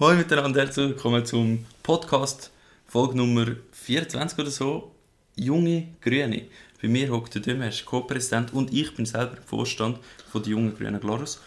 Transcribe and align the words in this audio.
Hallo 0.00 0.16
miteinander, 0.16 0.60
herzlich 0.60 0.90
willkommen 0.90 1.26
zum 1.26 1.66
Podcast, 1.82 2.52
Folge 2.86 3.16
Nummer 3.16 3.46
24 3.72 4.38
oder 4.38 4.48
so. 4.48 4.92
Junge 5.34 5.88
Grüne. 6.00 6.44
Bei 6.80 6.86
mir 6.86 7.10
hockt 7.10 7.34
der 7.34 7.42
Dömer, 7.42 7.68
Co-Präsident 7.84 8.54
und 8.54 8.72
ich 8.72 8.94
bin 8.94 9.06
selber 9.06 9.38
Vorstand 9.44 9.98
von 10.30 10.44
der 10.44 10.52
Jungen 10.52 10.76
Grünen 10.76 11.00
Glarus. 11.00 11.40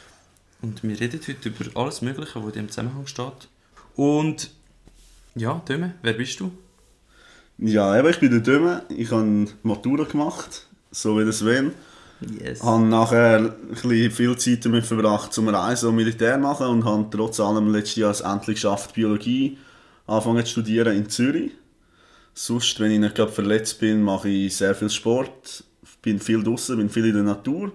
Und 0.61 0.83
wir 0.83 0.99
reden 0.99 1.21
heute 1.25 1.47
über 1.47 1.79
alles 1.79 2.01
Mögliche, 2.01 2.35
was 2.35 2.47
in 2.47 2.51
diesem 2.51 2.67
Zusammenhang 2.67 3.07
steht. 3.07 3.47
Und 3.95 4.51
ja, 5.33 5.61
Dömer, 5.65 5.93
wer 6.01 6.11
bist 6.11 6.41
du? 6.41 6.51
Ja, 7.57 7.97
eben, 7.97 8.09
ich 8.09 8.19
bin 8.19 8.31
der 8.31 8.41
Döme. 8.41 8.83
Ich 8.89 9.11
habe 9.11 9.47
Matura 9.63 10.03
gemacht, 10.03 10.67
so 10.91 11.17
wie 11.17 11.23
das 11.23 11.37
Sven. 11.37 11.71
Yes. 12.21 12.59
Ich 12.59 12.63
habe 12.63 12.83
nachher 12.83 13.55
viel 13.73 14.37
Zeit 14.37 14.65
damit 14.65 14.85
verbracht, 14.85 15.33
zum 15.33 15.47
Reisen 15.47 15.89
und 15.89 15.95
Militär 15.95 16.37
machen 16.37 16.67
und 16.67 16.85
habe 16.85 17.07
trotz 17.09 17.39
allem 17.39 17.71
letztes 17.71 17.95
Jahr 17.95 18.11
es 18.11 18.21
endlich 18.21 18.55
geschafft, 18.55 18.93
Biologie 18.93 19.57
anfangen 20.05 20.45
zu 20.45 20.51
studieren 20.51 20.95
in 20.95 21.09
Zürich. 21.09 21.51
Sonst, 22.33 22.79
wenn 22.79 22.91
ich 22.91 22.99
nicht 22.99 23.15
gerade 23.15 23.31
verletzt 23.31 23.79
bin, 23.79 24.03
mache 24.03 24.29
ich 24.29 24.55
sehr 24.55 24.75
viel 24.75 24.89
Sport, 24.89 25.63
bin 26.01 26.19
viel 26.19 26.43
draußen, 26.43 26.77
bin 26.77 26.89
viel 26.89 27.05
in 27.05 27.13
der 27.13 27.23
Natur. 27.23 27.71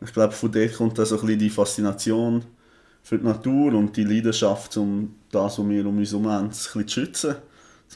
Ich 0.00 0.12
glaube, 0.12 0.32
von 0.32 0.50
dort 0.50 0.74
kommt 0.74 0.98
dann 0.98 1.06
so 1.06 1.16
die 1.16 1.50
Faszination 1.50 2.44
für 3.02 3.18
die 3.18 3.24
Natur 3.24 3.74
und 3.74 3.96
die 3.96 4.04
Leidenschaft, 4.04 4.76
um 4.76 5.14
das, 5.30 5.58
was 5.58 5.68
wir 5.68 5.86
um 5.86 5.98
uns 5.98 6.10
herum 6.10 6.28
haben, 6.28 6.52
zu 6.52 6.86
schützen. 6.86 7.36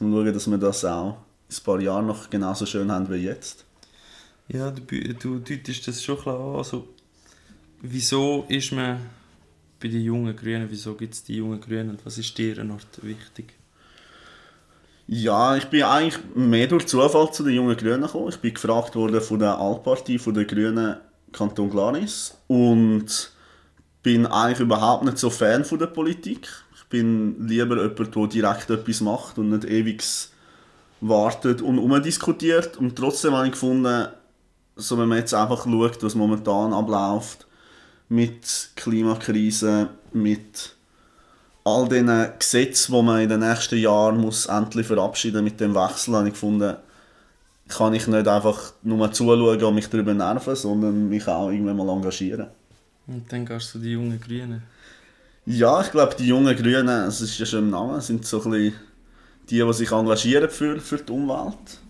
Um 0.01 0.13
zu 0.13 0.13
schauen, 0.13 0.33
dass 0.33 0.51
wir 0.51 0.59
das 0.59 0.85
auch 0.85 1.19
in 1.49 1.57
ein 1.57 1.65
paar 1.65 1.81
Jahren 1.81 2.07
noch 2.07 2.31
genauso 2.31 2.67
schön 2.67 2.91
haben 2.91 3.11
wie 3.11 3.17
jetzt. 3.17 3.64
Ja, 4.49 4.71
du, 4.71 4.83
du 5.15 5.39
deutest 5.39 5.89
das 5.89 6.03
schon 6.03 6.19
klar 6.19 6.39
an. 6.39 6.57
Also, 6.57 6.89
wieso 7.81 8.45
ist 8.49 8.73
man 8.73 8.99
bei 9.81 9.89
den 9.89 10.03
jungen 10.03 10.35
Grünen, 10.37 10.67
wieso 10.71 10.95
gibt 10.95 11.15
es 11.15 11.25
die 11.25 11.37
jungen 11.37 11.61
Grünen 11.61 11.91
und 11.91 12.07
was 12.07 12.19
ist 12.19 12.37
dir 12.37 12.59
Art 12.59 13.03
wichtig? 13.03 13.55
Ja, 15.07 15.57
ich 15.57 15.67
bin 15.67 15.83
eigentlich 15.83 16.19
mehr 16.35 16.67
durch 16.67 16.87
Zufall 16.87 17.31
zu 17.33 17.43
den 17.43 17.55
jungen 17.55 17.77
Grünen 17.77 18.03
gekommen. 18.03 18.29
Ich 18.31 18.39
bin 18.39 18.55
gefragt 18.55 18.97
worden 18.97 19.21
von 19.21 19.39
der 19.39 19.59
Altpartie, 19.59 20.19
von 20.19 20.33
den 20.33 20.47
Grünen 20.47 20.97
Kanton 21.33 21.69
Glaris 21.69 22.37
und 22.47 23.31
bin 24.03 24.27
eigentlich 24.27 24.61
überhaupt 24.61 25.05
nicht 25.05 25.19
so 25.19 25.29
Fan 25.29 25.65
von 25.65 25.79
der 25.79 25.89
Politik. 25.89 26.49
Ich 26.77 26.85
bin 26.85 27.47
lieber 27.47 27.77
jemand, 27.83 28.17
der 28.17 28.27
direkt 28.29 28.71
etwas 28.71 29.01
macht 29.01 29.37
und 29.37 29.51
nicht 29.51 29.65
ewig 29.65 30.03
wartet 31.01 31.61
und 31.61 31.79
umdiskutiert. 31.79 32.79
Und 32.79 32.97
trotzdem 32.97 33.35
habe 33.35 33.47
ich 33.47 33.53
gefunden, 33.53 34.09
so 34.77 34.99
wenn 34.99 35.09
man 35.09 35.19
jetzt 35.19 35.35
einfach 35.35 35.65
schaut, 35.65 36.03
was 36.03 36.15
momentan 36.15 36.73
abläuft, 36.73 37.47
mit 38.09 38.71
Klimakrise, 38.77 39.89
mit 40.13 40.75
all 41.65 41.89
diesen 41.89 42.29
Gesetzen, 42.39 42.93
die 42.93 43.03
man 43.03 43.23
in 43.23 43.29
den 43.29 43.41
nächsten 43.41 43.79
Jahren 43.79 44.19
muss 44.19 44.47
endlich 44.47 44.87
verabschieden 44.87 45.45
mit 45.45 45.61
dem 45.61 45.75
Wechsel, 45.75 46.15
habe 46.15 46.29
ich 46.29 46.35
gefunden, 46.35 46.77
kann 47.69 47.95
ich 47.95 48.07
nicht 48.07 48.29
einfach 48.29 48.75
nur 48.83 49.11
zuschauen 49.13 49.63
und 49.63 49.75
mich 49.75 49.89
darüber 49.89 50.13
nerven, 50.13 50.55
sondern 50.55 51.09
mich 51.09 51.27
auch 51.27 51.51
irgendwann 51.51 51.79
mal 51.79 51.89
engagieren. 51.89 52.49
Und 53.07 53.31
dann 53.33 53.47
gehst 53.47 53.75
du 53.75 53.79
den 53.79 53.93
jungen 53.93 54.21
Grünen. 54.21 54.63
Ja, 55.47 55.81
ich 55.81 55.91
glaube, 55.91 56.15
die 56.19 56.27
jungen 56.27 56.57
Grünen, 56.57 57.09
es 57.09 57.21
ist 57.21 57.39
ja 57.39 57.47
schon 57.47 57.61
im 57.61 57.71
Namen, 57.71 58.01
sind 58.01 58.27
so 58.27 58.43
ein 58.43 58.51
bisschen 58.51 58.75
die, 59.51 59.61
die 59.61 59.73
sich 59.73 59.93
engagieren 59.93 60.49
für, 60.49 60.81
für 60.81 60.99
die 60.99 61.13
Umwelt. 61.13 61.81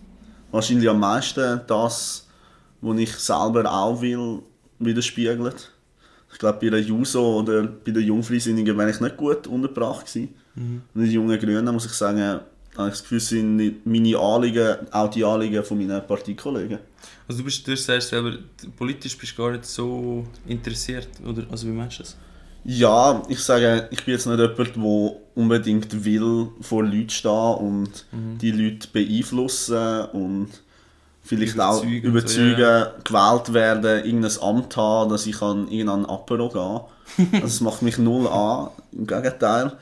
Wahrscheinlich 0.51 0.89
am 0.89 0.99
meisten 0.99 1.61
das, 1.67 2.24
was 2.81 2.99
ich 2.99 3.11
selber 3.15 3.71
auch 3.71 4.01
will, 4.01 4.39
widerspiegelt. 4.79 5.71
Ich 6.31 6.39
glaube, 6.39 6.59
bei 6.59 6.69
der 6.69 6.81
Juso 6.81 7.39
oder 7.39 7.63
bei 7.63 7.91
den 7.91 8.03
Jungfreisinnigen 8.03 8.77
wäre 8.77 8.89
ich 8.89 8.99
nicht 8.99 9.17
gut 9.17 9.47
untergebracht 9.47 10.05
gewesen. 10.05 10.33
Und 10.55 11.03
die 11.03 11.11
jungen 11.11 11.39
Grünen, 11.39 11.73
muss 11.73 11.85
ich 11.85 11.93
sagen, 11.93 12.41
habe 12.77 12.89
ich 12.89 12.93
das 12.93 13.01
Gefühl, 13.01 13.19
sind 13.19 13.85
meine 13.85 14.17
Anliegen, 14.17 14.75
auch 14.91 15.09
die 15.09 15.23
Anliegen 15.23 15.63
von 15.63 15.77
meinen 15.77 16.05
Parteikollegen. 16.05 16.79
Also 17.27 17.39
du, 17.39 17.45
bist, 17.45 17.67
du 17.67 17.75
sagst 17.75 18.09
selber, 18.09 18.37
politisch 18.77 19.17
bist 19.17 19.37
du 19.37 19.41
gar 19.41 19.51
nicht 19.51 19.65
so 19.65 20.25
interessiert, 20.47 21.07
oder? 21.25 21.43
Also 21.49 21.67
wie 21.67 21.71
meinst 21.71 21.99
du 21.99 22.03
das? 22.03 22.17
Ja, 22.67 23.21
ich 23.29 23.39
sage, 23.39 23.87
ich 23.91 24.03
bin 24.03 24.15
jetzt 24.15 24.25
nicht 24.25 24.39
jemand, 24.39 24.75
der 24.75 25.21
unbedingt 25.35 26.03
will 26.03 26.47
vor 26.61 26.83
Leuten 26.83 27.09
stehen 27.09 27.55
und 27.55 28.05
die 28.41 28.51
Leute 28.51 28.87
beeinflussen 28.91 30.05
und 30.13 30.49
vielleicht 31.25 31.59
auch 31.59 31.83
Überzeugen 31.83 32.01
so, 32.03 32.07
überzeugen, 32.09 32.59
ja. 32.59 32.93
gewählt 33.03 33.53
werden, 33.53 34.05
irgendein 34.05 34.41
Amt 34.41 34.77
haben, 34.77 35.09
dass 35.09 35.25
ich 35.25 35.41
an 35.41 35.67
irgendein 35.67 36.05
Apero 36.05 36.49
gehen 36.49 37.27
kann. 37.29 37.41
Das 37.41 37.61
macht 37.61 37.81
mich 37.81 37.97
null 37.97 38.27
an, 38.27 38.69
im 38.91 39.05
Gegenteil. 39.05 39.73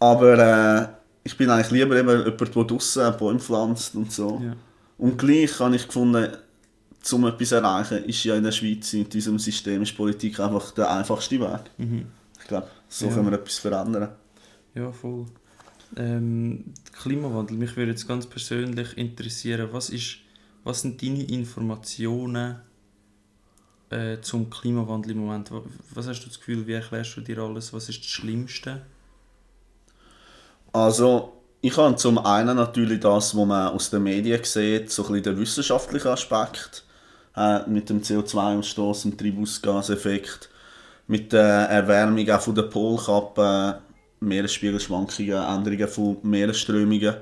Aber 0.00 0.38
äh, 0.38 0.88
ich 1.22 1.36
bin 1.36 1.48
eigentlich 1.50 1.70
lieber 1.70 1.96
eben 1.96 2.08
jemand, 2.08 2.38
der 2.56 2.64
draussen 2.64 3.16
Bäume 3.18 3.38
pflanzt 3.40 3.94
und 3.94 4.12
so. 4.12 4.40
Ja. 4.44 4.54
Und 4.98 5.18
gleich 5.18 5.58
habe 5.60 5.76
ich 5.76 5.86
gefunden, 5.86 6.28
um 7.12 7.26
etwas 7.26 7.48
zu 7.48 7.54
erreichen, 7.56 8.04
ist 8.04 8.24
ja 8.24 8.34
in 8.34 8.44
der 8.44 8.52
Schweiz 8.52 8.92
in 8.94 9.08
diesem 9.08 9.38
System 9.38 9.82
ist 9.82 9.96
Politik 9.96 10.40
einfach 10.40 10.70
der 10.72 10.90
einfachste 10.90 11.40
Weg. 11.40 11.60
Ich 12.40 12.48
glaube, 12.48 12.68
so 12.88 13.06
Ja. 13.06 13.12
können 13.12 13.30
wir 13.30 13.38
etwas 13.38 13.58
verändern. 13.58 14.08
Ja, 14.74 14.90
voll. 14.92 15.26
Ähm, 15.96 16.64
Klimawandel, 16.92 17.56
mich 17.56 17.76
würde 17.76 17.92
jetzt 17.92 18.08
ganz 18.08 18.26
persönlich 18.26 18.96
interessieren, 18.96 19.68
was, 19.72 19.90
ist, 19.90 20.18
was 20.64 20.82
sind 20.82 21.02
deine 21.02 21.22
Informationen 21.24 22.60
äh, 23.90 24.20
zum 24.20 24.50
Klimawandel 24.50 25.12
im 25.12 25.18
Moment? 25.18 25.50
Wa- 25.50 25.62
Was 25.94 26.06
hast 26.06 26.20
du 26.22 26.28
das 26.28 26.38
Gefühl, 26.38 26.66
wie 26.66 26.72
erklärst 26.72 27.16
du 27.16 27.20
dir 27.22 27.38
alles? 27.38 27.72
Was 27.72 27.88
ist 27.88 28.00
das 28.00 28.06
Schlimmste? 28.10 28.84
Also, 30.72 31.32
ich 31.60 31.76
habe 31.76 31.96
zum 31.96 32.18
einen 32.18 32.56
natürlich 32.56 33.00
das, 33.00 33.36
was 33.36 33.46
man 33.46 33.68
aus 33.68 33.90
den 33.90 34.02
Medien 34.02 34.42
sieht, 34.44 34.90
so 34.90 35.02
ein 35.04 35.08
bisschen 35.08 35.22
der 35.24 35.38
wissenschaftliche 35.38 36.10
Aspekt 36.10 36.84
äh, 37.36 37.60
mit 37.68 37.88
dem 37.90 38.02
CO2-Ausstoß, 38.02 39.02
dem 39.02 39.16
Treibhausgaseffekt, 39.16 40.50
mit 41.06 41.32
der 41.32 41.68
Erwärmung 41.70 42.28
auch 42.30 42.40
von 42.40 42.54
der 42.54 42.62
Polkappe, 42.64 43.80
Meeresspiegelschwankungen, 44.20 45.32
Änderungen 45.44 45.88
von 45.88 46.18
Meeresströmungen. 46.22 47.16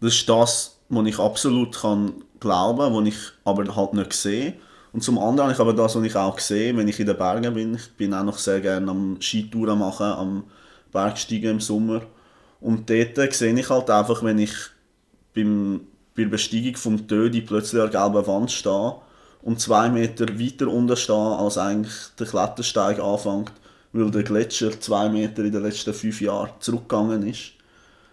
Das 0.00 0.14
ist 0.14 0.28
das, 0.28 0.78
was 0.88 1.06
ich 1.06 1.18
absolut 1.18 1.76
kann 1.80 2.14
glauben 2.40 2.94
was 2.94 3.06
ich 3.06 3.18
aber 3.44 3.74
halt 3.74 3.94
nicht 3.94 4.12
sehe. 4.12 4.54
Und 4.92 5.02
zum 5.02 5.18
anderen 5.18 5.48
habe 5.48 5.52
ich 5.52 5.60
aber 5.60 5.74
das, 5.74 5.94
was 5.94 6.04
ich 6.04 6.16
auch 6.16 6.38
sehe, 6.38 6.76
wenn 6.76 6.88
ich 6.88 6.98
in 6.98 7.06
den 7.06 7.18
Bergen 7.18 7.54
bin. 7.54 7.74
Ich 7.74 7.92
bin 7.96 8.14
auch 8.14 8.24
noch 8.24 8.38
sehr 8.38 8.60
gerne 8.60 8.90
am 8.90 9.18
Skitouren 9.20 9.78
machen, 9.78 10.06
am 10.06 10.44
Bergsteigen 10.92 11.50
im 11.50 11.60
Sommer. 11.60 12.02
Und 12.60 12.88
dort 12.88 13.34
sehe 13.34 13.52
ich 13.52 13.68
halt 13.68 13.90
einfach, 13.90 14.22
wenn 14.22 14.38
ich 14.38 14.54
beim, 15.34 15.80
bei 16.16 16.22
der 16.22 16.30
Besteigung 16.30 16.76
vom 16.76 17.06
Tödi 17.06 17.42
plötzlich 17.42 17.82
an 17.82 17.90
der 17.90 18.00
gelben 18.00 18.26
Wand 18.26 18.50
stehe 18.50 18.94
und 19.42 19.60
zwei 19.60 19.88
Meter 19.90 20.26
weiter 20.40 20.68
unten 20.68 20.96
stehe, 20.96 21.36
als 21.36 21.58
eigentlich 21.58 21.94
der 22.18 22.26
Klettersteig 22.26 22.98
anfängt, 22.98 23.52
weil 23.92 24.10
der 24.10 24.22
Gletscher 24.22 24.80
zwei 24.80 25.08
Meter 25.08 25.44
in 25.44 25.52
den 25.52 25.62
letzten 25.62 25.94
fünf 25.94 26.20
Jahren 26.20 26.50
zurückgegangen 26.58 27.26
ist, 27.26 27.52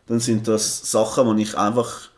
dann 0.05 0.19
sind 0.19 0.47
das 0.47 0.91
Sachen, 0.91 1.35
die 1.35 1.44
ich 1.44 1.57
einfach 1.57 2.09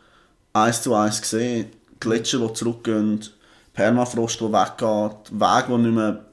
eins 0.52 0.82
zu 0.82 0.94
eins 0.94 1.18
sehe. 1.28 1.66
Gletscher, 2.00 2.38
die 2.46 2.52
zurückgehen, 2.54 3.24
Permafrost, 3.72 4.40
der 4.40 4.52
weggeht, 4.52 5.30
Wege, 5.32 5.66
die 5.68 5.82
nicht 5.82 5.94
mehr 5.94 6.24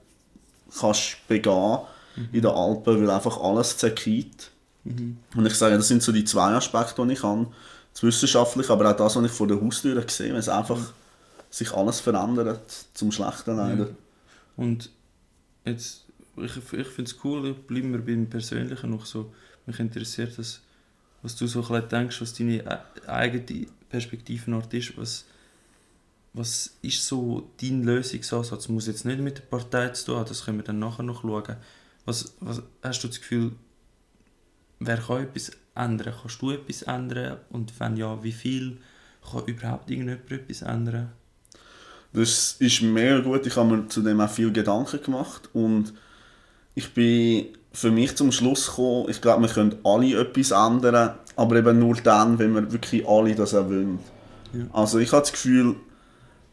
kannst 0.80 1.28
begehen 1.28 1.80
in 2.32 2.42
den 2.42 2.52
Alpen, 2.52 3.02
weil 3.02 3.10
einfach 3.10 3.40
alles 3.42 3.78
zerkriegt. 3.78 4.52
Und 5.36 5.46
ich 5.46 5.54
sage, 5.56 5.78
das 5.78 5.88
sind 5.88 6.04
so 6.04 6.12
die 6.12 6.26
zwei 6.26 6.54
Aspekte, 6.54 7.06
die 7.06 7.14
ich 7.14 7.24
habe. 7.24 7.48
Das 7.94 8.04
Wissenschaftliche, 8.04 8.72
aber 8.74 8.90
auch 8.92 8.96
das, 8.98 9.16
was 9.16 9.26
ich 9.26 9.32
vor 9.32 9.48
der 9.48 9.62
Haustür 9.62 10.04
sehe, 10.08 10.30
wenn 10.30 10.38
es 10.40 10.50
einfach 10.50 10.80
sich 11.50 11.72
alles 11.74 12.00
verändert, 12.00 12.86
zum 12.94 13.12
Schlechten 13.12 13.56
leider. 13.58 13.90
Und 14.58 14.90
jetzt, 15.66 16.06
ich, 16.38 16.58
ich 16.58 16.88
finde 16.88 17.12
es 17.12 17.16
cool, 17.24 17.54
bleiben 17.54 17.92
wir 17.92 18.04
beim 18.04 18.28
Persönlichen 18.28 18.90
noch 18.90 19.06
so. 19.06 19.32
Mich 19.66 19.80
interessiert 19.80 20.38
das, 20.38 20.62
was 21.22 21.36
du 21.36 21.48
so 21.48 21.64
ein 21.70 21.88
denkst, 21.90 22.20
was 22.22 22.34
deine 22.34 22.58
e- 22.58 23.08
eigene 23.08 23.68
Perspektivenart 23.90 24.74
ist. 24.74 24.98
Was, 24.98 25.26
was 26.34 26.78
ist 26.82 27.06
so 27.06 27.50
dein 27.62 27.84
Lösungsansatz? 27.84 28.68
Muss 28.68 28.88
jetzt 28.88 29.06
nicht 29.06 29.20
mit 29.20 29.38
der 29.38 29.44
Partei 29.44 29.90
zu 29.90 30.06
tun 30.08 30.16
haben, 30.18 30.28
das 30.28 30.46
können 30.46 30.58
wir 30.58 30.64
dann 30.64 30.80
nachher 30.80 31.04
noch 31.04 31.22
schauen. 31.22 31.56
Was, 32.06 32.34
was 32.40 32.62
hast 32.82 33.04
du 33.04 33.08
das 33.08 33.22
Gefühl, 33.22 33.52
wer 34.80 34.98
kann 34.98 35.24
etwas 35.24 35.52
ändern? 35.76 36.14
Kannst 36.20 36.42
du 36.42 36.52
etwas 36.52 36.82
ändern? 36.82 37.38
Und 37.50 37.80
wenn 37.80 37.98
ja, 37.98 38.22
wie 38.24 38.32
viel? 38.32 38.78
Kann 39.32 39.46
überhaupt 39.46 39.90
irgendjemand 39.90 40.30
etwas 40.32 40.64
ändern? 40.64 41.12
Das 42.12 42.58
ist 42.60 42.82
mega 42.82 43.20
gut. 43.20 43.46
Ich 43.46 43.56
habe 43.56 43.76
mir 43.76 43.88
zu 43.88 44.02
dem 44.02 44.20
auch 44.20 44.30
viel 44.30 44.52
Gedanken 44.52 45.02
gemacht 45.02 45.50
und 45.54 45.94
ich 46.76 46.94
bin 46.94 47.48
für 47.72 47.90
mich 47.90 48.16
zum 48.16 48.32
Schluss 48.32 48.68
gekommen, 48.68 49.10
ich 49.10 49.22
glaube, 49.22 49.44
wir 49.44 49.50
können 49.50 49.76
alle 49.84 50.20
etwas 50.20 50.52
ändern, 50.52 51.16
aber 51.36 51.56
eben 51.56 51.80
nur 51.80 51.96
dann, 51.96 52.38
wenn 52.38 52.54
wir 52.54 52.72
wirklich 52.72 53.08
alle 53.08 53.34
das 53.34 53.56
auch 53.56 53.66
wollen. 53.66 54.00
Ja. 54.54 54.66
Also 54.74 55.00
ich 55.00 55.12
habe 55.12 55.22
das 55.22 55.32
Gefühl, 55.32 55.76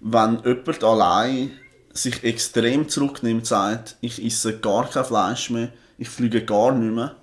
wenn 0.01 0.41
jemand 0.45 0.85
allein 0.85 1.51
sich 1.93 2.23
extrem 2.25 2.89
zurücknimmt, 2.89 3.47
sagt, 3.47 3.97
ich 4.01 4.25
esse 4.25 4.59
gar 4.59 4.89
kein 4.89 5.05
Fleisch 5.05 5.51
mehr, 5.51 5.71
ich 5.99 6.09
fliege 6.09 6.45
gar 6.45 6.73
nicht 6.73 6.95
mehr, 6.95 7.17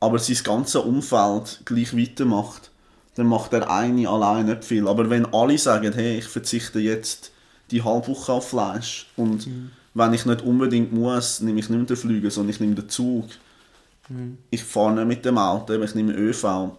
aber 0.00 0.18
sein 0.18 0.38
ganzes 0.42 0.82
Umfeld 0.82 1.60
gleich 1.64 1.96
weitermacht, 1.96 2.70
dann 3.14 3.26
macht 3.26 3.52
der 3.52 3.70
eine 3.70 4.08
allein 4.08 4.46
nicht 4.46 4.64
viel. 4.64 4.88
Aber 4.88 5.10
wenn 5.10 5.32
alle 5.32 5.58
sagen, 5.58 5.92
hey, 5.92 6.18
ich 6.18 6.26
verzichte 6.26 6.80
jetzt 6.80 7.32
die 7.70 7.82
halbe 7.84 8.08
Woche 8.08 8.32
auf 8.32 8.48
Fleisch 8.48 9.08
und 9.16 9.46
mhm. 9.46 9.70
wenn 9.94 10.14
ich 10.14 10.26
nicht 10.26 10.42
unbedingt 10.42 10.92
muss, 10.92 11.40
nehme 11.40 11.60
ich 11.60 11.68
nicht 11.68 11.78
mehr 11.78 11.86
den 11.86 11.96
Flüger, 11.96 12.30
sondern 12.30 12.50
ich 12.50 12.60
nehme 12.60 12.74
den 12.74 12.88
Zug. 12.88 13.26
Mhm. 14.08 14.38
Ich 14.50 14.64
fahre 14.64 14.94
nicht 14.94 15.06
mit 15.06 15.24
dem 15.24 15.38
Auto, 15.38 15.74
ich 15.74 15.94
nehme 15.94 16.14
ÖV. 16.14 16.72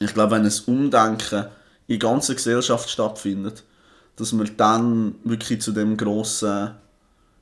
Ich 0.00 0.14
glaube, 0.14 0.32
wenn 0.32 0.44
ein 0.44 0.52
Umdenken 0.66 1.46
in 1.86 1.98
der 1.98 1.98
ganzen 1.98 2.36
Gesellschaft 2.36 2.88
stattfindet, 2.88 3.64
dass 4.18 4.32
wir 4.32 4.44
dann 4.44 5.14
wirklich 5.22 5.60
zu 5.62 5.72
dem 5.72 5.96
grossen, 5.96 6.72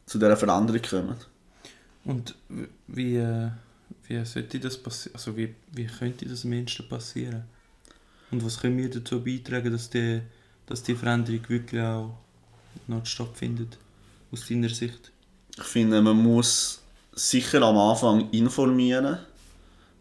zu 0.04 0.18
dieser 0.18 0.36
Veränderung 0.36 0.82
kommen. 0.82 1.16
Und 2.04 2.34
wie, 2.86 3.16
äh, 3.16 3.48
wie 4.06 4.24
sollte 4.24 4.60
das 4.60 4.76
passieren? 4.76 5.16
Also 5.16 5.36
wie, 5.36 5.54
wie 5.72 5.86
könnte 5.86 6.26
das 6.26 6.44
am 6.44 6.50
Menschen 6.50 6.88
passieren? 6.88 7.44
Und 8.30 8.44
was 8.44 8.60
können 8.60 8.76
wir 8.76 8.90
dazu 8.90 9.24
beitragen, 9.24 9.72
dass 9.72 9.88
die, 9.88 10.20
dass 10.66 10.82
die 10.82 10.94
Veränderung 10.94 11.48
wirklich 11.48 11.80
auch 11.80 12.18
noch 12.86 13.06
stattfindet, 13.06 13.78
aus 14.30 14.46
deiner 14.46 14.68
Sicht? 14.68 15.10
Ich 15.56 15.64
finde, 15.64 16.02
man 16.02 16.16
muss 16.16 16.80
sicher 17.14 17.62
am 17.62 17.78
Anfang 17.78 18.30
informieren. 18.32 19.18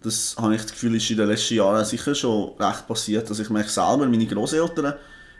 Das 0.01 0.35
habe 0.37 0.55
ich 0.55 0.61
das 0.61 0.71
Gefühl, 0.71 0.95
ist 0.95 1.09
in 1.09 1.17
den 1.17 1.29
letzten 1.29 1.55
Jahren 1.55 1.85
sicher 1.85 2.13
schon 2.13 2.51
recht 2.59 2.85
passiert. 2.85 3.29
Also 3.29 3.41
ich 3.41 3.49
merke 3.49 3.69
selber, 3.69 4.05
meine 4.05 4.27
Großeltern 4.27 4.95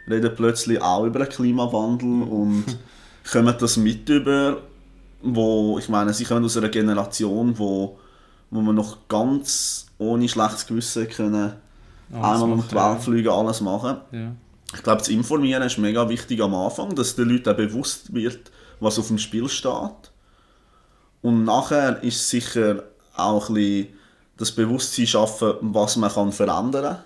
reden 0.10 0.31
plötzlich 0.36 0.81
auch 0.81 1.06
über 1.06 1.19
den 1.19 1.30
Klimawandel 1.30 2.24
und 2.24 2.66
kommen 3.31 3.56
das 3.60 3.78
mit 3.78 4.07
über, 4.10 4.62
wo, 5.22 5.78
ich 5.80 5.90
meine, 5.90 6.13
sie 6.13 6.25
kommen 6.25 6.46
aus 6.46 6.57
einer 6.57 6.69
Generation, 6.69 7.57
wo, 7.57 7.98
wo 8.52 8.62
man 8.62 8.75
noch 8.75 9.07
ganz 9.07 9.88
ohne 9.98 10.28
schlechtes 10.28 10.68
Gewissen 10.68 11.10
können 11.10 11.54
alles 12.12 12.42
einmal 12.42 12.60
um 12.60 12.68
die 12.68 12.75
Welt 12.75 13.02
fliegen, 13.02 13.30
alles 13.30 13.62
machen. 13.62 13.98
Ja. 14.12 14.31
Ich 14.74 14.84
glaube, 14.84 15.00
das 15.00 15.10
Informieren 15.10 15.63
ist 15.63 15.78
mega 15.78 16.07
wichtig 16.10 16.42
am 16.42 16.54
Anfang, 16.54 16.96
dass 16.96 17.16
den 17.16 17.30
Leuten 17.30 17.50
auch 17.50 17.56
bewusst 17.56 18.13
wird, 18.13 18.52
was 18.80 19.00
auf 19.00 19.07
dem 19.07 19.18
Spiel 19.18 19.48
steht. 19.50 20.12
Und 21.22 21.44
nachher 21.44 22.04
ist 22.04 22.30
sicher 22.30 22.84
auch 23.16 23.50
ein 23.50 23.56
bisschen 23.56 23.88
das 24.38 24.52
Bewusstsein 24.52 25.07
schaffen, 25.07 25.54
was 25.62 25.96
man 25.96 26.12
kann 26.12 26.31
verändern 26.31 26.98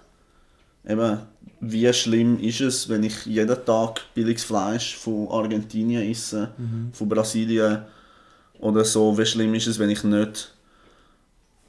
kann. 0.84 0.92
Eben, 0.92 1.20
wie 1.62 1.92
schlimm 1.94 2.40
ist 2.40 2.62
es, 2.62 2.90
wenn 2.90 3.04
ich 3.04 3.26
jeden 3.26 3.66
Tag 3.66 4.02
billiges 4.14 4.44
Fleisch 4.44 4.96
von 4.96 5.28
Argentinien 5.30 6.10
esse, 6.10 6.52
mhm. 6.58 6.92
von 6.94 7.10
Brasilien 7.10 7.84
oder 8.60 8.86
so. 8.86 9.18
Wie 9.18 9.26
schlimm 9.26 9.54
ist 9.54 9.68
es, 9.68 9.78
wenn 9.78 9.90
ich 9.90 10.04
nicht, 10.04 10.54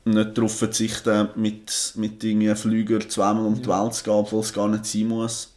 nicht 0.05 0.39
darauf 0.39 0.57
verzichte, 0.57 1.31
mit, 1.35 1.93
mit 1.97 2.23
irgendwie 2.23 2.55
Flüger 2.55 3.01
zweimal 3.09 3.47
um 3.47 3.61
die 3.61 3.69
Welt 3.69 3.95
zu 3.95 4.05
gehen, 4.05 4.13
obwohl 4.13 4.41
es 4.41 4.53
gar 4.53 4.69
nicht 4.69 4.87
sein 4.87 5.09
muss. 5.09 5.55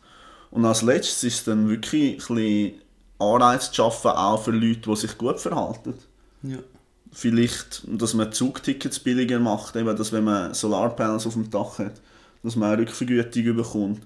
Und 0.49 0.65
als 0.65 0.81
letztes 0.81 1.23
ist 1.23 1.47
dann 1.47 1.69
wirklich 1.69 2.13
ein 2.13 2.17
bisschen 2.17 2.73
Anreiz 3.19 3.69
zu 3.69 3.75
schaffen, 3.75 4.11
auch 4.11 4.43
für 4.43 4.51
Leute, 4.51 4.89
die 4.89 4.95
sich 4.95 5.17
gut 5.17 5.39
verhalten. 5.39 5.93
Ja. 6.41 6.57
Vielleicht, 7.11 7.83
dass 7.87 8.15
man 8.15 8.31
Zugtickets 8.33 8.99
billiger 8.99 9.39
macht, 9.39 9.75
eben, 9.75 9.95
dass 9.95 10.11
wenn 10.11 10.23
man 10.23 10.53
Solarpanels 10.55 11.27
auf 11.27 11.33
dem 11.33 11.49
Dach 11.49 11.77
hat, 11.77 11.93
dass 12.43 12.55
man 12.55 12.71
eine 12.71 12.81
Rückvergütung 12.81 13.55
bekommt. 13.55 14.01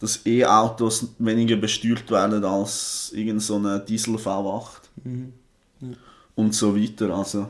Dass 0.00 0.24
E-Autos 0.26 1.08
weniger 1.18 1.56
besteuert 1.56 2.10
werden 2.10 2.44
als 2.44 3.12
irgendein 3.14 3.40
so 3.40 3.78
Diesel 3.78 4.16
V8. 4.16 4.64
Mhm. 5.04 5.32
Ja. 5.80 5.88
Und 6.34 6.54
so 6.54 6.76
weiter. 6.76 7.10
Also, 7.10 7.48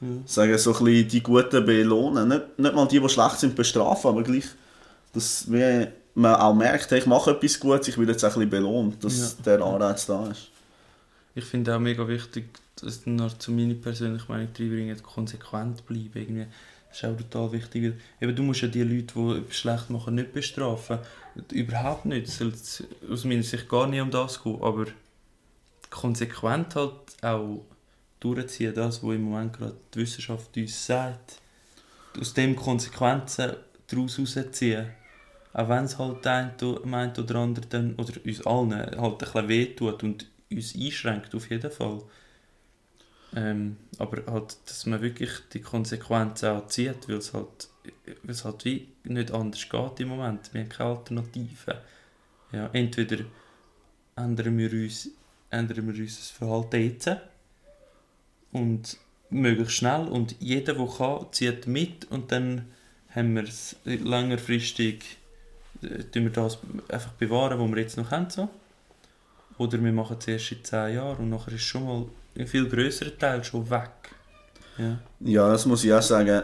ja. 0.00 0.08
sagen 0.26 0.58
so 0.58 0.74
ein 0.76 0.84
bisschen 0.84 1.08
die 1.08 1.22
Guten 1.22 1.64
belohnen. 1.64 2.28
Nicht, 2.28 2.58
nicht 2.58 2.74
mal 2.74 2.86
die, 2.86 3.00
die 3.00 3.08
schlecht 3.08 3.40
sind, 3.40 3.56
bestrafen, 3.56 4.10
aber 4.10 4.22
gleich, 4.22 4.44
dass 5.12 5.46
man 5.48 6.34
auch 6.34 6.54
merkt, 6.54 6.90
hey, 6.90 6.98
ich 6.98 7.06
mache 7.06 7.30
etwas 7.30 7.58
Gutes, 7.60 7.88
ich 7.88 7.98
will 7.98 8.08
jetzt 8.08 8.24
ein 8.24 8.30
bisschen 8.30 8.50
belohnt, 8.50 9.02
dass 9.02 9.36
ja. 9.38 9.42
der 9.44 9.62
Anreiz 9.62 10.06
da 10.06 10.28
ist. 10.28 10.48
Ich 11.34 11.44
finde 11.44 11.74
auch 11.74 11.80
mega 11.80 12.06
wichtig, 12.08 12.48
dass 12.76 13.04
noch 13.06 13.36
zu 13.38 13.52
meiner 13.52 13.74
persönlichen 13.74 14.26
Meinung 14.28 14.48
reinbringen, 14.58 15.02
konsequent 15.02 15.86
bleiben. 15.86 16.10
Irgendwie. 16.14 16.46
Das 17.00 17.10
ist 17.10 17.14
auch 17.14 17.16
total 17.16 17.52
wichtig. 17.52 17.94
Eben, 18.20 18.36
du 18.36 18.42
musst 18.42 18.62
ja 18.62 18.68
die 18.68 18.82
Leute, 18.82 19.14
die 19.14 19.38
etwas 19.38 19.56
schlecht 19.56 19.90
machen, 19.90 20.14
nicht 20.14 20.32
bestrafen. 20.32 20.98
Überhaupt 21.52 22.06
nicht. 22.06 22.26
Es 22.26 22.38
soll 22.38 22.52
aus 23.10 23.24
meiner 23.24 23.42
Sicht 23.42 23.68
gar 23.68 23.86
nicht 23.86 24.00
um 24.00 24.10
das 24.10 24.42
gehen. 24.42 24.62
Aber 24.62 24.86
konsequent 25.90 26.74
halt 26.74 26.92
auch 27.22 27.64
durchziehen, 28.20 28.74
das, 28.74 29.02
was 29.02 29.14
im 29.14 29.24
Moment 29.24 29.52
gerade 29.52 29.76
die 29.92 29.98
Wissenschaft 29.98 30.56
uns 30.56 30.86
sagt. 30.86 31.40
Aus 32.18 32.32
dem 32.32 32.56
Konsequenzen 32.56 33.56
daraus 33.88 34.16
herausziehen 34.16 34.86
auch 35.56 35.70
wenn 35.70 35.84
es 35.84 35.98
halt 35.98 36.22
der 36.22 36.52
oder 36.60 37.36
andere 37.36 37.64
dann, 37.66 37.94
oder 37.94 38.12
uns 38.22 38.46
allen 38.46 38.74
halt 38.74 38.98
ein 38.98 39.16
bisschen 39.16 39.48
wehtut 39.48 40.02
und 40.02 40.26
uns 40.50 40.74
einschränkt, 40.74 41.34
auf 41.34 41.48
jeden 41.48 41.70
Fall. 41.70 42.02
Ähm, 43.36 43.76
aber 43.98 44.32
halt, 44.32 44.56
dass 44.66 44.86
man 44.86 45.02
wirklich 45.02 45.30
die 45.52 45.60
Konsequenzen 45.60 46.48
auch 46.48 46.66
zieht, 46.66 47.08
weil 47.08 47.16
es 47.16 47.32
halt, 47.32 47.68
weil 48.22 48.30
es 48.30 48.44
halt 48.44 48.64
wie 48.64 48.88
nicht 49.04 49.30
anders 49.30 49.68
geht 49.68 50.00
im 50.00 50.08
Moment. 50.08 50.52
Wir 50.52 50.62
haben 50.62 50.68
keine 50.68 50.90
Alternative. 50.90 51.82
Ja, 52.50 52.70
entweder 52.72 53.24
ändern 54.16 54.58
wir 54.58 54.72
uns, 54.72 55.10
ändern 55.50 55.86
wir 55.86 56.02
unser 56.02 56.34
Verhalten 56.34 56.82
jetzt 56.82 57.10
und 58.52 58.96
möglichst 59.28 59.76
schnell 59.76 60.08
und 60.08 60.36
jeder, 60.40 60.74
der 60.74 60.88
kann, 60.88 61.26
zieht 61.32 61.66
mit 61.66 62.10
und 62.10 62.32
dann 62.32 62.66
haben 63.10 63.34
wir 63.34 63.44
es 63.44 63.76
längerfristig 63.84 65.18
tun 65.80 66.24
wir 66.24 66.30
das 66.30 66.58
einfach 66.88 67.12
bewahren, 67.12 67.58
was 67.58 67.70
wir 67.70 67.78
jetzt 67.78 67.96
noch 67.96 68.10
haben. 68.10 68.30
So. 68.30 68.48
Oder 69.58 69.82
wir 69.82 69.92
machen 69.92 70.16
es 70.18 70.28
erst 70.28 70.52
in 70.52 70.64
10 70.64 70.94
Jahren 70.94 71.18
und 71.18 71.30
nachher 71.30 71.54
ist 71.54 71.62
schon 71.62 71.84
mal 71.84 72.06
ein 72.38 72.46
viel 72.46 72.68
größerer 72.68 73.16
Teil 73.16 73.44
schon 73.44 73.68
weg. 73.70 73.90
Ja. 74.78 74.98
ja, 75.20 75.48
das 75.48 75.66
muss 75.66 75.84
ich 75.84 75.92
auch 75.92 76.02
sagen. 76.02 76.42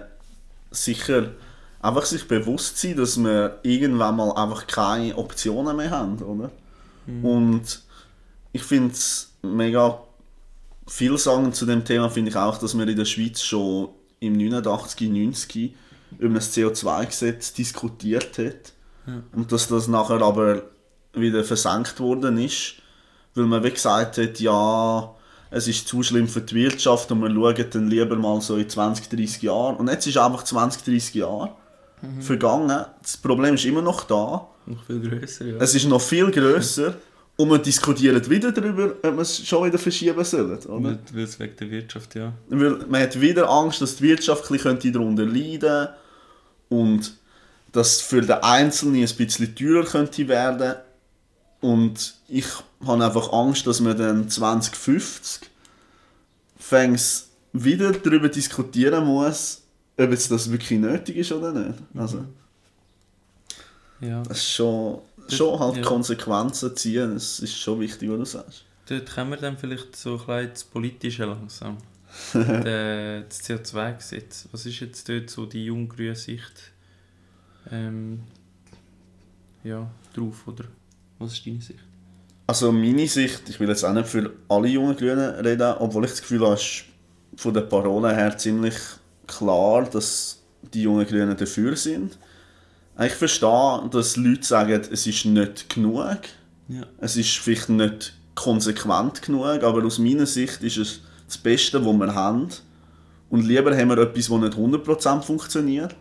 Sicher 0.70 1.32
einfach 1.80 2.06
sich 2.06 2.26
bewusst 2.26 2.78
sein, 2.78 2.96
dass 2.96 3.22
wir 3.22 3.58
irgendwann 3.62 4.16
mal 4.16 4.32
einfach 4.32 4.66
keine 4.66 5.16
Optionen 5.16 5.76
mehr 5.76 5.90
haben, 5.90 6.18
oder? 6.22 6.50
Mhm. 7.06 7.24
Und 7.24 7.82
ich 8.52 8.62
finde 8.62 8.92
es 8.92 9.32
mega 9.42 10.02
viel 10.86 11.16
sagen 11.18 11.52
zu 11.52 11.66
dem 11.66 11.84
Thema 11.84 12.10
finde 12.10 12.30
ich 12.30 12.36
auch, 12.36 12.58
dass 12.58 12.74
man 12.74 12.88
in 12.88 12.96
der 12.96 13.04
Schweiz 13.04 13.42
schon 13.42 13.88
im 14.20 14.34
89, 14.34 15.10
90 15.10 15.74
über 16.18 16.34
das 16.34 16.54
CO2-Gesetz 16.56 17.54
diskutiert 17.54 18.38
hat 18.38 18.72
und 19.32 19.50
dass 19.50 19.68
das 19.68 19.88
nachher 19.88 20.22
aber 20.22 20.62
wieder 21.14 21.44
versenkt 21.44 21.98
worden 21.98 22.38
ist, 22.38 22.74
weil 23.34 23.46
man 23.46 23.64
wie 23.64 23.70
gesagt 23.70 24.18
hat, 24.18 24.38
ja, 24.38 25.14
es 25.52 25.68
ist 25.68 25.86
zu 25.86 26.02
schlimm 26.02 26.28
für 26.28 26.40
die 26.40 26.54
Wirtschaft 26.54 27.12
und 27.12 27.20
wir 27.20 27.30
schauen 27.30 27.66
dann 27.70 27.88
lieber 27.88 28.16
mal 28.16 28.40
so 28.40 28.56
in 28.56 28.68
20, 28.68 29.08
30 29.10 29.42
Jahren. 29.42 29.76
Und 29.76 29.88
jetzt 29.88 30.06
ist 30.06 30.16
einfach 30.16 30.44
20, 30.44 30.82
30 30.82 31.14
Jahre 31.14 31.54
mhm. 32.00 32.22
vergangen. 32.22 32.86
Das 33.02 33.18
Problem 33.18 33.54
ist 33.54 33.64
immer 33.66 33.82
noch 33.82 34.04
da. 34.04 34.48
Noch 34.64 34.84
viel 34.86 35.00
grösser, 35.00 35.44
ja. 35.44 35.56
Es 35.58 35.74
ist 35.74 35.86
noch 35.86 36.00
viel 36.00 36.30
grösser. 36.30 36.94
Und 37.36 37.50
wir 37.50 37.58
diskutieren 37.58 38.28
wieder 38.30 38.52
darüber, 38.52 38.94
ob 39.02 39.14
wir 39.16 39.18
es 39.22 39.46
schon 39.46 39.66
wieder 39.66 39.78
verschieben 39.78 40.24
sollen. 40.24 40.58
Oder? 40.58 40.98
Weil 41.12 41.24
es 41.24 41.38
wegen 41.38 41.56
der 41.56 41.70
Wirtschaft, 41.70 42.14
ja. 42.14 42.32
Weil 42.48 42.86
man 42.88 43.02
hat 43.02 43.20
wieder 43.20 43.48
Angst, 43.50 43.82
dass 43.82 43.96
die 43.96 44.04
Wirtschaft 44.04 44.44
darunter 44.50 45.24
leiden 45.24 45.60
könnte. 45.60 45.94
Und 46.68 47.14
das 47.72 48.00
für 48.00 48.22
den 48.22 48.42
Einzelnen 48.42 49.02
ein 49.02 49.16
bisschen 49.16 49.54
teurer 49.54 49.84
könnte 49.84 50.28
werden. 50.28 50.74
Und 51.60 52.14
ich 52.28 52.46
habe 52.86 53.04
einfach 53.04 53.32
Angst, 53.32 53.66
dass 53.66 53.80
man 53.80 53.96
dann 53.96 54.28
2050 54.28 55.48
fängs 56.58 57.28
wieder 57.52 57.92
darüber 57.92 58.28
diskutieren 58.28 59.06
muss, 59.06 59.62
ob 59.98 60.10
jetzt 60.10 60.30
das 60.30 60.50
wirklich 60.50 60.78
nötig 60.78 61.16
ist 61.16 61.32
oder 61.32 61.52
nicht. 61.52 61.78
Also, 61.94 62.24
ja. 64.00 64.22
Das 64.22 64.38
ist 64.38 64.52
schon, 64.52 64.98
schon 65.28 65.58
halt 65.58 65.76
ja. 65.76 65.82
Konsequenzen 65.82 66.76
ziehen, 66.76 67.14
das 67.14 67.40
ist 67.40 67.56
schon 67.56 67.80
wichtig, 67.80 68.10
was 68.10 68.18
du 68.18 68.24
sagst. 68.24 68.64
Dort 68.86 69.14
kommen 69.14 69.30
wir 69.30 69.36
dann 69.36 69.56
vielleicht 69.56 69.94
so 69.94 70.14
ein 70.14 70.26
bisschen 70.26 70.50
das 70.50 70.64
Politische 70.64 71.24
langsam. 71.24 71.78
das 72.32 73.42
CO2-Gesetz. 73.42 74.48
Was 74.52 74.66
ist 74.66 74.80
jetzt 74.80 75.08
dort 75.08 75.30
so 75.30 75.46
die 75.46 75.64
junggrüne 75.64 76.16
Sicht? 76.16 76.72
ähm, 77.70 78.22
ja, 79.62 79.90
drauf, 80.14 80.46
oder? 80.48 80.64
Was 81.18 81.34
ist 81.34 81.46
deine 81.46 81.60
Sicht? 81.60 81.84
Also 82.46 82.72
meine 82.72 83.06
Sicht, 83.06 83.48
ich 83.48 83.60
will 83.60 83.68
jetzt 83.68 83.84
auch 83.84 83.92
nicht 83.92 84.08
für 84.08 84.32
alle 84.48 84.68
jungen 84.68 84.96
Grünen 84.96 85.34
reden, 85.36 85.74
obwohl 85.78 86.04
ich 86.04 86.10
das 86.10 86.20
Gefühl 86.22 86.46
habe, 86.46 86.60
von 87.36 87.54
den 87.54 87.68
Parolen 87.68 88.14
her 88.14 88.36
ziemlich 88.36 88.74
klar, 89.26 89.84
dass 89.84 90.42
die 90.74 90.82
jungen 90.82 91.06
Grünen 91.06 91.36
dafür 91.36 91.76
sind. 91.76 92.18
Ich 93.00 93.12
verstehe, 93.12 93.88
dass 93.90 94.16
Leute 94.16 94.44
sagen, 94.44 94.82
es 94.90 95.06
ist 95.06 95.24
nicht 95.24 95.70
genug. 95.74 96.18
Ja. 96.68 96.86
Es 96.98 97.16
ist 97.16 97.38
vielleicht 97.38 97.68
nicht 97.68 98.14
konsequent 98.34 99.22
genug, 99.22 99.62
aber 99.62 99.84
aus 99.84 99.98
meiner 99.98 100.26
Sicht 100.26 100.62
ist 100.62 100.76
es 100.76 101.00
das 101.26 101.38
Beste, 101.38 101.84
was 101.84 101.94
wir 101.94 102.14
haben, 102.14 102.48
Und 103.32 103.46
lieber 103.46 103.74
haben 103.74 103.88
wir 103.88 103.96
etwas, 103.96 104.28
das 104.28 104.38
nicht 104.38 104.58
100% 104.58 105.22
funktioniert, 105.22 105.96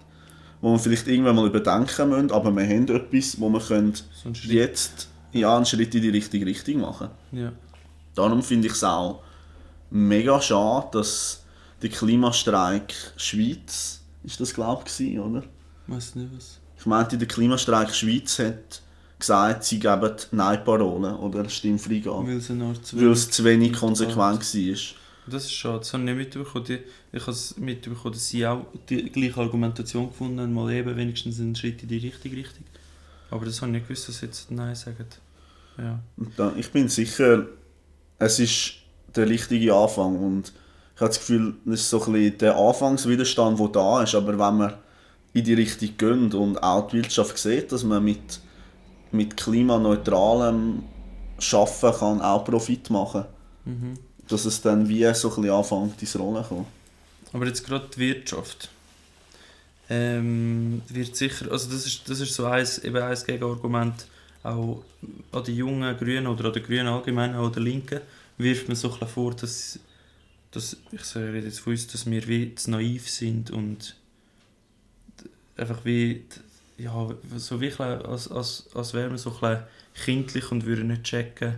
wo 0.60 0.74
wir 0.74 0.80
vielleicht 0.80 1.08
irgendwann 1.08 1.38
mal 1.38 1.48
überdenken 1.48 2.10
müssen, 2.10 2.32
aber 2.32 2.52
wir 2.52 2.64
haben 2.64 2.90
etwas, 2.90 3.40
wo 3.40 3.50
wir 3.50 3.62
können 3.62 3.94
So 3.94 4.28
ein 4.28 4.36
Schritt. 4.36 4.52
jetzt 4.52 5.08
ja, 5.34 5.56
einen 5.56 5.66
Schritt 5.66 5.94
in 5.96 6.02
die 6.02 6.10
richtige 6.10 6.46
Richtung 6.46 6.82
machen 6.82 7.10
Ja. 7.32 7.52
Darum 8.16 8.42
finde 8.44 8.68
ich 8.68 8.74
es 8.74 8.84
auch 8.84 9.22
mega 9.90 10.42
schade, 10.42 10.88
dass 10.92 11.44
der 11.82 11.90
Klimastreik 11.90 12.94
Schweiz, 13.18 14.02
ist 14.24 14.40
das 14.40 14.54
glaube 14.54 14.84
ich, 15.00 15.20
oder? 15.20 15.44
Weiß 15.88 16.16
nicht 16.16 16.30
was. 16.36 16.60
Ich 16.78 16.86
meinte, 16.86 17.18
der 17.18 17.28
Klimastreik 17.28 17.94
Schweiz 17.94 18.40
hat 18.40 18.82
gesagt, 19.20 19.64
sie 19.66 19.80
geben 19.80 20.12
Nein-Parolen 20.32 21.16
oder 21.16 21.48
Stimmfreigabe, 21.50 22.28
Weil 22.28 22.38
es 22.38 22.50
weil 22.50 23.12
es 23.12 23.30
zu 23.30 23.44
wenig 23.44 23.74
konsequent 23.74 24.18
war. 24.20 24.76
Das 25.28 25.46
ist 25.46 25.52
schade, 25.54 25.80
das 25.80 25.94
habe 25.94 26.04
ich 26.04 26.10
nicht 26.10 26.18
mitbekommen. 26.36 26.66
Die- 26.66 26.80
Ich 27.14 27.22
habe 27.22 27.32
es 27.32 27.56
mitbekommen, 27.58 28.14
dass 28.14 28.28
sie 28.30 28.46
auch 28.48 28.66
die 28.90 29.04
gleiche 29.12 29.40
Argumentation 29.40 30.08
gefunden 30.08 30.40
haben, 30.40 30.54
mal 30.54 30.72
eben 30.74 30.96
wenigstens 30.98 31.40
einen 31.40 31.56
Schritt 31.56 31.84
in 31.84 31.90
die 31.90 31.98
richtige 32.00 32.36
Richtung. 32.36 32.66
Aber 33.32 33.46
das 33.46 33.62
habe 33.62 33.72
ich 33.72 33.78
nicht 33.78 33.88
gewusst, 33.88 34.08
dass 34.08 34.20
sie 34.20 34.28
jetzt 34.28 34.52
Nein 34.52 34.76
sagen. 34.76 35.06
Ja. 35.78 36.00
Und 36.18 36.38
da, 36.38 36.54
ich 36.56 36.72
bin 36.72 36.88
sicher, 36.90 37.48
es 38.20 38.40
ist 38.40 38.74
der 39.16 39.28
richtige 39.28 39.74
Anfang 39.74 40.18
und 40.20 40.54
ich 40.96 41.02
habe 41.02 41.10
das 41.10 41.20
Gefühl, 41.20 41.56
es 41.66 41.82
ist 41.82 41.90
so 41.90 42.04
ein 42.06 42.12
bisschen 42.12 42.38
der 42.38 42.56
Anfangswiderstand, 42.56 43.60
der 43.60 43.68
da 43.70 44.04
ist, 44.04 44.14
aber 44.14 44.34
wenn 44.34 44.58
man 44.58 44.74
in 45.34 45.44
die 45.44 45.54
Richtung 45.54 45.90
geht 45.98 46.36
und 46.36 46.62
auch 46.62 46.88
die 46.90 46.98
Wirtschaft 46.98 47.38
sieht, 47.38 47.72
dass 47.72 47.84
man 47.84 48.04
mit, 48.04 48.40
mit 49.12 49.36
klimaneutralem 49.38 50.84
Schaffen 51.40 51.92
kann 51.94 52.22
auch 52.22 52.46
Profit 52.46 52.90
machen 52.90 53.26
Mhm. 53.66 53.94
dass 54.28 54.46
es 54.46 54.62
dann 54.62 54.88
wie 54.90 55.04
so 55.14 55.30
ein 55.30 55.36
bisschen 55.36 55.50
anfängt 55.52 56.02
ins 56.02 56.18
Rollen 56.18 56.44
zu 56.44 56.50
kommen. 56.50 56.66
Aber 57.34 57.46
jetzt 57.46 57.66
gerade 57.66 57.88
die 57.94 58.00
Wirtschaft. 58.00 58.70
Ähm, 59.94 60.82
wird 60.88 61.18
sicher, 61.18 61.52
also 61.52 61.70
das 61.70 61.86
ist, 61.86 62.10
das 62.10 62.22
ist 62.22 62.34
so 62.34 62.46
eins, 62.46 62.78
eben 62.78 62.96
ein 62.96 63.18
Gegenargument 63.28 64.08
auch 64.42 64.86
an 65.34 65.44
die 65.44 65.58
jungen 65.58 65.98
Grünen 65.98 66.28
oder 66.28 66.46
an 66.46 66.54
den 66.54 66.64
Grünen 66.64 66.88
allgemein, 66.88 67.36
auch 67.36 67.48
an 67.48 67.52
der 67.52 67.62
Linken, 67.62 68.00
wirft 68.38 68.70
man 68.70 68.78
so 68.78 68.88
ein 68.88 68.94
bisschen 68.94 69.08
vor, 69.10 69.36
dass, 69.36 69.80
dass 70.52 70.78
ich 70.94 71.16
rede 71.18 71.46
jetzt 71.46 71.60
von 71.60 71.74
uns, 71.74 71.88
dass 71.88 72.10
wir 72.10 72.26
wie 72.26 72.56
zu 72.56 72.72
naiv 72.72 73.10
sind 73.10 73.52
und 73.52 73.98
einfach 75.58 75.84
wie, 75.84 76.24
ja, 76.78 77.10
so 77.36 77.60
wirklich 77.60 77.82
als, 77.82 78.32
als, 78.32 78.70
als 78.74 78.94
wären 78.94 79.12
wir 79.12 79.18
so 79.18 79.32
ein 79.32 79.40
bisschen 79.42 79.64
kindlich 80.06 80.52
und 80.54 80.66
würden 80.66 80.88
nicht 80.88 81.04
checken, 81.04 81.56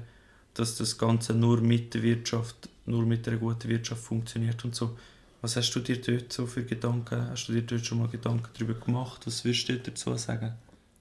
dass 0.56 0.76
das 0.78 0.98
Ganze 0.98 1.36
nur 1.36 1.62
mit 1.62 1.94
der 1.94 2.02
Wirtschaft, 2.02 2.68
nur 2.88 3.06
mit 3.06 3.28
einer 3.28 3.38
guten 3.38 3.70
Wirtschaft 3.70 4.02
funktioniert 4.02 4.66
und 4.66 4.74
so. 4.74 4.98
Was 5.44 5.58
hast 5.58 5.72
du 5.74 5.82
dir 5.82 6.02
dort 6.02 6.32
so 6.32 6.46
für 6.46 6.64
Gedanken? 6.64 7.30
Hast 7.30 7.50
du 7.50 7.52
dir 7.52 7.64
dort 7.64 7.86
schon 7.86 8.00
mal 8.00 8.08
Gedanken 8.08 8.48
darüber 8.58 8.76
gemacht? 8.76 9.24
Was 9.26 9.44
würdest 9.44 9.68
du 9.68 9.78
dazu 9.78 10.16
sagen? 10.16 10.54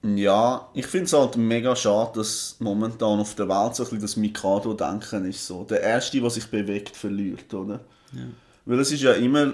Ja, 0.03 0.67
ich 0.73 0.85
finde 0.85 1.05
es 1.05 1.13
halt 1.13 1.37
mega 1.37 1.73
schade, 1.77 2.11
dass 2.15 2.57
momentan 2.59 3.21
auf 3.21 3.35
der 3.35 3.47
Welt 3.47 3.73
so 3.73 3.83
ein 3.83 3.85
bisschen 3.85 4.01
das 4.01 4.17
Mikado-Denken 4.17 5.23
ist. 5.29 5.47
So. 5.47 5.63
Der 5.63 5.79
Erste, 5.79 6.19
der 6.19 6.29
sich 6.29 6.45
bewegt, 6.47 6.97
verliert, 6.97 7.53
oder? 7.53 7.79
Ja. 8.11 8.23
Weil 8.65 8.81
es 8.81 8.91
ist 8.91 9.03
ja 9.03 9.13
immer 9.13 9.53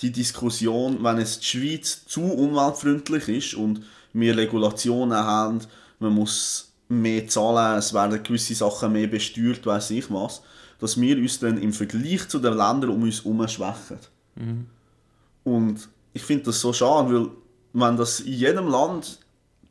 die 0.00 0.10
Diskussion, 0.10 1.04
wenn 1.04 1.18
es 1.18 1.38
die 1.38 1.46
Schweiz 1.46 2.04
zu 2.06 2.22
umweltfreundlich 2.22 3.28
ist 3.28 3.54
und 3.54 3.84
wir 4.12 4.36
Regulationen 4.36 5.18
haben, 5.18 5.60
man 6.00 6.12
muss 6.12 6.72
mehr 6.88 7.28
zahlen, 7.28 7.78
es 7.78 7.94
werden 7.94 8.20
gewisse 8.24 8.56
Sachen 8.56 8.92
mehr 8.92 9.06
besteuert, 9.06 9.64
weiß 9.64 9.92
ich 9.92 10.10
was, 10.10 10.42
dass 10.80 11.00
wir 11.00 11.16
uns 11.16 11.38
dann 11.38 11.62
im 11.62 11.72
Vergleich 11.72 12.28
zu 12.28 12.40
den 12.40 12.56
Ländern 12.56 12.90
um 12.90 13.04
uns 13.04 13.18
herum 13.18 13.46
schwächen. 13.46 14.00
Mhm. 14.36 14.66
Und 15.44 15.88
ich 16.12 16.22
finde 16.22 16.44
das 16.44 16.60
so 16.60 16.72
schade, 16.72 17.12
weil 17.12 17.30
wenn 17.72 17.96
das 17.96 18.20
in 18.20 18.32
jedem 18.32 18.68
Land 18.68 19.20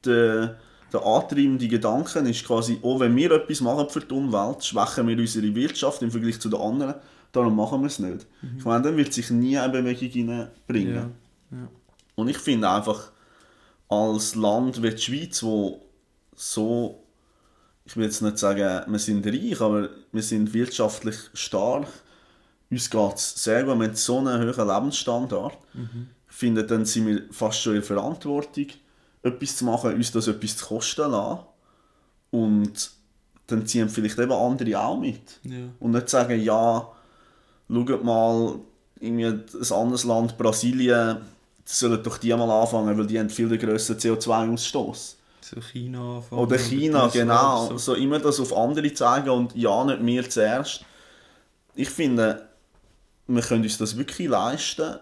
der, 0.05 0.57
der 0.93 1.05
antreibende 1.05 1.67
Gedanke 1.67 2.19
ist, 2.19 2.45
quasi, 2.45 2.77
oh, 2.81 2.99
wenn 2.99 3.15
wir 3.15 3.31
etwas 3.31 3.61
machen 3.61 3.89
für 3.89 4.01
die 4.01 4.13
Umwelt, 4.13 4.63
schwächen 4.63 5.07
wir 5.07 5.17
unsere 5.17 5.53
Wirtschaft 5.55 6.01
im 6.01 6.11
Vergleich 6.11 6.39
zu 6.39 6.49
den 6.49 6.59
anderen, 6.59 6.95
darum 7.31 7.55
machen 7.55 7.81
wir 7.81 7.87
es 7.87 7.99
nicht. 7.99 8.27
Ich 8.57 8.65
meine, 8.65 8.83
dann 8.83 8.97
wird 8.97 9.11
sich 9.11 9.29
nie 9.31 9.57
eine 9.57 9.71
Bewegung 9.71 10.09
hineinbringen. 10.09 10.95
Ja. 10.95 11.09
Ja. 11.51 11.67
Und 12.15 12.29
ich 12.29 12.37
finde 12.37 12.69
einfach, 12.69 13.11
als 13.89 14.35
Land 14.35 14.81
wie 14.81 14.89
die 14.91 14.97
Schweiz, 15.01 15.43
wo 15.43 15.81
so, 16.35 17.03
ich 17.85 17.95
will 17.95 18.05
jetzt 18.05 18.21
nicht 18.21 18.37
sagen, 18.37 18.91
wir 18.91 18.99
sind 18.99 19.25
reich, 19.25 19.61
aber 19.61 19.89
wir 20.11 20.23
sind 20.23 20.53
wirtschaftlich 20.53 21.17
stark, 21.33 21.87
uns 22.69 22.89
geht 22.89 23.15
es 23.15 23.43
sehr 23.43 23.63
gut, 23.63 23.77
wir 23.79 23.87
haben 23.87 23.95
so 23.95 24.17
einen 24.19 24.41
hohen 24.41 24.67
Lebensstandard. 24.67 25.57
Ich 26.29 26.35
finde, 26.35 26.65
dann 26.65 26.85
sind 26.85 27.07
wir 27.07 27.23
fast 27.31 27.61
schon 27.61 27.75
in 27.75 27.83
Verantwortung, 27.83 28.67
etwas 29.23 29.57
zu 29.57 29.65
machen, 29.65 29.93
uns 29.93 30.11
das 30.11 30.27
etwas 30.27 30.57
zu 30.57 30.65
kosten 30.65 31.11
lassen. 31.11 31.39
Und 32.31 32.91
dann 33.47 33.65
ziehen 33.65 33.89
vielleicht 33.89 34.19
eben 34.19 34.31
andere 34.31 34.79
auch 34.79 34.97
mit. 34.97 35.39
Ja. 35.43 35.69
Und 35.79 35.91
nicht 35.91 36.09
sagen, 36.09 36.41
ja, 36.41 36.87
schaut 37.69 38.03
mal, 38.03 38.59
irgendwie 38.99 39.25
ein 39.25 39.71
anderes 39.71 40.03
Land, 40.03 40.37
Brasilien, 40.37 41.17
sollen 41.63 42.01
doch 42.03 42.17
die 42.17 42.33
mal 42.33 42.49
anfangen, 42.49 42.97
weil 42.97 43.07
die 43.07 43.19
haben 43.19 43.29
viel 43.29 43.49
den 43.49 43.59
grösseren 43.59 43.99
CO2-Ausstoß. 43.99 45.15
So 45.41 45.61
China 45.61 46.17
anfangen. 46.17 46.41
Oder 46.41 46.57
China, 46.57 47.07
genau. 47.07 47.67
oder 47.67 47.79
So. 47.79 47.93
immer 47.93 48.19
das 48.19 48.39
auf 48.39 48.55
andere 48.55 48.93
zeigen 48.93 49.29
und 49.29 49.55
ja, 49.55 49.83
nicht 49.83 50.01
mir 50.01 50.29
zuerst. 50.29 50.83
Ich 51.75 51.89
finde, 51.89 52.47
wir 53.27 53.41
können 53.41 53.63
uns 53.63 53.77
das 53.77 53.97
wirklich 53.97 54.27
leisten, 54.27 54.99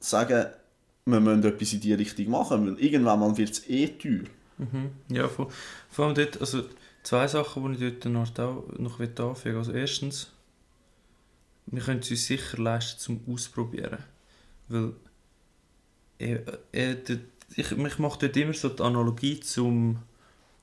sagen, 0.00 0.46
wir 1.04 1.20
müssen 1.20 1.44
etwas 1.44 1.72
in 1.72 1.80
diese 1.80 1.98
Richtung 1.98 2.30
machen, 2.30 2.66
weil 2.66 2.80
irgendwann 2.82 3.20
mal 3.20 3.36
wird 3.36 3.50
es 3.50 3.68
eh 3.68 3.88
teuer. 3.88 4.24
Mhm. 4.58 4.90
Ja, 5.08 5.28
vor, 5.28 5.50
vor 5.90 6.06
allem 6.06 6.14
dort, 6.14 6.40
also 6.40 6.64
zwei 7.02 7.28
Sachen, 7.28 7.76
die 7.76 7.86
ich 7.86 7.98
dort 8.00 8.12
noch, 8.12 8.78
noch 8.78 9.00
anfügen 9.00 9.58
Also 9.58 9.72
erstens, 9.72 10.32
wir 11.66 11.82
können 11.82 12.00
es 12.00 12.10
uns 12.10 12.26
sicher 12.26 12.58
leisten 12.58 12.98
zum 13.00 13.20
Ausprobieren. 13.32 13.98
Weil 14.68 14.92
äh, 16.18 16.40
äh, 16.72 16.96
dort- 17.06 17.20
ich, 17.54 17.70
ich 17.70 17.98
mache 17.98 18.18
dort 18.18 18.36
immer 18.36 18.54
so 18.54 18.68
die 18.68 18.82
Analogie 18.82 19.38
zum, 19.38 19.98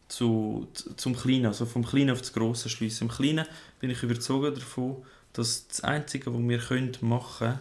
zu, 0.09 0.67
zum 0.97 1.15
Kleinen, 1.15 1.45
also 1.45 1.65
vom 1.65 1.85
Kleinen 1.85 2.11
auf 2.11 2.19
das 2.19 2.33
Grosse 2.33 2.67
schließen. 2.69 3.07
Im 3.07 3.13
Kleinen 3.13 3.45
bin 3.79 3.89
ich 3.89 4.03
überzeugt 4.03 4.57
davon, 4.57 5.03
dass 5.33 5.67
das 5.67 5.81
Einzige, 5.81 6.33
was 6.33 6.41
wir 6.41 6.59
können 6.59 6.95
machen 7.01 7.59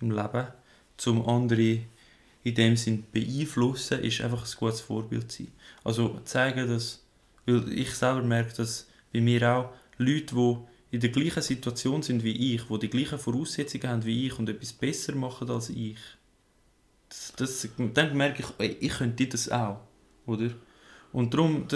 im 0.00 0.10
Leben, 0.10 0.46
zum 0.96 1.28
andere 1.28 1.80
in 2.44 2.54
dem 2.54 2.76
Sinn 2.76 3.04
beeinflussen, 3.10 4.00
ist 4.00 4.20
einfach 4.20 4.44
ein 4.44 4.58
gutes 4.58 4.80
Vorbild 4.80 5.32
sein. 5.32 5.48
Also 5.82 6.20
zeigen, 6.24 6.68
dass, 6.68 7.02
weil 7.46 7.72
ich 7.72 7.90
selber 7.94 8.22
merke, 8.22 8.54
dass 8.54 8.86
bei 9.12 9.20
mir 9.20 9.50
auch 9.50 9.70
Leute, 9.98 10.34
die 10.34 10.56
in 10.94 11.00
der 11.00 11.10
gleichen 11.10 11.42
Situation 11.42 12.02
sind 12.02 12.22
wie 12.22 12.54
ich, 12.54 12.62
die 12.62 12.78
die 12.78 12.90
gleichen 12.90 13.18
Voraussetzungen 13.18 13.88
haben 13.88 14.04
wie 14.04 14.26
ich 14.26 14.38
und 14.38 14.48
etwas 14.48 14.72
besser 14.72 15.14
machen 15.14 15.50
als 15.50 15.70
ich, 15.70 15.96
das, 17.08 17.32
das, 17.36 17.68
dann 17.94 18.16
merke 18.16 18.44
ich, 18.58 18.82
ich 18.82 18.92
könnte 18.92 19.26
das 19.26 19.48
auch, 19.48 19.80
oder? 20.26 20.50
Und 21.14 21.32
darum, 21.32 21.66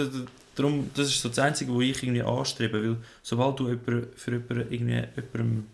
darum, 0.53 0.91
das 0.93 1.07
ist 1.07 1.21
so 1.21 1.29
das 1.29 1.39
Einzige, 1.39 1.73
was 1.73 1.81
ich 1.81 2.03
irgendwie 2.03 2.21
anstrebe, 2.21 2.83
weil 2.83 2.97
sobald 3.23 3.57
du 3.57 3.77
für 4.15 4.31
jemanden, 4.31 4.71
irgendwie, 4.71 5.07
jemandem 5.15 5.67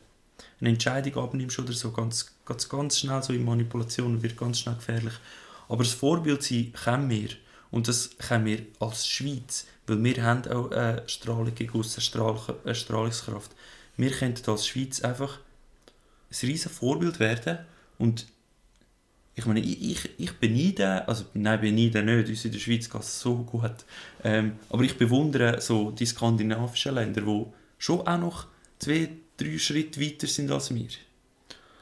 eine 0.62 0.69
Entscheidung 0.69 1.24
abnimmst 1.24 1.57
oder 1.57 1.74
so, 1.74 1.91
ganz, 1.91 2.31
ganz, 2.45 2.69
ganz 2.69 3.00
schnell 3.00 3.24
so 3.24 3.34
in 3.34 3.43
Manipulation 3.43 4.22
wird 4.22 4.38
ganz 4.38 4.60
schnell 4.60 4.75
gefährlich. 4.75 5.13
Aber 5.67 5.84
das 5.84 5.93
Vorbild 5.93 6.43
sein 6.43 6.74
können 6.74 7.10
wir. 7.10 7.29
Und 7.72 7.88
das 7.88 8.12
können 8.19 8.45
wir 8.45 8.60
als 8.79 9.07
Schweiz, 9.07 9.65
weil 9.88 10.01
wir 10.03 10.24
haben 10.24 10.48
auch 10.51 10.69
eine 10.69 11.01
Strahlung 11.07 11.55
gegen 11.55 11.84
Strahl, 11.84 12.39
eine 12.63 12.75
Strahlungskraft. 12.75 13.51
Wir 13.98 14.12
könnten 14.12 14.50
als 14.50 14.67
Schweiz 14.67 15.01
einfach 15.01 15.39
ein 16.31 16.48
riesen 16.48 16.72
Vorbild 16.72 17.19
werden 17.19 17.57
und 17.98 18.27
ich 19.38 19.46
meine, 19.46 19.60
ich, 19.60 20.10
ich, 20.18 20.32
beneide, 20.39 21.08
also 21.08 21.25
nein, 21.34 21.60
beneide 21.60 22.04
nicht, 22.04 22.30
uns 22.30 22.46
in 22.46 22.51
der 22.54 22.60
Schweiz 22.60 22.89
geht 22.89 23.01
es 23.01 23.20
so 23.20 23.36
gut, 23.44 23.86
ähm, 24.24 24.54
aber 24.70 24.84
ich 24.84 24.98
bewundere 24.98 25.60
so 25.60 25.92
die 25.92 26.06
skandinavischen 26.06 26.96
Länder, 26.96 27.22
die 27.22 27.46
schon 27.77 28.08
auch 28.08 28.18
noch 28.18 28.48
zwei, 28.80 29.10
drei 29.36 29.58
Schritte 29.58 30.00
weiter 30.00 30.27
sind 30.27 30.51
als 30.51 30.74
wir. 30.74 30.88
Die 30.88 30.96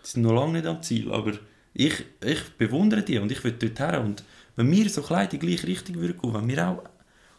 sind 0.01 0.24
noch 0.24 0.33
lange 0.33 0.53
nicht 0.53 0.65
am 0.65 0.81
Ziel, 0.81 1.12
aber 1.12 1.33
ich, 1.75 2.03
ich 2.24 2.43
bewundere 2.57 3.03
die 3.03 3.19
und 3.19 3.31
ich 3.31 3.43
will 3.43 3.53
dort 3.53 3.79
her. 3.79 4.01
Und 4.01 4.24
wenn 4.55 4.72
wir 4.72 4.89
so 4.89 5.01
klein 5.01 5.25
in 5.25 5.39
die 5.39 5.39
gleiche 5.39 5.67
Richtung 5.67 5.95
würden 5.95 6.19
gehen, 6.19 6.33
wenn 6.33 6.48
wir 6.48 6.67
auch 6.67 6.83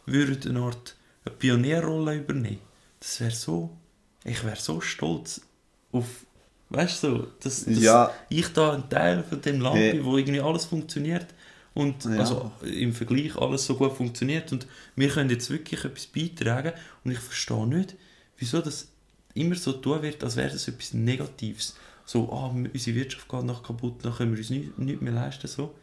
würden 0.05 0.55
eine 0.55 0.65
Art 0.65 0.95
eine 1.25 1.35
Pionierrolle 1.35 2.17
übernehmen, 2.17 2.59
das 2.99 3.19
wäre 3.19 3.31
so, 3.31 3.75
ich 4.23 4.43
wäre 4.43 4.55
so 4.55 4.79
stolz 4.79 5.41
auf, 5.91 6.24
weißt 6.75 7.03
du, 7.03 7.07
so, 7.07 7.27
dass, 7.41 7.65
dass 7.65 7.79
Ja. 7.79 8.11
ich 8.29 8.47
da 8.53 8.73
ein 8.73 8.89
Teil 8.89 9.23
von 9.23 9.41
dem 9.41 9.61
Land 9.61 9.77
Hey. 9.77 9.93
bin, 9.93 10.05
wo 10.05 10.17
irgendwie 10.17 10.41
alles 10.41 10.65
funktioniert 10.65 11.25
und 11.73 12.03
Ja. 12.05 12.19
also 12.19 12.51
im 12.63 12.93
Vergleich 12.93 13.35
alles 13.37 13.65
so 13.65 13.75
gut 13.75 13.93
funktioniert 13.93 14.51
und 14.51 14.67
wir 14.95 15.09
können 15.09 15.29
jetzt 15.29 15.49
wirklich 15.49 15.83
etwas 15.85 16.05
beitragen 16.07 16.73
und 17.03 17.11
ich 17.11 17.19
verstehe 17.19 17.67
nicht, 17.67 17.95
wieso 18.37 18.61
das 18.61 18.87
immer 19.33 19.55
so 19.55 19.73
tun 19.73 20.01
wird, 20.01 20.23
als 20.23 20.35
wäre 20.35 20.49
das 20.51 20.67
etwas 20.67 20.93
Negatives. 20.93 21.75
so, 22.07 22.31
ah, 22.31 22.47
unsere 22.53 22.95
Wirtschaft 22.95 23.27
geht 23.27 23.43
noch 23.45 23.63
kaputt, 23.63 23.95
dann 24.03 24.13
können 24.13 24.31
wir 24.33 24.37
uns 24.37 24.51
nichts 24.51 24.77
nicht 24.77 25.01
mehr 25.01 25.11
leisten. 25.13 25.47
So. 25.47 25.73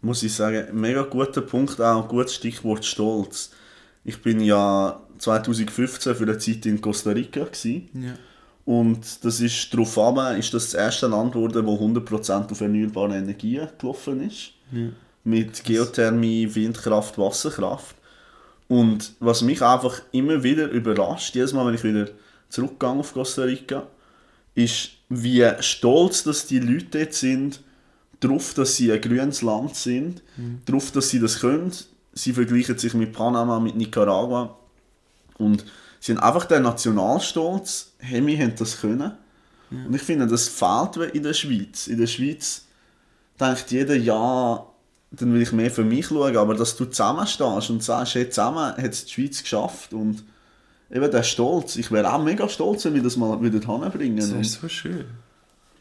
Muss 0.00 0.22
ich 0.24 0.34
sagen, 0.34 0.78
mega 0.80 1.02
guter 1.02 1.42
Punkt, 1.42 1.80
auch 1.80 2.02
ein 2.02 2.08
gutes 2.08 2.34
Stichwort 2.34 2.84
Stolz. 2.84 3.50
Ich 4.04 4.20
bin 4.20 4.40
ja 4.40 5.00
2015 5.18 6.14
für 6.16 6.24
eine 6.24 6.38
Zeit 6.38 6.66
in 6.66 6.80
Costa 6.80 7.10
Rica. 7.10 7.44
Gewesen. 7.44 7.88
Ja. 7.94 8.14
Und 8.66 9.24
das 9.24 9.40
ist 9.40 9.72
darauf 9.72 9.96
an, 9.96 10.38
ist 10.38 10.52
das, 10.52 10.64
das 10.72 10.74
erste 10.74 11.06
Land 11.06 11.32
geworden, 11.32 11.64
wo 11.66 11.76
100% 11.76 12.50
auf 12.50 12.60
erneuerbare 12.60 13.16
Energien 13.16 13.68
gelaufen 13.78 14.28
ist. 14.28 14.50
Ja. 14.72 14.88
Mit 15.24 15.64
Geothermie, 15.64 16.52
Windkraft, 16.54 17.16
Wasserkraft. 17.16 17.94
Und 18.68 19.12
was 19.20 19.42
mich 19.42 19.62
einfach 19.62 20.02
immer 20.10 20.42
wieder 20.42 20.68
überrascht, 20.68 21.34
jedes 21.36 21.52
Mal, 21.52 21.64
wenn 21.66 21.74
ich 21.74 21.84
wieder 21.84 22.08
zurückgehe 22.48 22.88
auf 22.90 23.12
Costa 23.14 23.42
Rica, 23.42 23.86
ist, 24.56 24.90
wie 25.08 25.48
stolz 25.60 26.24
dass 26.24 26.46
die 26.46 26.58
Leute 26.58 26.98
dort 26.98 27.14
sind, 27.14 27.60
darauf, 28.18 28.54
dass 28.54 28.74
sie 28.76 28.90
ein 28.90 29.00
grünes 29.00 29.42
Land 29.42 29.76
sind, 29.76 30.22
Mhm. 30.36 30.62
darauf, 30.64 30.90
dass 30.90 31.10
sie 31.10 31.20
das 31.20 31.38
können. 31.40 31.70
Sie 32.14 32.32
vergleichen 32.32 32.78
sich 32.78 32.94
mit 32.94 33.12
Panama, 33.12 33.60
mit 33.60 33.76
Nicaragua. 33.76 34.56
Und 35.38 35.64
sie 36.00 36.12
haben 36.12 36.20
einfach 36.20 36.44
den 36.44 36.62
Nationalstolz, 36.62 37.92
hey, 37.98 38.24
wir 38.26 38.38
haben 38.38 38.54
das 38.56 38.80
können. 38.80 39.12
Und 39.70 39.94
ich 39.94 40.02
finde, 40.02 40.26
das 40.26 40.48
fehlt 40.48 40.96
in 41.12 41.22
der 41.22 41.34
Schweiz. 41.34 41.88
In 41.88 41.98
der 41.98 42.06
Schweiz 42.06 42.66
denkt 43.40 43.70
jeder, 43.70 43.96
ja, 43.96 44.64
dann 45.10 45.32
will 45.32 45.42
ich 45.42 45.52
mehr 45.52 45.70
für 45.70 45.84
mich 45.84 46.06
schauen, 46.06 46.36
aber 46.36 46.54
dass 46.54 46.76
du 46.76 46.84
zusammenstehst 46.84 47.70
und 47.70 47.82
sagst, 47.82 48.14
hey, 48.14 48.28
zusammen 48.28 48.76
hat 48.76 48.92
es 48.92 49.06
die 49.06 49.12
Schweiz 49.12 49.42
geschafft 49.42 49.92
und 49.92 50.24
eben 50.90 51.10
der 51.10 51.22
Stolz, 51.22 51.76
ich 51.76 51.90
wäre 51.90 52.12
auch 52.12 52.22
mega 52.22 52.48
stolz, 52.48 52.84
wenn 52.84 52.94
wir 52.94 53.02
das 53.02 53.16
mal 53.16 53.40
wieder 53.42 53.60
hinbringen. 53.60 54.18
Das 54.18 54.30
ist 54.30 54.60
so 54.60 54.68
schön. 54.68 55.06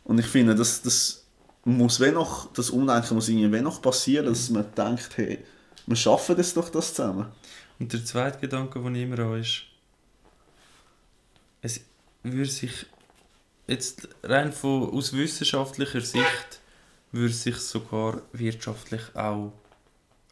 und 0.04 0.20
ich 0.20 0.28
finde, 0.28 0.56
das, 0.56 0.82
das 0.82 1.26
muss 1.64 2.00
wenn 2.00 2.14
noch, 2.14 2.52
das 2.54 2.70
Umdenken 2.70 3.16
muss 3.16 3.30
irgendwie 3.30 3.62
noch 3.62 3.82
passieren, 3.82 4.28
dass 4.28 4.50
man 4.50 4.66
denkt, 4.76 5.10
hey, 5.18 5.40
wir 5.86 5.96
schaffen 5.96 6.36
das 6.36 6.54
doch 6.54 6.70
das 6.70 6.94
zusammen. 6.94 7.28
Und 7.80 7.92
der 7.92 8.04
zweite 8.06 8.40
Gedanke, 8.40 8.80
den 8.80 8.96
ich 8.96 9.04
immer 9.04 9.18
habe, 9.18 9.40
ist, 9.40 9.64
es 11.66 11.82
würde 12.22 12.46
sich 12.46 12.86
jetzt 13.68 14.08
rein 14.22 14.54
von, 14.54 14.92
aus 14.92 15.14
wissenschaftlicher 15.14 16.02
Sicht 16.02 16.62
würde 17.12 17.34
sich 17.34 17.58
sogar 17.58 18.22
wirtschaftlich 18.34 19.02
auch 19.16 19.52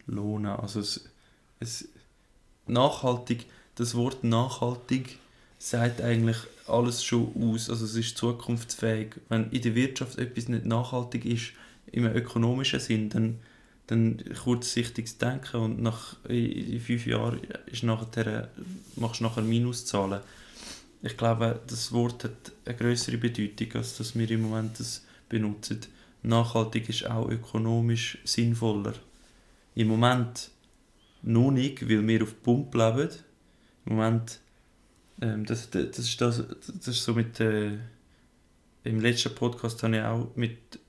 lohnen. 0.06 0.52
Also 0.52 0.80
es, 0.80 1.10
es 1.60 1.88
nachhaltig, 2.68 3.48
das 3.76 3.96
Wort 3.96 4.24
nachhaltig 4.24 5.18
sagt 5.58 6.02
eigentlich 6.02 6.38
alles 6.68 7.04
schon 7.04 7.32
aus. 7.36 7.68
Also 7.70 7.86
es 7.86 7.96
ist 7.96 8.16
zukunftsfähig. 8.18 9.16
Wenn 9.30 9.50
in 9.50 9.62
der 9.62 9.74
Wirtschaft 9.74 10.20
etwas 10.20 10.50
nicht 10.50 10.66
nachhaltig 10.66 11.26
ist, 11.26 11.54
im 11.92 12.06
ökonomischen 12.06 12.80
Sinn, 12.80 13.10
dann, 13.10 13.40
dann 13.88 14.24
kurzsichtiges 14.44 15.18
Denken 15.18 15.58
und 15.58 15.82
nach 15.82 16.16
in 16.28 16.80
fünf 16.80 17.08
Jahren 17.08 17.40
ist 17.66 17.84
nachher, 17.84 18.50
machst 18.98 19.20
du 19.20 19.24
nachher 19.24 19.42
Minuszahlen. 19.42 20.22
Ich 21.06 21.18
glaube, 21.18 21.60
das 21.68 21.92
Wort 21.92 22.24
hat 22.24 22.54
eine 22.66 22.76
größere 22.76 23.18
Bedeutung, 23.18 23.74
als 23.76 23.98
dass 23.98 24.18
wir 24.18 24.30
im 24.32 24.44
Moment 24.44 24.80
das 24.80 25.06
benutzen. 25.28 25.82
Nachhaltig 26.22 26.88
ist 26.88 27.06
auch 27.10 27.30
ökonomisch 27.30 28.18
sinnvoller. 28.24 28.94
Im 29.76 29.90
Moment 29.90 30.50
noch 31.22 31.52
nicht, 31.52 31.88
weil 31.90 32.08
wir 32.08 32.24
auf 32.24 32.42
Pump 32.42 32.74
leben. 32.74 33.10
Im 33.86 33.96
Moment, 33.96 34.40
ähm, 35.22 35.46
das, 35.46 35.70
das, 35.72 36.00
ist 36.00 36.22
das, 36.22 36.42
das 36.68 36.88
ist 36.88 37.04
so 37.04 37.14
mit, 37.14 37.38
äh, 37.42 37.72
im 38.86 39.02
letzten 39.02 39.36
Podcast 39.36 39.84
habe 39.84 39.98
ich 39.98 40.04
auch 40.04 40.32
mit, 40.36 40.80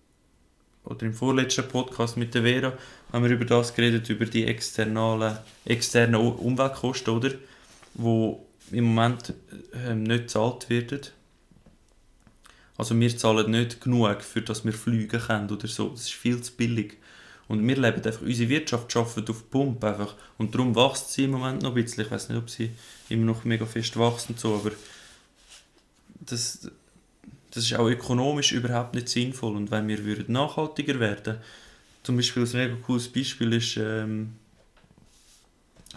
oder 0.84 1.06
im 1.06 1.14
vorletzten 1.14 1.66
Podcast 1.66 2.16
mit 2.16 2.34
der 2.34 2.42
Vera, 2.42 2.72
haben 3.12 3.24
wir 3.24 3.32
über 3.32 3.44
das 3.46 3.74
geredet, 3.74 4.08
über 4.10 4.26
die 4.26 4.44
externe, 4.46 5.42
externen 5.64 6.20
U- 6.20 6.28
Umweltkosten, 6.28 7.14
oder? 7.14 7.30
Wo 7.94 8.46
im 8.70 8.84
Moment 8.84 9.34
ähm, 9.86 10.02
nicht 10.02 10.22
gezahlt 10.22 10.70
werden. 10.70 11.00
Also 12.76 12.98
wir 12.98 13.16
zahlen 13.16 13.50
nicht 13.50 13.80
genug, 13.80 14.22
für 14.22 14.42
dass 14.42 14.64
wir 14.64 14.72
fliegen 14.72 15.20
können 15.20 15.50
oder 15.50 15.68
so. 15.68 15.90
Das 15.90 16.02
ist 16.02 16.14
viel 16.14 16.40
zu 16.42 16.52
billig. 16.52 16.98
Und 17.46 17.66
wir 17.66 17.76
leben 17.76 18.02
einfach, 18.02 18.22
unsere 18.22 18.48
Wirtschaft 18.48 18.96
arbeitet 18.96 19.30
auf 19.30 19.50
Pump 19.50 19.84
einfach. 19.84 20.14
Und 20.38 20.54
darum 20.54 20.74
wächst 20.74 21.12
sie 21.12 21.24
im 21.24 21.32
Moment 21.32 21.62
noch 21.62 21.76
ein 21.76 21.82
bisschen. 21.82 22.04
Ich 22.04 22.10
weiß 22.10 22.30
nicht, 22.30 22.38
ob 22.38 22.48
sie 22.48 22.70
immer 23.08 23.26
noch 23.26 23.44
mega 23.44 23.66
fest 23.66 23.98
wächst 23.98 24.30
und 24.30 24.40
so, 24.40 24.54
aber 24.54 24.72
das, 26.20 26.70
das 27.50 27.64
ist 27.64 27.74
auch 27.74 27.86
ökonomisch 27.86 28.52
überhaupt 28.52 28.94
nicht 28.94 29.08
sinnvoll. 29.08 29.56
Und 29.56 29.70
wenn 29.70 29.86
wir 29.88 30.04
würden 30.04 30.32
nachhaltiger 30.32 30.98
werden, 30.98 31.36
zum 32.02 32.16
Beispiel 32.16 32.44
ein 32.44 32.52
mega 32.52 32.76
cooles 32.76 33.08
Beispiel 33.08 33.52
ist, 33.52 33.76
ähm, 33.76 34.32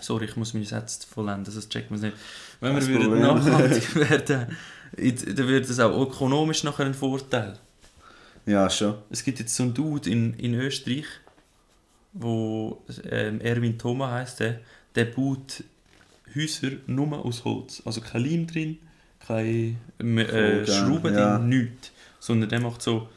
sorry, 0.02 0.26
ich 0.26 0.36
muss 0.36 0.54
meine 0.54 0.66
Sätze 0.66 1.08
vollenden, 1.08 1.52
sonst 1.52 1.70
checkt 1.70 1.90
man 1.92 1.98
es 2.00 2.04
nicht. 2.04 2.18
Wenn 2.60 2.76
wir 2.76 2.88
würden 2.88 3.04
Problem. 3.08 3.22
nachhaltig 3.22 3.96
werden, 4.10 4.58
jetzt- 4.98 5.28
dann 5.28 5.48
würde 5.48 5.66
das 5.68 5.80
auch 5.80 6.00
ökonomisch 6.02 6.64
nachher 6.64 6.86
ein 6.86 6.94
Vorteil. 6.94 7.58
Ja, 8.46 8.70
schon. 8.70 8.96
Es 9.10 9.24
gibt 9.24 9.40
jetzt 9.40 9.56
so 9.56 9.64
einen 9.64 9.74
Dude 9.74 10.10
in, 10.10 10.34
in 10.36 10.54
Österreich, 10.56 11.06
wo 12.14 12.82
ähm, 13.10 13.42
Erwin 13.42 13.78
Thoma 13.78 14.12
heißt 14.12 14.40
der, 14.40 14.62
der 14.96 15.06
baut 15.06 15.64
Häuser 16.36 16.72
nur 16.88 17.26
aus 17.26 17.44
Holz. 17.44 17.82
Also 17.86 18.02
kein 18.02 18.24
Leim 18.24 18.48
drin, 18.48 18.78
keine 19.20 19.76
ähm, 20.00 20.18
äh, 20.18 20.66
Schrauben 20.66 21.14
ja. 21.14 21.38
drin, 21.38 21.50
nichts. 21.50 21.92
Sondern 22.20 22.50
der 22.50 22.62
macht 22.62 22.82
so 22.82 23.10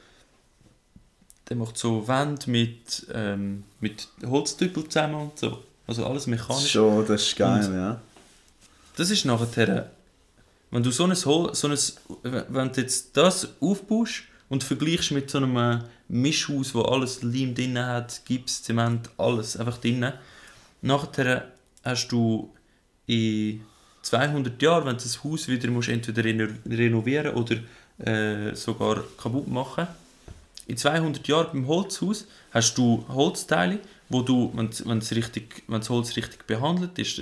der 1.48 1.56
macht 1.56 1.76
so 1.76 2.06
Wände 2.06 2.48
mit, 2.48 3.06
ähm, 3.12 3.64
mit 3.80 4.06
Holztüppel 4.24 4.84
zusammen 4.88 5.16
und 5.16 5.38
so. 5.38 5.62
Also 5.90 6.06
alles 6.06 6.28
mechanisch. 6.28 6.70
Schon, 6.70 7.04
das 7.04 7.20
ist 7.22 7.36
geil, 7.36 7.66
Und- 7.66 7.74
ja. 7.74 8.00
Das 8.96 9.10
ist 9.10 9.24
nachher, 9.24 9.90
wenn 10.70 10.82
du 10.84 10.92
so 10.92 11.02
ein, 11.04 11.16
Hol 11.24 11.52
so 11.52 11.66
ein 11.66 11.76
wenn 12.22 12.72
du 12.72 12.80
jetzt 12.80 13.16
das 13.16 13.48
aufbaust 13.60 14.22
und 14.48 14.62
vergleichst 14.62 15.10
mit 15.10 15.28
so 15.28 15.38
einem 15.38 15.82
Mischhaus, 16.06 16.72
wo 16.76 16.82
alles 16.82 17.22
Leim 17.24 17.56
drin 17.56 17.76
hat, 17.76 18.20
Gips, 18.24 18.62
Zement, 18.62 19.10
alles 19.18 19.56
einfach 19.56 19.78
drin, 19.78 20.12
nachher 20.80 21.48
hast 21.82 22.06
du 22.12 22.52
in 23.06 23.62
200 24.02 24.62
Jahren, 24.62 24.84
wenn 24.86 24.96
du 24.96 25.02
das 25.02 25.24
Haus 25.24 25.48
wieder 25.48 25.68
musst, 25.70 25.88
entweder 25.88 26.22
reno 26.22 26.46
renovieren 26.68 27.34
oder 27.34 27.56
äh, 27.98 28.54
sogar 28.54 29.02
kaputt 29.20 29.48
machen 29.48 29.88
in 30.70 30.76
200 30.76 31.26
Jahren 31.26 31.48
beim 31.52 31.66
Holzhaus 31.66 32.26
hast 32.52 32.78
du 32.78 33.04
Holzteile, 33.08 33.80
wo 34.08 34.22
du, 34.22 34.52
wenn 34.54 34.98
richtig, 34.98 35.64
das 35.68 35.90
Holz 35.90 36.16
richtig 36.16 36.46
behandelt 36.46 36.96
ist, 36.98 37.20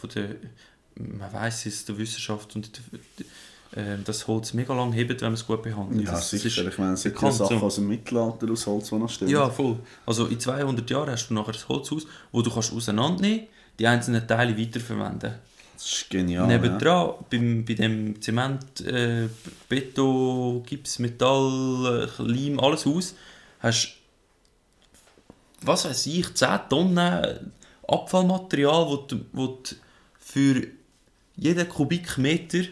von 0.00 0.10
der, 0.14 0.30
man 0.96 1.32
weiß 1.32 1.66
es 1.66 1.84
der 1.84 1.96
Wissenschaft 1.96 2.56
und 2.56 2.70
der, 3.72 3.94
äh, 3.94 3.98
das 4.04 4.26
Holz 4.26 4.52
mega 4.52 4.74
lang 4.74 4.92
hebt, 4.92 5.20
wenn 5.20 5.28
man 5.28 5.34
es 5.34 5.46
gut 5.46 5.62
behandelt. 5.62 6.06
Ja, 6.06 6.12
das, 6.12 6.30
das 6.30 6.42
sicher. 6.42 6.62
ist 6.62 6.72
ich 6.72 6.78
meine, 6.78 6.94
es 6.94 7.02
sind 7.02 7.20
ja 7.20 7.30
Sachen 7.30 7.60
so. 7.60 7.66
aus 7.66 7.76
dem 7.76 7.86
Mittelalter 7.86 8.50
aus 8.50 8.66
Holz, 8.66 8.88
die 8.88 8.94
noch 8.96 9.08
stehen. 9.08 9.28
Ja, 9.28 9.48
voll. 9.48 9.78
Also 10.04 10.26
in 10.26 10.40
200 10.40 10.90
Jahren 10.90 11.10
hast 11.10 11.28
du 11.28 11.34
nachher 11.34 11.54
ein 11.54 11.68
Holzhaus, 11.68 12.04
wo 12.32 12.42
du 12.42 12.50
kannst 12.50 12.72
auseinandernehmen, 12.72 13.46
die 13.78 13.86
einzelnen 13.86 14.26
Teile 14.26 14.58
weiterverwenden. 14.58 15.34
Das 15.78 15.92
ist 15.92 16.10
genial. 16.10 16.48
Nebendran, 16.48 17.14
beim, 17.30 17.64
bei 17.64 17.74
dem 17.74 18.20
Zement, 18.20 18.80
äh, 18.80 19.28
Beton, 19.68 20.64
Gips, 20.64 20.98
Metall, 20.98 22.08
äh, 22.18 22.22
Leim, 22.22 22.58
alles 22.58 22.84
aus, 22.84 23.14
hast 23.60 23.94
was 25.60 25.84
weiß 25.84 26.06
ich, 26.06 26.34
10 26.34 26.48
Tonnen 26.68 27.52
Abfallmaterial, 27.86 28.86
wo 28.86 28.96
du, 28.96 29.20
wo 29.32 29.46
du 29.46 29.74
für 30.18 30.66
jeden 31.36 31.68
Kubikmeter 31.68 32.64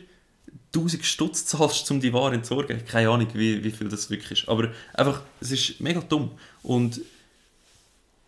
1000 0.75 1.05
Stutz 1.05 1.47
zahlst, 1.47 1.91
um 1.91 2.01
die 2.01 2.13
Ware 2.13 2.33
zu 2.33 2.35
entsorgen. 2.35 2.85
Keine 2.85 3.09
Ahnung, 3.09 3.29
wie, 3.33 3.63
wie 3.65 3.71
viel 3.71 3.89
das 3.89 4.11
wirklich 4.11 4.43
ist. 4.43 4.49
Aber 4.49 4.73
einfach, 4.95 5.23
es 5.41 5.53
ist 5.53 5.81
mega 5.81 6.01
dumm. 6.01 6.33
Und 6.63 7.01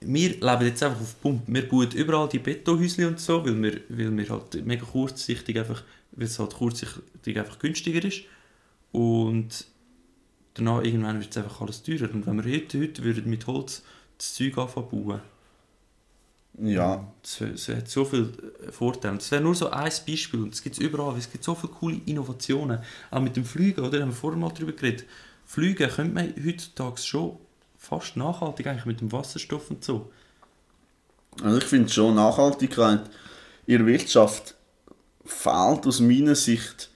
wir 0.00 0.30
leben 0.30 0.66
jetzt 0.66 0.82
einfach 0.82 1.00
auf 1.00 1.20
Pump. 1.20 1.42
Wir 1.46 1.68
bauen 1.68 1.90
überall 1.92 2.28
die 2.28 2.38
Betonhäuschen 2.38 3.06
und 3.06 3.20
so, 3.20 3.44
weil 3.44 3.61
wir, 3.62 3.80
weil 3.88 4.16
wir 4.16 4.28
halt 4.28 4.64
mega 4.64 4.84
kurzsichtig 4.84 5.58
einfach, 5.58 5.82
weil 6.12 6.26
es 6.26 6.38
halt 6.38 6.54
kurzsichtig 6.54 7.38
einfach 7.38 7.58
günstiger 7.58 8.04
ist. 8.04 8.22
Und 8.92 9.66
danach 10.54 10.82
irgendwann 10.82 11.20
wird 11.20 11.30
es 11.30 11.37
einfach 11.37 11.61
alles 11.61 11.82
teurer. 11.82 12.12
Und 12.12 12.26
wenn 12.26 12.44
wir 12.44 12.52
heute, 12.52 12.80
heute 12.80 13.02
würden 13.04 13.28
mit 13.30 13.46
Holz 13.46 13.82
das 14.16 14.34
Zeug 14.34 14.56
anfangen 14.58 14.88
bauen, 14.90 15.20
Ja, 16.61 17.12
das, 17.22 17.38
das 17.38 17.68
hat 17.68 17.88
so 17.88 18.04
viele 18.04 18.32
Vorteile. 18.70 19.16
Das 19.16 19.30
wäre 19.30 19.42
nur 19.42 19.54
so 19.54 19.70
ein 19.70 19.92
Beispiel. 20.06 20.40
Und 20.42 20.54
es 20.54 20.62
gibt 20.62 20.78
überall. 20.78 21.16
Es 21.16 21.30
gibt 21.30 21.44
so 21.44 21.54
viele 21.54 21.72
coole 21.72 22.00
Innovationen. 22.06 22.80
Auch 23.11 23.20
mit 23.20 23.37
dem 23.37 23.44
Fliegen, 23.44 23.80
oder? 23.80 23.98
Da 23.98 24.00
haben 24.02 24.11
wir 24.11 24.16
vorhin 24.16 24.40
mal 24.40 24.50
darüber 24.52 24.72
geredet. 24.72 25.06
Fliegen 25.44 25.88
könnte 25.88 26.14
man 26.14 26.34
heutzutage 26.44 26.98
schon 26.98 27.38
fast 27.88 28.16
nachhaltig 28.16 28.66
eigentlich 28.66 28.87
mit 28.87 29.01
dem 29.01 29.12
Wasserstoff 29.12 29.70
und 29.70 29.83
so. 29.83 30.11
also 31.42 31.59
ich 31.59 31.64
finde 31.64 31.88
schon, 31.88 32.14
Nachhaltigkeit 32.14 33.03
in 33.66 33.79
der 33.79 33.87
Wirtschaft 33.87 34.55
fehlt 35.24 35.87
aus 35.87 36.01
meiner 36.01 36.35
Sicht 36.35 36.90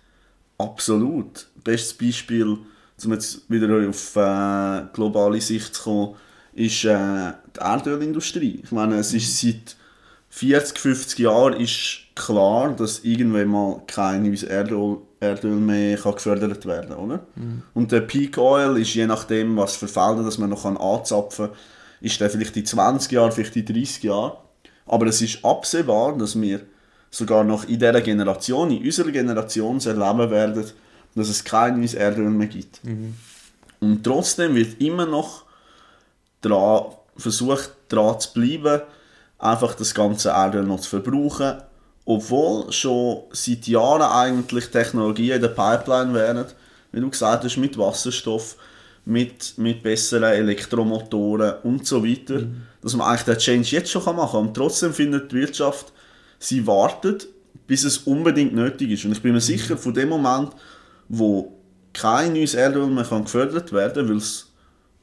absolut. 0.58 1.48
Bestes 1.64 1.94
Beispiel 1.94 2.58
um 3.04 3.12
jetzt 3.12 3.50
wieder 3.50 3.88
auf 3.88 4.16
äh, 4.16 4.86
globale 4.92 5.40
Sicht 5.40 5.74
zu 5.74 5.82
kommen, 5.82 6.14
ist 6.52 6.84
äh, 6.84 7.32
die 7.56 7.60
Erdölindustrie. 7.60 8.60
Ich 8.62 8.70
meine, 8.70 8.96
es 8.96 9.12
ist 9.12 9.40
seit 9.40 9.76
40, 10.28 10.78
50 10.78 11.18
Jahren 11.18 11.60
ist 11.60 12.00
klar, 12.14 12.74
dass 12.74 13.00
irgendwann 13.00 13.48
mal 13.48 13.82
kein 13.86 14.22
neues 14.22 14.42
Erdöl, 14.42 14.98
Erdöl 15.22 15.56
mehr 15.56 15.96
kann 15.96 16.14
gefördert 16.14 16.66
werden 16.66 16.90
kann. 16.90 16.98
Oder? 16.98 17.20
Mhm. 17.36 17.62
Und 17.74 17.92
der 17.92 18.00
Peak 18.00 18.36
Oil 18.38 18.78
ist 18.78 18.94
je 18.94 19.06
nachdem, 19.06 19.56
was 19.56 19.76
für 19.76 19.88
Felder 19.88 20.22
dass 20.22 20.38
man 20.38 20.50
noch 20.50 20.64
anzapfen 20.64 21.46
kann, 21.46 21.56
ist 22.00 22.20
der 22.20 22.30
vielleicht 22.30 22.56
in 22.56 22.66
20 22.66 23.12
Jahren, 23.12 23.32
vielleicht 23.32 23.56
in 23.56 23.66
30 23.66 24.02
Jahren. 24.02 24.32
Aber 24.86 25.06
es 25.06 25.22
ist 25.22 25.44
absehbar, 25.44 26.18
dass 26.18 26.38
wir 26.40 26.60
sogar 27.10 27.44
noch 27.44 27.64
in 27.64 27.78
dieser 27.78 28.00
Generation, 28.00 28.70
in 28.70 28.84
unserer 28.84 29.10
Generation 29.10 29.78
erleben 29.78 30.30
werden, 30.30 30.64
dass 31.14 31.28
es 31.28 31.44
kein 31.44 31.78
neues 31.78 31.94
Erdöl 31.94 32.30
mehr 32.30 32.48
gibt. 32.48 32.82
Mhm. 32.84 33.14
Und 33.80 34.02
trotzdem 34.02 34.54
wird 34.54 34.80
immer 34.80 35.06
noch 35.06 35.44
dran, 36.40 36.86
versucht, 37.16 37.72
daran 37.88 38.18
zu 38.18 38.32
bleiben, 38.32 38.82
einfach 39.38 39.74
das 39.74 39.94
ganze 39.94 40.30
Erdöl 40.30 40.64
noch 40.64 40.80
zu 40.80 40.88
verbrauchen, 40.88 41.62
obwohl 42.04 42.72
schon 42.72 43.22
seit 43.32 43.66
Jahren 43.66 44.02
eigentlich 44.02 44.68
Technologien 44.70 45.36
in 45.36 45.42
der 45.42 45.48
Pipeline 45.48 46.14
wären, 46.14 46.46
wie 46.92 47.00
du 47.00 47.10
gesagt 47.10 47.44
hast, 47.44 47.56
mit 47.56 47.78
Wasserstoff, 47.78 48.56
mit, 49.04 49.56
mit 49.56 49.82
besseren 49.82 50.32
Elektromotoren 50.32 51.54
und 51.62 51.86
so 51.86 52.04
weiter, 52.04 52.40
Mhm. 52.40 52.62
dass 52.82 52.94
man 52.94 53.08
eigentlich 53.08 53.24
den 53.24 53.38
Change 53.38 53.68
jetzt 53.70 53.90
schon 53.90 54.04
machen 54.04 54.32
kann. 54.32 54.48
Und 54.48 54.54
trotzdem 54.54 54.92
findet 54.92 55.32
die 55.32 55.36
Wirtschaft, 55.36 55.92
sie 56.38 56.66
wartet, 56.66 57.28
bis 57.66 57.84
es 57.84 57.98
unbedingt 57.98 58.54
nötig 58.54 58.90
ist. 58.90 59.04
Und 59.04 59.12
ich 59.12 59.22
bin 59.22 59.32
mir 59.32 59.40
sicher, 59.40 59.76
von 59.76 59.94
dem 59.94 60.08
Moment, 60.08 60.50
wo 61.08 61.52
kein 61.92 62.32
neues 62.32 62.54
Erdöl 62.54 62.86
mehr 62.86 63.04
kann 63.04 63.24
gefördert 63.24 63.72
werden 63.72 64.08
kann, 64.08 64.22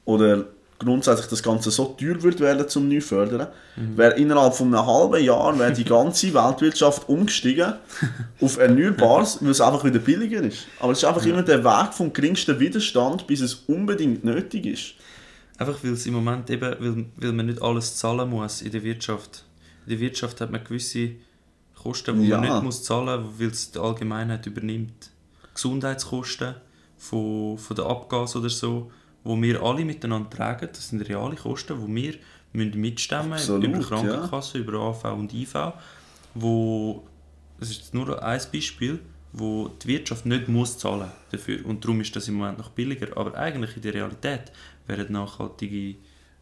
oder 0.05 0.45
grundsätzlich 0.79 1.27
das 1.27 1.43
Ganze 1.43 1.69
so 1.71 1.85
teuer 1.99 2.21
wird 2.23 2.39
werden 2.39 2.67
zum 2.69 2.87
neu 2.87 3.01
fördern, 3.01 3.47
wäre 3.75 4.13
innerhalb 4.17 4.53
von 4.55 4.73
einem 4.73 4.85
halben 4.87 5.23
Jahr 5.23 5.57
wäre 5.59 5.73
die 5.73 5.83
ganze 5.83 6.33
Weltwirtschaft 6.33 7.07
umgestiegen 7.09 7.73
auf 8.41 8.57
Erneuerbares, 8.57 9.39
weil 9.41 9.51
es 9.51 9.61
einfach 9.61 9.83
wieder 9.83 9.99
billiger 9.99 10.41
ist. 10.41 10.67
Aber 10.79 10.93
es 10.93 10.99
ist 10.99 11.05
einfach 11.05 11.25
immer 11.25 11.43
der 11.43 11.63
Weg 11.63 11.93
vom 11.93 12.11
geringsten 12.13 12.59
Widerstand, 12.59 13.27
bis 13.27 13.41
es 13.41 13.53
unbedingt 13.67 14.23
nötig 14.23 14.65
ist. 14.65 14.93
Einfach 15.57 15.77
weil 15.83 15.91
es 15.91 16.05
im 16.05 16.13
Moment 16.13 16.49
eben, 16.49 16.75
weil, 16.79 17.05
weil 17.17 17.33
man 17.33 17.45
nicht 17.47 17.61
alles 17.61 17.97
zahlen 17.97 18.29
muss 18.29 18.61
in 18.61 18.71
der 18.71 18.81
Wirtschaft. 18.83 19.43
In 19.85 19.89
der 19.91 19.99
Wirtschaft 19.99 20.39
hat 20.39 20.49
man 20.51 20.63
gewisse 20.63 21.11
Kosten, 21.75 22.21
die 22.21 22.29
man 22.29 22.43
Ja. 22.43 22.53
nicht 22.53 22.63
muss 22.63 22.83
zahlen 22.83 23.23
muss, 23.23 23.33
weil 23.39 23.47
es 23.47 23.71
die 23.71 23.79
Allgemeinheit 23.79 24.45
übernimmt. 24.45 25.09
Gesundheitskosten 25.53 26.55
von, 26.97 27.57
von 27.57 27.75
der 27.75 27.85
Abgas 27.85 28.35
oder 28.37 28.49
so, 28.49 28.91
wo 29.29 29.39
wir 29.39 29.61
alle 29.61 29.85
miteinander 29.85 30.27
tragen, 30.27 30.69
das 30.71 30.89
sind 30.89 31.07
reale 31.07 31.35
Kosten, 31.35 31.79
die 31.79 31.95
wir 31.95 32.15
müssen 32.51 32.81
mitstemmen 32.81 33.33
Absolut, 33.33 33.63
über 33.63 33.77
ja. 33.77 33.83
Krankenkasse, 33.83 34.57
über 34.57 34.73
AV 34.79 35.03
und 35.13 35.31
IV, 35.31 35.55
wo, 36.33 37.03
das 37.59 37.69
ist 37.69 37.93
nur 37.93 38.23
ein 38.23 38.41
Beispiel, 38.51 38.99
wo 39.31 39.67
die 39.67 39.87
Wirtschaft 39.87 40.25
nicht 40.25 40.47
muss 40.47 40.79
zahlen 40.79 41.11
dafür 41.31 41.63
und 41.63 41.85
darum 41.85 42.01
ist 42.01 42.15
das 42.15 42.27
im 42.27 42.35
Moment 42.35 42.57
noch 42.57 42.71
billiger, 42.71 43.15
aber 43.15 43.35
eigentlich 43.37 43.75
in 43.75 43.83
der 43.83 43.93
Realität 43.93 44.51
wären 44.87 45.11
nachhaltige 45.11 45.99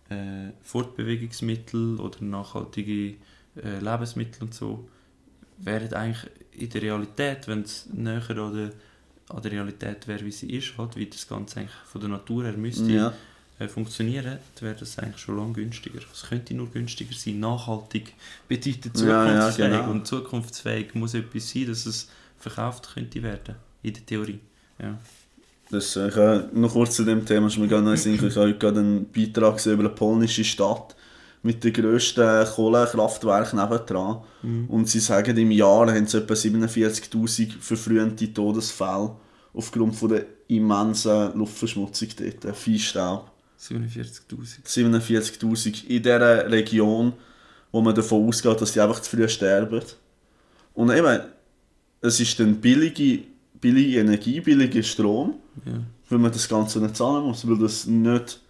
äh, 0.09 0.51
Fortbewegungsmittel 0.63 1.99
oder 1.99 2.23
nachhaltige 2.23 3.17
äh, 3.61 3.79
Lebensmittel 3.81 4.43
und 4.43 4.53
so 4.53 4.87
wären 5.57 5.93
eigentlich 5.93 6.31
in 6.53 6.69
der 6.69 6.81
Realität, 6.83 7.49
wenn 7.49 7.63
es 7.63 7.89
näher 7.91 8.29
an 8.29 8.55
der, 8.55 8.71
an 9.29 9.41
der 9.41 9.51
Realität 9.51 10.07
wäre, 10.07 10.23
wie 10.25 10.31
sie 10.31 10.49
ist, 10.51 10.77
halt, 10.77 10.95
wie 10.95 11.05
das 11.07 11.27
Ganze 11.27 11.59
eigentlich 11.59 11.75
von 11.85 12.01
der 12.01 12.09
Natur 12.09 12.43
her 12.45 12.53
müsste 12.53 12.91
Ja. 12.91 13.13
äh, 13.59 13.67
funktionieren, 13.67 14.37
dann 14.55 14.61
wäre 14.69 14.75
das 14.79 14.97
eigentlich 14.99 15.17
schon 15.21 15.37
lange 15.37 15.53
günstiger. 15.53 15.99
Es 16.13 16.29
könnte 16.29 16.53
nur 16.53 16.69
günstiger 16.71 17.13
sein. 17.15 17.39
Nachhaltig 17.39 18.13
bedeutet 18.47 18.97
Ja, 18.99 19.25
ja, 19.25 19.51
zukunftsfähig. 19.51 19.71
genau. 19.79 19.91
Und 19.91 20.07
zukunftsfähig 20.07 20.95
muss 20.95 21.13
etwas 21.13 21.49
sein, 21.49 21.67
dass 21.67 21.85
es 21.85 22.09
verkauft 22.39 22.89
könnte 22.93 23.21
werden. 23.23 23.55
In 23.83 23.93
der 23.93 24.05
Theorie. 24.05 24.39
Ja. 24.79 24.97
Das, 25.69 25.95
äh, 25.97 26.43
noch 26.53 26.71
kurz 26.73 26.95
zu 26.95 27.03
dem 27.03 27.25
Thema, 27.25 27.47
ist 27.47 27.57
mir 27.57 27.67
gerade 27.67 27.83
noch 27.83 27.93
ich 27.93 28.05
habe 28.21 28.35
heute 28.35 28.57
gerade 28.57 28.79
einen 28.79 29.11
Beitrag 29.11 29.55
gesehen 29.57 29.73
über 29.73 29.83
eine 29.83 29.89
polnische 29.93 30.43
Stadt 30.45 30.95
mit 31.47 31.63
den 31.63 31.71
grössten 31.71 32.45
Kohlekraftwerken 32.45 33.57
nebendran. 33.59 34.21
Und 34.67 34.89
sie 34.89 34.99
sagen, 34.99 35.37
im 35.37 35.51
Jahr 35.51 35.87
haben 35.93 36.05
sie 36.05 36.17
etwa 36.17 36.33
47'000 36.33 37.53
verfrühte 37.59 38.33
Todesfälle 38.33 39.15
aufgrund 39.53 39.95
von 39.95 40.09
der 40.09 40.25
immensen 40.49 41.33
Luftverschmutzung 41.37 42.09
dort, 42.19 42.55
Feinstaub. 42.57 43.31
47'000. 43.59 44.65
47'000 44.65 45.85
in 45.87 46.03
dieser 46.03 46.51
Region, 46.51 47.13
wo 47.71 47.81
man 47.81 47.95
davon 47.95 48.27
ausgeht, 48.27 48.59
dass 48.61 48.73
die 48.73 48.81
einfach 48.81 48.99
zu 49.01 49.09
früh 49.15 49.27
sterben. 49.29 49.81
Und 50.73 50.91
eben, 50.91 51.21
es 52.01 52.19
ist 52.19 52.39
dann 52.39 52.55
billige, 52.57 53.23
billige 53.59 53.99
Energie, 53.99 54.41
billiger 54.41 54.83
Strom, 54.83 55.35
Ja. 55.65 55.79
weil 56.09 56.19
man 56.19 56.31
das 56.31 56.47
Ganze 56.47 56.79
nicht 56.79 56.97
zahlen 56.97 57.23
muss, 57.25 57.47
weil 57.47 57.57
das 57.57 57.85
nicht 57.87 58.41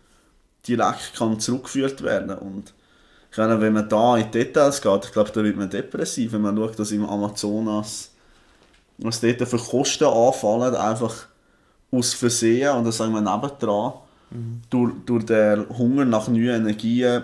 direkt 0.68 1.14
kann 1.16 1.40
zurückgeführt 1.40 2.02
werden 2.04 2.36
Und 2.38 2.74
meine, 3.38 3.60
wenn 3.60 3.74
man 3.74 3.88
da 3.88 4.18
in 4.18 4.32
Details 4.32 4.82
geht, 4.82 5.06
ich 5.06 5.12
glaube, 5.12 5.32
da 5.32 5.44
wird 5.44 5.58
man 5.58 5.70
depressiv, 5.70 6.34
wenn 6.34 6.42
man 6.42 6.56
schaut, 6.56 6.80
dass 6.80 6.92
im 6.92 7.06
Amazonas 7.06 8.12
was 8.98 9.22
dort 9.22 9.48
für 9.48 9.58
Kosten 9.58 10.06
anfallen, 10.06 10.76
einfach 10.76 11.28
aus 11.92 12.14
Versehen, 12.14 12.76
und 12.78 12.86
das 12.86 12.98
sagen 12.98 13.14
wir 13.14 13.22
nebendran, 13.22 13.94
durch, 14.70 14.94
durch 15.06 15.26
den 15.26 15.70
Hunger 15.70 16.06
nach 16.06 16.28
neuen 16.28 16.62
Energien 16.62 17.24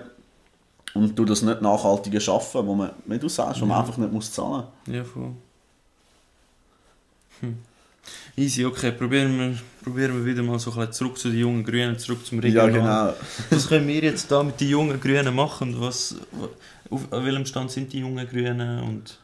und 0.94 1.18
durch 1.18 1.30
das 1.30 1.42
nicht 1.42 1.62
nachhaltige 1.62 2.22
Schaffen, 2.22 2.66
wo 2.66 2.76
man, 2.76 2.92
wie 3.06 3.20
du 3.20 3.28
sagst, 3.28 3.62
wo 3.62 3.66
man 3.66 3.80
einfach 3.80 3.98
nicht 3.98 4.12
muss 4.12 4.32
zahlen 4.32 4.66
Ja, 4.88 5.04
voll. 5.04 5.32
Hm. 7.40 7.58
Easy, 8.36 8.66
okay, 8.66 8.92
probieren 8.92 9.38
wir, 9.40 9.58
probieren 9.84 10.16
wir 10.18 10.26
wieder 10.26 10.44
mal 10.44 10.60
so 10.60 10.72
ein 10.74 10.92
zurück 10.92 11.18
zu 11.18 11.30
den 11.30 11.40
jungen 11.40 11.64
Grünen, 11.64 11.98
zurück 12.00 12.26
zum 12.26 12.42
Ja, 12.42 12.64
Regional. 12.66 13.14
genau. 13.14 13.26
Was 13.52 13.68
können 13.68 13.88
wir 13.88 14.02
jetzt 14.02 14.30
da 14.32 14.42
mit 14.44 14.60
den 14.60 14.70
jungen 14.70 15.00
Grünen 15.00 15.34
machen? 15.36 15.76
Was, 15.80 16.16
auf, 16.90 17.02
auf 17.12 17.24
welchem 17.26 17.46
Stand 17.46 17.72
sind 17.72 17.94
die 17.94 18.00
jungen 18.00 18.28
Grünen? 18.28 18.80
Und, 18.84 19.20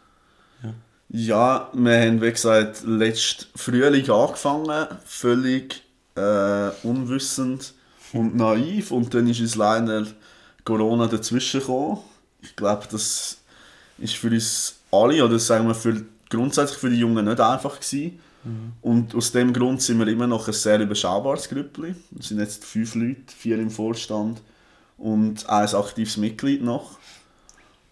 Ja, 1.12 1.70
wir 1.74 2.00
haben, 2.02 2.22
wie 2.22 2.32
gesagt, 2.32 2.84
letzten 2.86 3.46
Frühling 3.58 4.08
angefangen, 4.12 4.88
völlig 5.06 5.82
äh, 6.16 6.70
unwissend 6.84 7.74
und 8.14 8.36
naiv. 8.36 8.92
Und 8.92 9.12
dann 9.16 9.28
ist 9.28 9.40
uns 9.40 9.56
leider 9.56 10.06
Corona 10.64 11.08
dazwischen 11.08 11.62
gekommen. 11.62 11.98
Ich 12.44 12.56
glaube, 12.56 12.88
das 12.92 13.38
ist 13.98 14.16
für 14.16 14.28
uns 14.30 14.76
alle, 14.92 15.26
oder 15.26 15.40
sagen 15.40 15.68
wir 15.68 15.74
für, 15.74 16.00
grundsätzlich 16.30 16.78
für 16.80 16.92
die 16.92 17.00
Jungen 17.00 17.26
nicht 17.26 17.40
einfach 17.40 17.80
gewesen. 17.80 18.20
Und 18.82 19.16
aus 19.16 19.32
dem 19.32 19.52
Grund 19.54 19.82
sind 19.82 20.00
wir 20.00 20.08
immer 20.08 20.28
noch 20.28 20.48
ein 20.48 20.54
sehr 20.54 20.80
überschaubares 20.80 21.50
Grüppli. 21.50 21.94
Wir 22.12 22.24
sind 22.24 22.40
jetzt 22.40 22.64
fünf 22.64 22.96
Leute, 22.96 23.34
vier 23.36 23.60
im 23.60 23.70
Vorstand 23.70 24.42
und 24.98 25.48
ein 25.50 25.76
aktives 25.76 26.18
Mitglied 26.18 26.64
noch. 26.64 26.98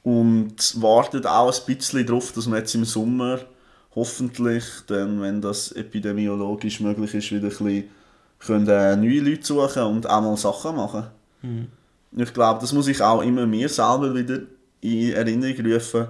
Und 0.04 0.82
wartet 0.82 1.26
auch 1.26 1.52
ein 1.52 1.76
bisschen 1.76 2.06
darauf, 2.06 2.32
dass 2.32 2.48
wir 2.48 2.58
jetzt 2.58 2.74
im 2.76 2.86
Sommer 2.86 3.40
hoffentlich, 3.94 4.64
dann, 4.88 5.22
wenn 5.22 5.42
das 5.42 5.72
epidemiologisch 5.74 6.80
möglich 6.80 7.14
ist, 7.14 7.32
wieder 7.32 7.48
ein 7.48 7.50
bisschen 7.50 7.84
können, 8.40 8.68
äh, 8.68 8.96
neue 8.96 9.20
Leute 9.20 9.46
suchen 9.46 9.84
und 9.84 10.10
auch 10.10 10.22
mal 10.22 10.38
Sachen 10.38 10.76
machen. 10.76 11.08
Mhm. 11.42 11.68
Ich 12.16 12.34
glaube, 12.34 12.62
das 12.62 12.72
muss 12.72 12.88
ich 12.88 13.02
auch 13.02 13.22
immer 13.22 13.46
mir 13.46 13.68
selber 13.68 14.14
wieder 14.16 14.42
in 14.82 15.14
Erinnerung 15.14 15.74
rufen, 15.74 16.08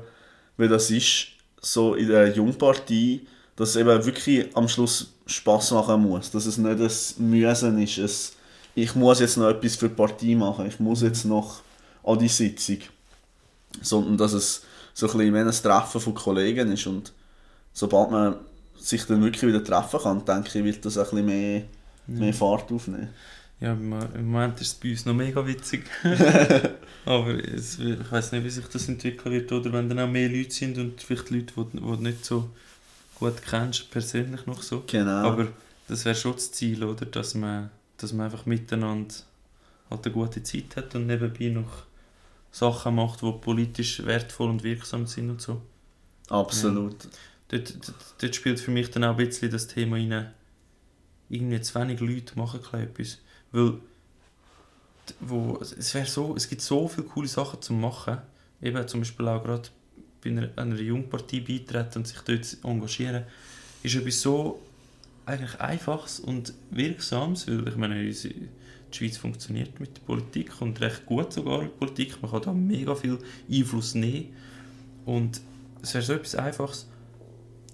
weil 0.58 0.68
das 0.68 0.92
ist 0.92 1.28
so 1.60 1.96
in 1.96 2.10
der 2.10 2.34
Jungpartie, 2.34 3.26
dass 3.58 3.70
es 3.70 3.76
eben 3.76 4.06
wirklich 4.06 4.56
am 4.56 4.70
Schluss 4.70 5.12
Spaß 5.26 5.72
machen 5.72 6.04
muss. 6.04 6.32
Dass 6.32 6.46
es 6.46 6.58
nicht 6.58 6.80
ein 6.80 7.30
Müssen 7.30 7.82
ist, 7.82 7.98
es, 7.98 8.34
ich 8.76 8.96
muss 8.96 9.20
jetzt 9.20 9.36
noch 9.36 9.50
etwas 9.50 9.76
für 9.76 9.90
die 9.90 9.96
Partie 9.96 10.36
machen, 10.36 10.68
ich 10.68 10.80
muss 10.80 11.02
jetzt 11.02 11.26
noch 11.26 11.62
an 12.04 12.20
die 12.20 12.30
Sitzung. 12.30 12.78
Sondern 13.82 14.16
dass 14.16 14.34
es 14.34 14.62
so 14.94 15.08
ein 15.08 15.18
bisschen 15.18 15.36
ein 15.36 15.52
Treffen 15.52 16.02
von 16.02 16.14
Kollegen 16.14 16.72
ist 16.72 16.88
und 16.88 17.12
sobald 17.74 18.12
man 18.12 18.36
sich 18.80 19.06
dann 19.06 19.24
wirklich 19.24 19.52
wieder 19.52 19.64
treffen 19.64 20.00
kann, 20.00 20.24
denke 20.24 20.60
ich, 20.60 20.66
wird 20.66 20.86
das 20.86 20.98
ein 20.98 21.04
bisschen 21.04 21.26
mehr, 21.26 21.64
mehr 22.06 22.34
Fahrt 22.34 22.72
aufnehmen. 22.72 23.10
ja, 23.60 23.74
im 23.74 23.90
Moment 24.32 24.62
ist 24.62 24.68
es 24.68 24.74
bei 24.76 24.92
uns 24.92 25.06
noch 25.06 25.16
mega 25.16 25.46
witzig. 25.46 25.84
Aber 27.06 27.44
es, 27.44 27.80
ich 27.80 28.12
weiß 28.12 28.34
nicht, 28.34 28.44
wie 28.44 28.50
sich 28.50 28.66
das 28.68 28.88
entwickeln 28.88 29.34
wird. 29.34 29.52
Oder 29.52 29.74
wenn 29.74 29.90
dann 29.90 30.00
auch 30.00 30.10
mehr 30.10 30.30
Leute 30.30 30.52
sind 30.52 30.78
und 30.78 31.02
vielleicht 31.02 31.32
Leute, 31.32 31.54
die, 31.56 31.80
die 31.80 32.04
nicht 32.04 32.24
so 32.24 32.50
gut 33.20 33.42
kennst, 33.42 33.90
persönlich 33.92 34.46
noch 34.46 34.62
so. 34.62 34.84
Genau. 34.88 35.28
Aber 35.28 35.48
das 35.88 36.06
wäre 36.06 36.16
schon 36.16 36.34
das 36.34 36.52
Ziel, 36.52 36.84
oder? 36.84 37.06
Dass 37.06 37.34
man, 37.34 37.70
dass 37.98 38.14
man 38.14 38.26
einfach 38.26 38.46
miteinander 38.46 39.16
halt 39.90 40.06
eine 40.06 40.14
gute 40.14 40.44
Zeit 40.44 40.76
hat 40.76 40.94
und 40.96 41.08
nebenbei 41.08 41.50
noch 41.50 41.84
Sachen 42.52 42.96
macht, 42.96 43.22
die 43.22 43.32
politisch 43.32 44.06
wertvoll 44.06 44.50
und 44.50 44.64
wirksam 44.64 45.08
sind 45.08 45.30
und 45.30 45.42
so. 45.42 45.62
Absolut. 46.30 47.08
Dort, 47.50 47.74
dort, 47.74 47.94
dort 48.20 48.36
spielt 48.36 48.60
für 48.60 48.72
mich 48.72 48.92
dann 48.92 49.04
auch 49.04 49.18
ein 49.18 49.26
bisschen 49.26 49.52
das 49.52 49.68
Thema 49.68 49.96
rein, 49.96 50.32
irgendwie 51.30 51.62
zu 51.62 51.80
wenig 51.80 52.00
Leute 52.00 52.38
machen 52.38 52.60
etwas. 52.74 53.20
Weil 53.52 53.80
wo, 55.20 55.58
es, 55.62 55.94
wär 55.94 56.06
so, 56.06 56.36
es 56.36 56.50
gibt 56.50 56.62
so 56.62 56.88
viele 56.88 57.08
coole 57.08 57.28
Sachen 57.28 57.62
zu 57.62 57.74
machen. 57.74 58.18
Eben 58.62 58.88
zum 58.88 59.02
Beispiel 59.02 59.28
auch 59.28 59.44
gerade 59.44 59.70
bei 60.24 60.30
einer, 60.30 60.50
einer 60.56 60.76
Jungpartei 60.76 61.40
beitreten 61.40 62.00
und 62.00 62.08
sich 62.08 62.20
dort 62.20 62.58
engagieren, 62.64 63.24
ist 63.84 63.96
etwas 63.96 64.22
so 64.22 64.62
eigentlich 65.26 65.60
Einfaches 65.60 66.20
und 66.20 66.54
Wirksames, 66.72 67.48
weil 67.48 67.68
ich 67.68 67.76
meine, 67.76 68.00
unsere, 68.00 68.34
die 68.34 68.98
Schweiz 68.98 69.18
funktioniert 69.18 69.80
mit 69.80 69.98
der 69.98 70.02
Politik 70.02 70.62
und 70.62 70.80
recht 70.80 71.06
gut 71.06 71.34
sogar 71.34 71.62
mit 71.62 71.72
der 71.72 71.78
Politik. 71.78 72.22
Man 72.22 72.32
kann 72.32 72.42
da 72.42 72.54
mega 72.54 72.96
viel 72.96 73.20
Einfluss 73.52 73.94
nehmen 73.96 74.34
und 75.06 75.42
es 75.82 75.94
wäre 75.94 76.04
so 76.04 76.14
etwas 76.14 76.36
Einfaches, 76.36 76.88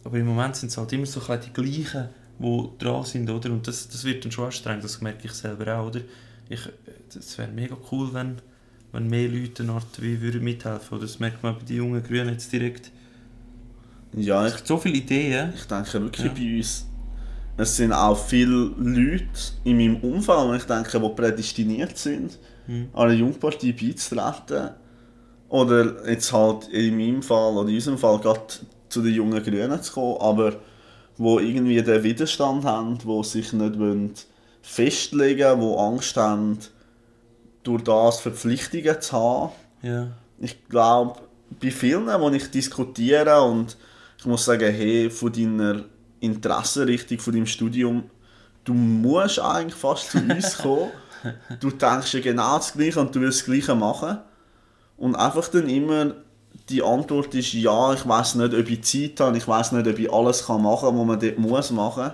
aber 0.03 0.17
im 0.17 0.25
Moment 0.25 0.55
sind 0.55 0.69
es 0.69 0.77
halt 0.77 0.91
immer 0.93 1.05
so 1.05 1.19
die 1.19 1.53
gleichen, 1.53 2.09
die 2.39 2.69
dran 2.79 3.05
sind, 3.05 3.29
oder? 3.29 3.51
Und 3.51 3.67
das, 3.67 3.87
das 3.87 4.03
wird 4.03 4.25
dann 4.25 4.31
schon 4.31 4.45
anstrengend, 4.45 4.83
das 4.83 5.01
merke 5.01 5.27
ich 5.27 5.33
selber 5.33 5.77
auch, 5.77 5.87
oder? 5.87 6.01
es 6.49 7.37
wäre 7.37 7.51
mega 7.51 7.77
cool, 7.91 8.13
wenn, 8.13 8.41
wenn 8.93 9.09
mehr 9.09 9.27
Leute 9.27 9.63
eine 9.63 9.73
Art 9.73 10.01
wie 10.01 10.21
würden 10.21 10.43
mithelfen 10.43 10.91
würden. 10.91 11.01
Das 11.01 11.19
merkt 11.19 11.43
man 11.43 11.57
bei 11.57 11.65
den 11.65 11.77
jungen 11.77 12.01
Grünen 12.01 12.29
jetzt 12.29 12.53
direkt. 12.53 12.91
Ja, 14.15 14.47
ich, 14.47 14.53
so 14.63 14.77
viele 14.77 14.97
Ideen. 14.97 15.51
Ich 15.55 15.65
denke 15.65 15.93
wirklich 15.93 16.27
ja. 16.27 16.31
bei 16.31 16.57
uns, 16.57 16.85
es 17.57 17.75
sind 17.75 17.91
auch 17.91 18.17
viele 18.17 18.71
Leute 18.77 19.25
in 19.63 19.77
meinem 19.77 19.97
Umfeld, 19.97 20.61
ich 20.61 20.67
denke, 20.67 20.99
die 20.99 21.09
prädestiniert 21.09 21.97
sind, 21.97 22.39
mhm. 22.67 22.89
an 22.93 23.09
eine 23.09 23.13
Jungpartei 23.13 23.71
beizutreten. 23.71 24.69
Oder 25.49 26.09
jetzt 26.09 26.31
halt 26.31 26.67
in 26.69 26.97
meinem 26.97 27.21
Fall 27.21 27.53
oder 27.53 27.69
in 27.69 27.75
unserem 27.75 27.97
Fall 27.97 28.19
gerade 28.19 28.41
zu 28.89 29.01
den 29.01 29.13
jungen 29.13 29.43
Grünen 29.43 29.81
zu 29.81 29.93
kommen, 29.93 30.17
aber 30.19 30.53
wo 31.17 31.39
irgendwie 31.39 31.81
den 31.81 32.03
Widerstand 32.03 32.63
haben, 32.63 32.97
wo 33.03 33.21
sich 33.21 33.53
nicht 33.53 33.77
wollen 33.77 34.13
festlegen, 34.63 35.59
die 35.59 35.77
Angst 35.77 36.15
haben, 36.15 36.57
durch 37.63 37.83
das 37.83 38.19
Verpflichtungen 38.19 39.01
zu 39.01 39.13
haben. 39.13 39.51
Ja. 39.81 40.07
Ich 40.39 40.67
glaube, 40.67 41.19
bei 41.61 41.71
vielen, 41.71 42.07
die 42.07 42.37
ich 42.37 42.51
diskutiere 42.51 43.41
und 43.41 43.77
ich 44.17 44.25
muss 44.25 44.45
sagen, 44.45 44.73
hey, 44.73 45.09
von 45.09 45.31
deiner 45.31 45.83
Interessenrichtung, 46.19 47.19
von 47.19 47.33
deinem 47.33 47.45
Studium, 47.45 48.03
du 48.63 48.73
musst 48.73 49.39
eigentlich 49.39 49.75
fast 49.75 50.11
zu 50.11 50.19
uns 50.19 50.57
kommen. 50.61 50.91
Du 51.59 51.69
denkst 51.69 52.13
ja 52.13 52.19
genau 52.19 52.57
das 52.57 52.73
Gleiche 52.73 52.99
und 52.99 53.15
du 53.15 53.21
willst 53.21 53.39
das 53.39 53.45
Gleiche 53.45 53.75
machen. 53.75 54.17
Und 54.97 55.15
einfach 55.15 55.47
dann 55.49 55.69
immer 55.69 56.13
die 56.69 56.83
Antwort 56.83 57.33
ist, 57.35 57.53
ja, 57.53 57.93
ich 57.93 58.07
weiß 58.07 58.35
nicht, 58.35 58.53
ob 58.53 58.69
ich 58.69 58.83
Zeit 58.83 59.19
habe, 59.19 59.37
ich 59.37 59.47
weiß 59.47 59.73
nicht, 59.73 59.87
ob 59.87 59.99
ich 59.99 60.11
alles 60.11 60.47
machen 60.47 60.61
kann, 60.61 60.97
was 60.97 61.05
man 61.05 61.19
dort 61.19 61.37
muss 61.37 61.71
machen. 61.71 62.13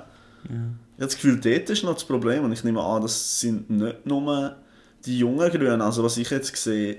Ja. 0.50 0.56
Ich 0.98 1.02
habe 1.02 1.12
das 1.12 1.16
Gefühl, 1.16 1.40
dort 1.40 1.70
ist 1.70 1.84
noch 1.84 1.94
das 1.94 2.04
Problem 2.04 2.44
und 2.44 2.52
ich 2.52 2.64
nehme 2.64 2.82
an, 2.82 3.02
das 3.02 3.40
sind 3.40 3.70
nicht 3.70 4.06
nur 4.06 4.56
die 5.06 5.20
jungen 5.20 5.50
Grünen. 5.52 5.82
Also 5.82 6.04
was 6.04 6.18
ich 6.18 6.30
jetzt 6.30 6.56
sehe, 6.56 6.98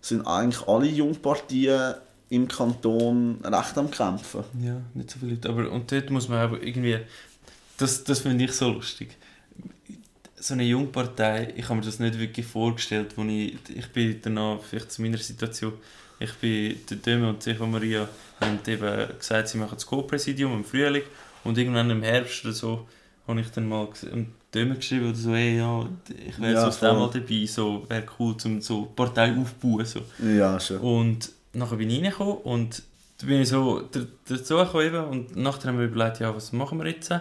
sind 0.00 0.26
eigentlich 0.26 0.66
alle 0.66 0.86
Jungparteien 0.86 1.94
im 2.30 2.46
Kanton 2.46 3.38
recht 3.44 3.76
am 3.76 3.90
Kämpfen. 3.90 4.44
Ja, 4.60 4.80
nicht 4.94 5.10
so 5.10 5.18
viele 5.18 5.32
Leute. 5.32 5.48
Aber, 5.48 5.70
und 5.70 5.90
dort 5.90 6.10
muss 6.10 6.28
man 6.28 6.38
aber 6.38 6.62
irgendwie, 6.62 6.98
das, 7.76 8.04
das 8.04 8.20
finde 8.20 8.44
ich 8.44 8.52
so 8.52 8.70
lustig. 8.70 9.16
So 10.36 10.54
eine 10.54 10.62
Jungpartei, 10.62 11.52
ich 11.56 11.64
habe 11.64 11.76
mir 11.76 11.84
das 11.84 11.98
nicht 11.98 12.18
wirklich 12.18 12.46
vorgestellt, 12.46 13.12
wo 13.16 13.24
ich, 13.24 13.58
ich 13.74 13.88
bin 13.88 14.18
danach, 14.22 14.62
vielleicht 14.62 14.92
zu 14.92 15.02
meiner 15.02 15.18
Situation, 15.18 15.74
ich 16.18 16.32
bin, 16.34 16.78
der 16.88 16.96
Döme 16.98 17.28
und 17.30 17.46
Eva 17.46 17.66
Maria 17.66 18.08
haben 18.40 18.58
eben 18.66 19.18
gesagt, 19.18 19.48
sie 19.48 19.58
machen 19.58 19.74
das 19.74 19.86
Co-Präsidium 19.86 20.52
im 20.54 20.64
Frühling 20.64 21.02
und 21.44 21.58
irgendwann 21.58 21.90
im 21.90 22.02
Herbst 22.02 22.44
oder 22.44 22.54
so 22.54 22.88
habe 23.26 23.40
ich 23.40 23.50
dann 23.50 23.68
mal 23.68 23.88
Dömer 24.54 24.74
geschrieben 24.74 25.08
oder 25.08 25.16
so, 25.16 25.32
hey, 25.32 25.58
ja, 25.58 25.88
ich 26.26 26.40
wäre 26.40 26.54
ja, 26.54 26.66
aus 26.66 26.80
dem 26.80 26.96
mal 26.96 27.10
dabei, 27.12 27.46
so, 27.46 27.86
wäre 27.88 28.04
cool, 28.18 28.34
um 28.44 28.60
so 28.60 28.86
Partei 28.86 29.36
aufzubauen. 29.36 29.84
So. 29.84 30.00
Ja, 30.24 30.58
schon. 30.58 30.78
Und 30.78 31.30
nachher 31.52 31.76
bin 31.76 31.90
ich 31.90 32.02
reingekommen 32.02 32.38
und 32.38 32.82
da 33.18 33.26
bin 33.26 33.42
ich 33.42 33.48
so 33.48 33.88
dazu 34.26 34.56
gekommen 34.56 35.04
und 35.04 35.36
nachher 35.36 35.68
haben 35.68 35.78
wir 35.78 35.86
überlegt, 35.86 36.20
ja, 36.20 36.34
was 36.34 36.52
machen 36.52 36.78
wir 36.78 36.86
jetzt? 36.88 37.12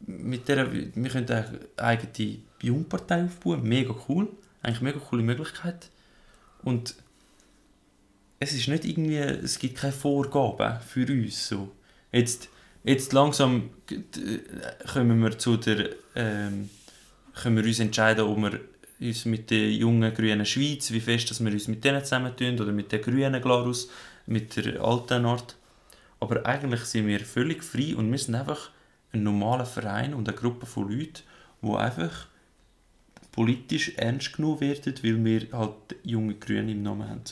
Mit 0.00 0.48
der, 0.48 0.72
wir 0.72 1.10
könnten 1.10 1.32
eine 1.32 1.60
eigene 1.76 2.38
Jungpartei 2.62 3.24
aufbauen, 3.24 3.62
mega 3.62 3.94
cool, 4.08 4.28
eigentlich 4.62 4.80
mega 4.80 4.98
coole 4.98 5.22
Möglichkeit. 5.22 5.90
Und 6.62 6.94
es 8.38 8.54
ist 8.54 8.68
nicht 8.68 8.84
irgendwie, 8.86 9.16
es 9.18 9.58
gibt 9.58 9.76
keine 9.76 9.92
Vorgaben 9.92 10.80
für 10.80 11.06
uns. 11.06 11.48
So. 11.48 11.70
Jetzt, 12.10 12.48
Jetzt 12.82 13.12
langsam 13.12 13.70
kommen 14.92 15.22
wir 15.22 15.38
zu 15.38 15.56
der, 15.58 15.90
ähm, 16.14 16.70
können 17.34 17.56
wir 17.56 17.64
uns 17.64 17.78
entscheiden, 17.78 18.24
ob 18.24 18.38
wir 18.38 18.60
uns 19.00 19.24
mit 19.26 19.50
der 19.50 19.70
jungen 19.70 20.14
grünen 20.14 20.46
Schweiz, 20.46 20.90
wie 20.90 21.00
fest 21.00 21.30
dass 21.30 21.44
wir 21.44 21.52
uns 21.52 21.68
mit 21.68 21.84
denen 21.84 22.02
zusammentun 22.02 22.58
oder 22.58 22.72
mit 22.72 22.90
der 22.92 23.00
grünen 23.00 23.40
Glarus, 23.42 23.90
mit 24.26 24.56
der 24.56 24.82
alten 24.82 25.26
Art. 25.26 25.56
Aber 26.20 26.44
eigentlich 26.46 26.80
sind 26.82 27.06
wir 27.06 27.20
völlig 27.20 27.62
frei 27.64 27.94
und 27.96 28.10
wir 28.10 28.18
sind 28.18 28.34
einfach 28.34 28.70
ein 29.12 29.22
normaler 29.22 29.66
Verein 29.66 30.14
und 30.14 30.28
eine 30.28 30.36
Gruppe 30.36 30.66
von 30.66 30.88
Leuten, 30.90 31.22
die 31.62 31.74
einfach 31.74 32.28
politisch 33.32 33.92
ernst 33.96 34.34
genommen 34.34 34.60
werden, 34.60 34.94
weil 35.02 35.24
wir 35.24 35.46
halt 35.52 35.96
junge 36.02 36.34
Grüne 36.34 36.72
im 36.72 36.82
Namen 36.82 37.08
haben. 37.08 37.22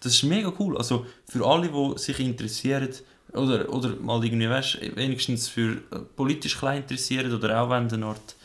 Das 0.00 0.12
ist 0.14 0.22
mega 0.22 0.52
cool. 0.58 0.76
Also 0.76 1.06
für 1.26 1.46
alle, 1.46 1.68
die 1.68 1.98
sich 1.98 2.20
interessieren, 2.20 2.90
oder, 3.32 3.72
oder 3.72 3.96
mal 3.96 4.24
irgendwie, 4.24 4.48
weißt, 4.48 4.96
wenigstens 4.96 5.48
für 5.48 5.72
äh, 5.90 5.98
politisch 6.16 6.58
klein 6.58 6.82
interessiert 6.82 7.32
oder 7.32 7.60
auch 7.60 7.70
wenn 7.70 7.90
eine 7.92 8.06
Art 8.06 8.36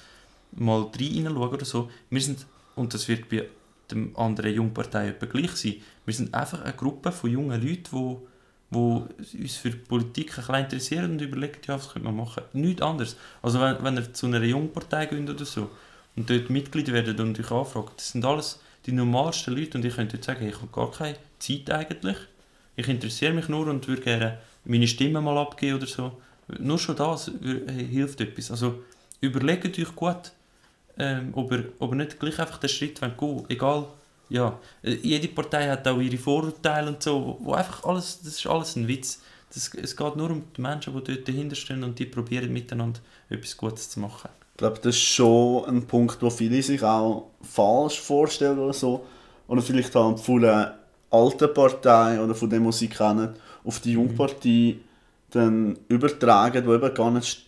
mal 0.54 0.88
reinschauen 0.94 1.38
oder 1.38 1.65
so. 1.65 1.89
Wir 2.10 2.22
sind, 2.22 2.46
und 2.76 2.94
das 2.94 3.08
wird 3.08 3.30
bei 3.30 3.48
den 3.89 4.15
anderen 4.15 4.54
Jungparteien 4.54 5.15
gleich 5.20 5.52
sein, 5.52 5.76
wir 6.06 6.13
sind 6.13 6.34
einfach 6.34 6.62
eine 6.62 6.74
Gruppe 6.74 7.12
von 7.12 7.30
jungen 7.30 7.62
Leuten, 7.62 7.89
die 7.91 8.17
wo 8.72 9.06
uns 9.38 9.58
für 9.58 9.72
Politik 9.72 10.32
ein 10.32 10.36
bisschen 10.38 10.56
interessieren 10.56 11.12
und 11.12 11.22
überlegen, 11.22 11.60
ja, 11.67 11.76
was 11.76 11.89
könnte 11.89 12.08
man 12.08 12.15
machen. 12.15 12.44
Nichts 12.54 12.82
anderes. 12.82 13.17
Also 13.41 13.60
wenn, 13.60 13.84
wenn 13.84 13.98
ihr 13.98 14.13
zu 14.13 14.28
einer 14.28 14.41
Jungpartei 14.41 15.08
geht 15.08 15.30
oder 15.30 15.46
so 15.46 15.70
und 16.15 16.30
dort 16.30 16.50
Mitglied 16.50 16.91
werdet 16.91 17.20
und 17.20 17.38
euch 17.38 17.52
anfragt, 17.52 17.94
das 17.98 18.12
sind 18.13 18.24
alles 18.24 18.62
die 18.86 18.94
normalsten 18.94 19.56
Leute 19.56 19.78
und 19.78 19.86
ich 19.86 19.96
könnte 19.96 20.15
jetzt 20.15 20.26
sagen, 20.26 20.48
ich 20.48 20.56
habe 20.56 20.67
gar 20.72 20.89
keine 20.89 21.17
Zeit 21.38 21.70
eigentlich. 21.70 22.15
Ich 22.78 22.88
interessiere 22.88 23.34
mich 23.34 23.50
nur 23.50 23.67
und 23.67 23.88
würde 23.89 24.02
gerne 24.02 24.38
meine 24.65 24.88
Stimme 24.88 25.21
mal 25.21 25.38
abgeben 25.38 25.78
oder 25.78 25.88
so. 25.88 26.12
Nur 26.60 26.80
schon 26.80 26.95
das 26.95 27.32
hilft 27.89 28.21
etwas. 28.21 28.52
Also 28.52 28.84
überlegt 29.21 29.78
euch 29.78 29.95
gut, 29.95 30.32
ähm, 30.97 31.32
ob, 31.34 31.52
ihr, 31.52 31.71
ob 31.80 31.91
ihr 31.91 31.97
nicht 31.97 32.19
gleich 32.19 32.39
einfach 32.39 32.58
den 32.58 32.69
Schritt 32.69 33.02
wollt 33.02 33.17
gehen 33.17 33.45
Egal, 33.50 33.86
ja. 34.30 34.60
Äh, 34.84 34.95
jede 35.02 35.28
Partei 35.30 35.69
hat 35.69 35.88
auch 35.88 36.00
ihre 36.00 36.17
Vorurteile 36.17 36.89
und 36.89 37.02
so, 37.02 37.38
wo 37.41 37.54
einfach 37.54 37.84
alles, 37.86 38.19
das 38.24 38.34
ist 38.34 38.47
alles 38.47 38.76
ein 38.76 38.88
Witz. 38.88 39.21
Das, 39.54 39.74
es 39.74 39.95
geht 39.95 40.15
nur 40.15 40.32
um 40.32 40.43
die 40.56 40.62
Menschen, 40.62 40.93
die 40.93 41.04
dort 41.04 41.28
dahinter 41.28 41.56
stehen 41.56 41.84
und 41.84 41.97
die 42.00 42.06
probieren 42.06 42.52
miteinander 42.52 43.00
etwas 43.30 43.58
Gutes 43.58 43.89
zu 43.89 44.00
machen. 44.00 44.30
Ich 44.54 44.58
glaube, 44.58 44.80
das 44.82 44.95
ist 44.95 45.02
schon 45.02 45.65
ein 45.65 45.88
Punkt, 45.88 46.21
wo 46.21 46.30
viele 46.30 46.62
sich 46.62 46.84
auch 46.84 47.32
falsch 47.41 48.00
vorstellen 48.00 48.60
oder 48.60 48.74
so. 48.74 49.06
Oder 49.47 49.62
vielleicht 49.62 49.93
halt 49.95 50.19
von 50.19 50.41
der 50.41 50.78
alten 51.10 51.54
Partei 51.54 52.21
oder 52.21 52.34
von 52.36 52.65
was 52.65 52.80
sie 52.80 52.88
kennen 52.88 53.36
auf 53.63 53.80
die 53.80 53.93
Jungpartie 53.93 54.80
dann 55.32 55.78
übertragen, 55.88 56.65
die 56.65 56.71
eben 56.71 56.93
gar 56.93 57.12
nicht, 57.12 57.45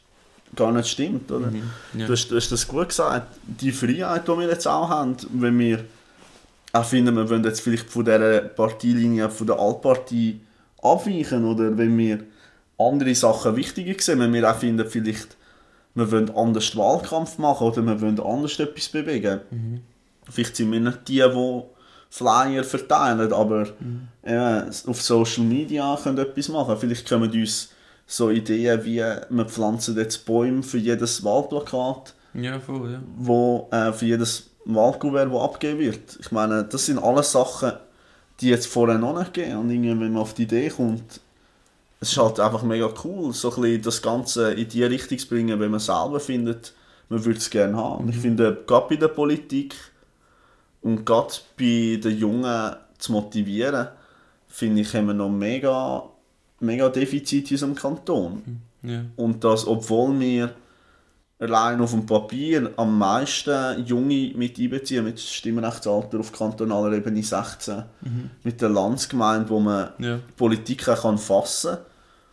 gar 0.55 0.71
nicht 0.71 0.89
stimmt. 0.89 1.31
Oder? 1.31 1.47
Mhm. 1.47 1.63
Ja. 1.97 2.07
Du, 2.07 2.13
hast, 2.13 2.29
du 2.29 2.35
hast 2.35 2.51
das 2.51 2.67
gut 2.67 2.89
gesagt. 2.89 3.27
Die 3.45 3.71
Freiheit, 3.71 4.27
die 4.27 4.31
wir 4.31 4.47
jetzt 4.47 4.67
auch 4.67 4.89
haben, 4.89 5.17
wenn 5.33 5.57
wir 5.59 5.83
auch 6.71 6.85
finden, 6.85 7.15
wir 7.15 7.29
wollen 7.29 7.43
jetzt 7.43 7.61
vielleicht 7.61 7.89
von 7.89 8.05
dieser 8.05 8.41
Parteilinie, 8.41 9.29
von 9.29 9.47
der 9.47 9.59
Altpartie 9.59 10.39
abweichen 10.81 11.45
oder 11.45 11.77
wenn 11.77 11.97
wir 11.97 12.23
andere 12.77 13.13
Sachen 13.15 13.55
wichtiger 13.55 13.93
sehen, 13.99 14.19
wenn 14.19 14.33
wir 14.33 14.49
auch 14.49 14.57
finden, 14.57 14.89
vielleicht 14.89 15.37
wir 15.95 16.11
wollen 16.11 16.35
anders 16.35 16.75
Wahlkampf 16.75 17.37
machen 17.37 17.67
oder 17.67 17.83
wir 17.83 18.01
wollen 18.01 18.19
anders 18.19 18.59
etwas 18.59 18.89
bewegen. 18.89 19.41
Mhm. 19.51 19.81
Vielleicht 20.29 20.55
sind 20.55 20.71
wir 20.71 20.79
nicht 20.79 21.07
die, 21.07 21.21
die 21.21 21.61
Flyer 22.13 22.63
verteilen, 22.63 23.33
aber 23.33 23.65
mhm. 23.79 24.07
äh, 24.21 24.61
auf 24.85 25.01
Social 25.01 25.45
Media 25.45 25.97
können 26.03 26.19
etwas 26.19 26.47
machen. 26.47 26.77
Vielleicht 26.77 27.09
kommen 27.09 27.31
uns 27.31 27.69
so 28.05 28.29
Ideen 28.29 28.85
wie, 28.85 28.97
wir 28.97 29.45
pflanzen 29.45 29.97
jetzt 29.97 30.23
Bäume 30.23 30.61
für 30.61 30.77
jedes 30.77 31.23
Wahlplakat, 31.23 32.13
ja, 32.35 32.59
voll, 32.59 32.91
ja. 32.91 32.99
wo, 33.17 33.67
äh, 33.71 33.91
für 33.93 34.05
jedes 34.05 34.51
Wahlkuvert, 34.65 35.33
das 35.33 35.41
abgegeben 35.41 35.79
wird. 35.79 36.19
Ich 36.19 36.31
meine, 36.31 36.63
das 36.63 36.85
sind 36.85 36.99
alles 36.99 37.31
Sachen, 37.31 37.71
die 38.41 38.49
jetzt 38.49 38.67
vorher 38.67 38.99
noch 38.99 39.17
nicht 39.17 39.33
gehen. 39.33 39.57
Und 39.57 39.71
irgendwie, 39.71 39.89
wenn 39.89 40.13
man 40.13 40.17
auf 40.17 40.35
die 40.35 40.43
Idee 40.43 40.69
kommt, 40.69 41.19
es 41.99 42.11
ist 42.11 42.17
halt 42.19 42.39
einfach 42.39 42.61
mega 42.61 42.93
cool, 43.03 43.33
so 43.33 43.49
ein 43.55 43.61
bisschen 43.61 43.81
das 43.81 44.01
Ganze 44.03 44.53
in 44.53 44.69
die 44.69 44.83
Richtung 44.83 45.17
zu 45.17 45.27
bringen, 45.29 45.59
wenn 45.59 45.71
man 45.71 45.79
selber 45.79 46.19
findet, 46.19 46.73
man 47.09 47.25
würde 47.25 47.39
es 47.39 47.49
gerne 47.49 47.75
haben. 47.75 48.03
Mhm. 48.03 48.09
ich 48.11 48.17
finde, 48.17 48.63
gerade 48.67 48.87
bei 48.89 48.97
der 48.97 49.07
Politik, 49.07 49.73
und 50.83 51.05
gerade 51.05 51.33
bei 51.57 51.99
den 52.01 52.17
Jungen 52.17 52.75
zu 52.97 53.11
motivieren, 53.11 53.87
finde 54.47 54.81
ich, 54.81 54.93
haben 54.93 55.07
wir 55.07 55.13
noch 55.13 55.29
mega, 55.29 56.03
mega 56.59 56.89
Defizite 56.89 57.49
in 57.49 57.55
unserem 57.55 57.75
Kanton. 57.75 58.61
Ja. 58.83 59.03
Und 59.15 59.43
das, 59.43 59.65
obwohl 59.65 60.19
wir 60.19 60.53
allein 61.39 61.81
auf 61.81 61.91
dem 61.91 62.05
Papier 62.05 62.71
am 62.77 62.97
meisten 62.97 63.85
Junge 63.85 64.31
mit 64.35 64.59
einbeziehen, 64.59 65.03
mit 65.03 65.19
Stimmrechtsalter 65.19 66.19
auf 66.19 66.31
kantonaler 66.31 66.93
Ebene 66.93 67.23
16. 67.23 67.83
Mhm. 68.01 68.29
Mit 68.43 68.61
der 68.61 68.69
Landsgemeinde, 68.69 69.49
wo 69.49 69.59
man 69.59 69.89
Ja, 69.99 70.19
Politik 70.37 70.83
kann 70.83 71.17
fassen 71.17 71.77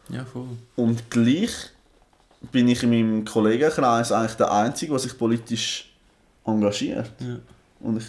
kann. 0.08 0.16
ja 0.16 0.24
voll. 0.24 0.48
Und 0.76 1.10
gleich 1.10 1.50
bin 2.52 2.68
ich 2.68 2.82
in 2.82 2.90
meinem 2.90 3.24
Kollegenkreis 3.24 4.12
eigentlich 4.12 4.36
der 4.36 4.52
Einzige, 4.52 4.92
der 4.92 4.98
sich 4.98 5.16
politisch 5.16 5.92
engagiert. 6.44 7.10
Ja. 7.20 7.36
Und 7.80 7.98
ich 7.98 8.04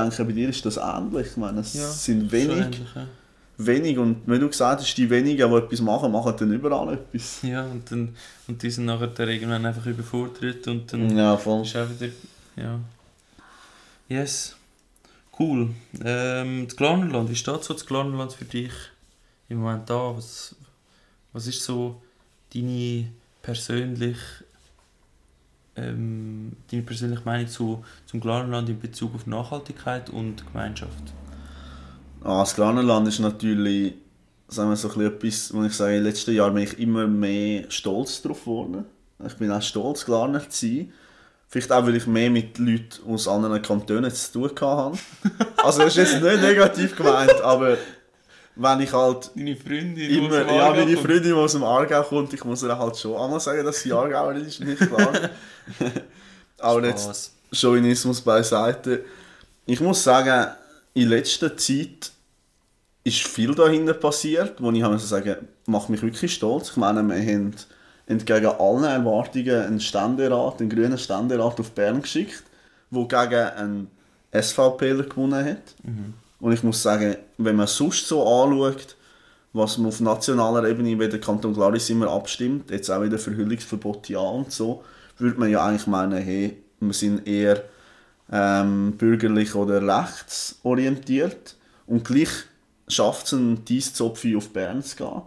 denke, 0.00 0.24
bei 0.24 0.32
dir 0.32 0.48
ist 0.48 0.64
das 0.64 0.76
ähnlich. 0.76 1.26
Ich 1.28 1.36
meine, 1.36 1.60
es 1.60 1.74
Ja, 1.74 1.88
sind 1.90 2.30
wenig, 2.32 2.56
ähnlich, 2.58 2.80
ja. 2.94 3.06
wenig. 3.58 3.98
Und 3.98 4.22
wenn 4.26 4.40
du 4.40 4.48
gesagt 4.48 4.80
hast, 4.82 4.94
die 4.96 5.08
wenigen, 5.10 5.50
die 5.50 5.56
etwas 5.56 5.80
machen, 5.80 6.12
machen 6.12 6.34
dann 6.38 6.52
überall 6.52 6.94
etwas. 6.94 7.42
Ja, 7.42 7.64
und, 7.64 7.90
dann, 7.90 8.14
und 8.48 8.62
die 8.62 8.70
sind 8.70 8.84
nachher 8.86 9.08
dann 9.08 9.28
irgendwann 9.28 9.66
einfach 9.66 9.86
überfordert 9.86 10.66
und 10.68 10.92
dann 10.92 11.16
Ja, 11.16 11.36
voll. 11.36 11.62
ist 11.62 11.76
auch 11.76 11.88
wieder. 11.88 12.12
Ja. 12.56 12.78
Yes. 14.08 14.54
Cool. 15.38 15.70
Ähm, 16.02 16.66
das 16.66 16.76
Glarnerland, 16.76 17.28
wie 17.30 17.36
steht 17.36 17.62
so 17.64 17.74
das 17.74 17.84
Glarnerland 17.84 18.32
für 18.32 18.44
dich 18.46 18.72
im 19.48 19.58
Moment 19.58 19.88
da? 19.90 20.16
Was, 20.16 20.54
was 21.32 21.46
ist 21.46 21.62
so 21.62 22.00
deine 22.54 23.08
persönlich 23.42 24.16
ähm, 25.76 26.52
deine 26.70 26.82
persönliche 26.82 27.22
Meinung 27.24 27.48
zu, 27.48 27.84
zum 28.06 28.20
Glarnerland 28.20 28.68
in 28.68 28.78
Bezug 28.78 29.14
auf 29.14 29.26
Nachhaltigkeit 29.26 30.10
und 30.10 30.46
Gemeinschaft? 30.52 31.12
Ah, 32.22 32.40
das 32.40 32.54
Glarnerland 32.54 33.08
ist 33.08 33.20
natürlich 33.20 33.94
sagen 34.48 34.70
wir, 34.70 34.76
so 34.76 34.88
etwas, 35.00 35.52
wo 35.52 35.64
ich 35.64 35.72
sage, 35.72 35.92
in 35.92 35.98
den 35.98 36.04
letzten 36.04 36.34
Jahren 36.34 36.54
bin 36.54 36.64
ich 36.64 36.78
immer 36.78 37.06
mehr 37.06 37.64
stolz 37.70 38.22
darauf 38.22 38.44
geworden. 38.44 38.84
Ich 39.26 39.34
bin 39.34 39.50
auch 39.50 39.62
stolz, 39.62 40.04
Glarner 40.04 40.48
zu 40.48 40.66
sein. 40.66 40.92
Vielleicht 41.48 41.70
auch, 41.72 41.86
weil 41.86 41.96
ich 41.96 42.06
mehr 42.06 42.30
mit 42.30 42.58
Leuten 42.58 43.08
aus 43.08 43.28
anderen 43.28 43.62
Kantonen 43.62 44.10
zu 44.10 44.32
tun 44.32 44.50
hatte. 44.60 44.98
Also 45.62 45.82
das 45.82 45.96
ist 45.96 46.12
jetzt 46.12 46.22
nicht 46.22 46.42
negativ 46.42 46.96
gemeint, 46.96 47.40
aber 47.40 47.76
wenn 48.56 48.80
ich 48.80 48.92
halt 48.92 49.30
Deine 49.34 49.54
Freundin, 49.54 50.10
immer, 50.10 50.50
ja, 50.50 50.70
meine 50.70 50.96
Freundin, 50.96 51.24
die 51.24 51.32
aus 51.32 51.52
dem 51.52 51.62
Aargau 51.62 52.02
kommt, 52.02 52.32
ich 52.32 52.44
muss 52.44 52.62
ihr 52.62 52.76
halt 52.76 52.96
schon 52.96 53.14
einmal 53.14 53.40
sagen, 53.40 53.64
dass 53.64 53.80
sie 53.80 53.92
Aargauerin 53.92 54.44
ist, 54.44 54.60
nicht 54.60 54.78
klar. 54.78 55.12
aber 56.58 56.86
jetzt. 56.86 57.32
Chauvinismus 57.52 58.20
beiseite. 58.20 59.04
Ich 59.66 59.80
muss 59.80 60.02
sagen, 60.02 60.52
in 60.94 61.08
letzter 61.08 61.56
Zeit 61.56 62.10
ist 63.04 63.26
viel 63.26 63.54
dahinter 63.54 63.94
passiert, 63.94 64.60
wo 64.60 64.72
ich 64.72 64.82
habe 64.82 64.98
sagen, 64.98 65.36
macht 65.66 65.90
mich 65.90 66.02
wirklich 66.02 66.34
stolz. 66.34 66.70
Ich 66.70 66.76
meine, 66.76 67.02
wir 67.04 67.14
haben 67.14 67.54
entgegen 68.06 68.46
allen 68.46 68.84
Erwartungen 68.84 69.62
einen 69.62 69.80
Ständerat, 69.80 70.60
einen 70.60 70.70
grünen 70.70 70.98
Ständerat 70.98 71.60
auf 71.60 71.70
Bern 71.72 72.02
geschickt, 72.02 72.42
wo 72.90 73.06
gegen 73.06 73.34
einen 73.34 73.90
SVPler 74.32 75.04
gewonnen 75.04 75.44
hat. 75.44 75.74
Und 76.40 76.52
ich 76.52 76.62
muss 76.62 76.82
sagen, 76.82 77.16
wenn 77.38 77.56
man 77.56 77.66
sonst 77.66 78.06
so 78.06 78.22
anschaut, 78.22 78.96
was 79.52 79.78
man 79.78 79.88
auf 79.88 80.00
nationaler 80.00 80.68
Ebene, 80.68 80.98
wie 80.98 81.08
der 81.08 81.20
Kanton 81.20 81.54
Glaris 81.54 81.88
immer 81.88 82.10
abstimmt, 82.10 82.70
jetzt 82.70 82.90
auch 82.90 83.02
wieder 83.02 83.18
Verhüllungsverbot 83.18 84.08
ja 84.08 84.18
und 84.18 84.52
so, 84.52 84.84
würde 85.18 85.40
man 85.40 85.50
ja 85.50 85.64
eigentlich 85.64 85.86
meinen, 85.86 86.18
hey, 86.18 86.62
wir 86.80 86.92
sind 86.92 87.26
eher 87.26 87.62
ähm, 88.30 88.92
bürgerlich 88.98 89.54
oder 89.54 89.80
rechtsorientiert 89.80 91.56
und 91.86 92.04
gleich 92.04 92.28
schafft 92.88 93.26
es 93.26 93.34
einen 93.34 93.64
Dieszopfi 93.64 94.36
auf 94.36 94.50
Bern 94.50 94.82
zu 94.82 94.96
gehen. 94.96 95.22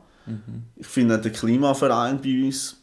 Ich 0.75 0.87
finde 0.87 1.17
der 1.17 1.31
Klimaverein 1.31 2.21
bei 2.21 2.45
uns 2.45 2.77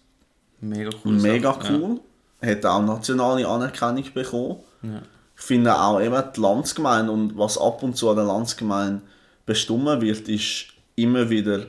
Mega 0.60 0.90
cool. 1.04 1.12
mega 1.12 1.58
cool, 1.68 2.00
hat 2.42 2.64
auch 2.64 2.82
nationale 2.82 3.46
Anerkennung 3.46 4.04
bekommen. 4.12 4.56
Ja. 4.82 5.02
Finde 5.36 5.78
auch 5.78 6.00
eben 6.00 6.22
die 6.34 6.40
Landsgemeinde 6.40 7.12
und 7.12 7.36
was 7.36 7.58
ab 7.58 7.82
und 7.82 7.96
zu 7.96 8.10
an 8.10 8.16
der 8.16 8.24
Landsgemeinde 8.24 9.02
bestimmt 9.44 10.00
wird, 10.00 10.28
ist 10.28 10.68
immer 10.96 11.28
wieder 11.28 11.66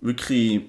wirklich 0.00 0.62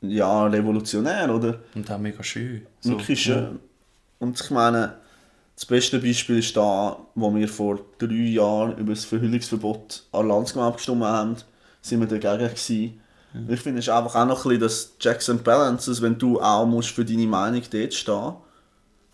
ja, 0.00 0.46
revolutionär, 0.46 1.32
oder? 1.34 1.60
Und 1.74 1.90
auch 1.90 1.98
mega 1.98 2.22
schön. 2.22 2.66
Wirklich 2.82 3.22
schön. 3.22 3.58
Und 4.18 4.40
ich 4.40 4.50
meine, 4.50 4.94
das 5.54 5.66
beste 5.66 5.98
Beispiel 5.98 6.38
ist 6.38 6.56
da, 6.56 6.98
wo 7.14 7.34
wir 7.34 7.48
vor 7.48 7.80
drei 7.98 8.14
Jahren 8.14 8.76
über 8.78 8.92
das 8.94 9.04
Verhüllungsverbot 9.04 10.04
an 10.12 10.26
der 10.26 10.34
Landsgemeinde 10.34 10.72
abgestimmt 10.72 11.04
haben, 11.04 11.36
sind 11.80 12.00
wir 12.00 12.06
dagegen 12.18 12.48
gewesen. 12.48 13.00
Ich 13.48 13.60
finde, 13.60 13.80
es 13.80 13.88
einfach 13.88 14.14
auch 14.14 14.26
noch 14.26 14.46
ein 14.46 14.58
bisschen 14.58 14.60
das 14.60 14.98
Checks 14.98 15.28
and 15.28 15.44
Balances, 15.44 16.00
wenn 16.00 16.16
du 16.16 16.40
auch 16.40 16.64
musst 16.64 16.90
für 16.90 17.04
deine 17.04 17.26
Meinung 17.26 17.62
dort 17.70 17.92
stehen 17.92 18.34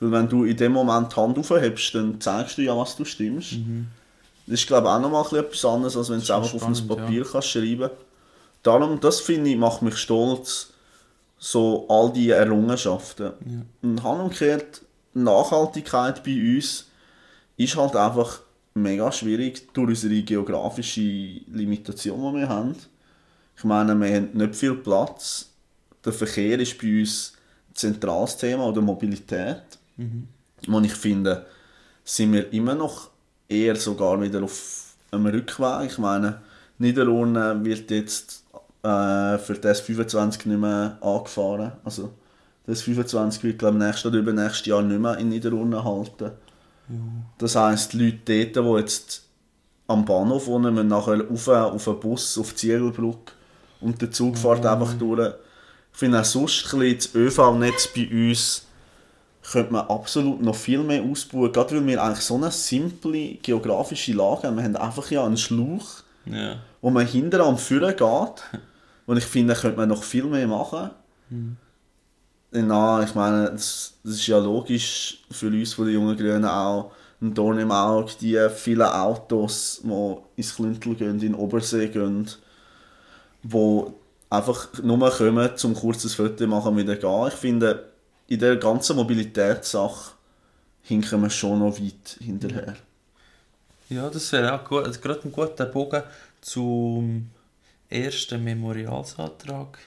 Weil 0.02 0.10
wenn 0.10 0.28
du 0.28 0.42
in 0.42 0.56
dem 0.56 0.72
Moment 0.72 1.12
die 1.12 1.16
Hand 1.16 1.38
aufhebst, 1.38 1.94
dann 1.94 2.20
zeigst 2.20 2.58
du 2.58 2.62
ja, 2.62 2.76
was 2.76 2.96
du 2.96 3.04
stimmst. 3.04 3.52
Das 4.48 4.60
ist, 4.60 4.66
glaube 4.66 4.88
ich, 4.88 4.92
auch 4.92 5.00
nochmal 5.00 5.38
etwas 5.38 5.64
anderes, 5.64 5.96
als 5.96 6.10
wenn 6.10 6.16
du 6.16 6.24
es 6.24 6.30
einfach 6.32 6.54
auf 6.54 6.66
ein 6.66 6.74
spannend, 6.74 7.04
Papier 7.04 7.24
kannst 7.24 7.48
schreiben 7.48 7.90
Darum, 8.64 8.98
das 8.98 9.20
finde 9.20 9.50
ich, 9.50 9.56
macht 9.56 9.80
mich 9.82 9.96
stolz, 9.96 10.72
so 11.38 11.86
all 11.88 12.12
diese 12.12 12.34
Errungenschaften. 12.34 13.32
Und 13.80 14.04
umgekehrt, 14.04 14.82
Nachhaltigkeit 15.14 16.24
bei 16.24 16.56
uns 16.56 16.86
ist 17.56 17.76
halt 17.76 17.94
einfach 17.94 18.40
mega 18.74 19.12
schwierig 19.12 19.72
durch 19.72 19.90
unsere 19.90 20.20
geografische 20.22 21.00
Limitation, 21.00 22.34
die 22.34 22.40
wir 22.40 22.48
haben. 22.48 22.74
Ich 23.56 23.62
meine, 23.62 23.94
wir 23.94 24.16
haben 24.16 24.30
nicht 24.32 24.56
viel 24.56 24.74
Platz. 24.74 25.50
Der 26.04 26.12
Verkehr 26.12 26.58
ist 26.58 26.76
bei 26.80 27.00
uns 27.00 27.34
ein 27.70 27.76
zentrales 27.76 28.36
Thema 28.36 28.66
oder 28.66 28.80
Mobilität. 28.80 29.62
Und 30.66 30.84
ich 30.84 30.94
finde, 30.94 31.46
sind 32.04 32.32
wir 32.32 32.52
immer 32.52 32.74
noch 32.74 33.10
eher 33.48 33.76
sogar 33.76 34.20
wieder 34.20 34.42
auf 34.42 34.94
einem 35.10 35.26
Rückweg. 35.26 35.90
Ich 35.90 35.98
meine, 35.98 36.40
Niederurne 36.78 37.64
wird 37.64 37.90
jetzt 37.90 38.44
äh, 38.82 39.38
für 39.38 39.54
das 39.60 39.80
25 39.80 40.46
nicht 40.46 40.60
mehr 40.60 40.98
angefahren. 41.00 41.72
Also 41.84 42.12
das 42.66 42.82
25 42.82 43.42
wird 43.44 43.58
glaube 43.58 43.78
ich 43.78 43.84
nächstes 43.84 44.06
oder 44.06 44.18
übernächstes 44.18 44.66
Jahr 44.66 44.82
nicht 44.82 45.00
mehr 45.00 45.18
in 45.18 45.28
Niederurne 45.28 45.82
halten. 45.84 46.32
Das 47.38 47.56
heisst, 47.56 47.92
die 47.92 48.04
Leute 48.04 48.46
dort, 48.46 48.66
die 48.66 48.80
jetzt 48.80 49.22
am 49.86 50.04
Bahnhof 50.04 50.46
wohnen, 50.46 50.74
müssen 50.74 50.88
nachher 50.88 51.26
rauf, 51.26 51.48
auf 51.48 51.88
einen 51.88 52.00
Bus, 52.00 52.38
auf 52.38 52.50
die 52.50 52.56
Ziegelbrücke 52.56 53.32
und 53.80 54.00
der 54.00 54.10
Zug 54.10 54.36
fährt 54.36 54.64
einfach 54.66 54.94
durch. 54.94 55.32
Ich 55.92 55.98
finde 55.98 56.20
auch 56.20 56.24
sonst 56.24 56.72
ein 56.72 56.96
das 56.96 57.14
ÖV-Netz 57.14 57.88
bei 57.94 58.08
uns 58.10 58.66
könnte 59.50 59.72
man 59.72 59.86
absolut 59.88 60.40
noch 60.40 60.54
viel 60.54 60.78
mehr 60.80 61.02
ausbauen, 61.02 61.52
gerade 61.52 61.74
weil 61.76 61.86
wir 61.86 62.02
eigentlich 62.02 62.24
so 62.24 62.36
eine 62.36 62.50
simple 62.50 63.34
geografische 63.42 64.12
Lage 64.12 64.46
haben. 64.46 64.56
Wir 64.56 64.64
haben 64.64 64.76
einfach 64.76 65.10
ja 65.10 65.24
einen 65.24 65.36
Schlauch, 65.36 66.02
Ja. 66.26 66.56
wo 66.80 66.90
man 66.90 67.06
hinter 67.06 67.44
am 67.44 67.58
Führer 67.58 67.92
geht. 67.92 68.60
Und 69.06 69.16
ich 69.16 69.24
finde, 69.24 69.54
da 69.54 69.60
könnte 69.60 69.78
man 69.78 69.88
noch 69.88 70.04
viel 70.04 70.24
mehr 70.24 70.46
machen. 70.46 70.90
Na, 72.52 73.02
ich 73.02 73.14
meine, 73.14 73.50
das, 73.50 73.94
das 74.04 74.12
ist 74.14 74.26
ja 74.26 74.38
logisch 74.38 75.22
für 75.30 75.46
uns 75.48 75.72
von 75.74 75.86
den 75.86 75.94
jungen 75.94 76.16
Grünen 76.16 76.44
auch 76.44 76.92
ein 77.20 77.32
Dorn 77.34 77.58
im 77.58 77.70
Auge, 77.72 78.12
die 78.20 78.38
vielen 78.54 78.82
Autos, 78.82 79.80
die 79.82 80.16
ins 80.36 80.54
Klüntel 80.54 80.94
gehen, 80.94 81.20
in 81.22 81.34
Obersee 81.34 81.88
gehen, 81.88 82.28
wo 83.42 83.94
einfach 84.28 84.68
nur 84.82 85.10
kommen, 85.10 85.50
zum 85.56 85.74
kurzes 85.74 86.14
Foto 86.14 86.46
machen 86.46 86.76
wieder 86.76 86.96
gehen. 86.96 87.28
Ich 87.28 87.34
finde, 87.34 87.91
in 88.28 88.38
der 88.38 88.56
ganzen 88.56 88.96
Mobilitätssache 88.96 90.12
hinken 90.82 91.22
wir 91.22 91.30
schon 91.30 91.58
noch 91.58 91.78
weit 91.78 92.16
hinterher. 92.20 92.76
Ja, 93.88 94.08
das 94.08 94.32
wäre 94.32 94.54
auch 94.54 94.64
gut, 94.64 94.84
also 94.84 95.00
gerade 95.00 95.20
ein 95.24 95.32
guter 95.32 95.66
Bogen 95.66 96.02
zum 96.40 97.30
ersten 97.88 98.42
Memorialsantrag 98.42 99.78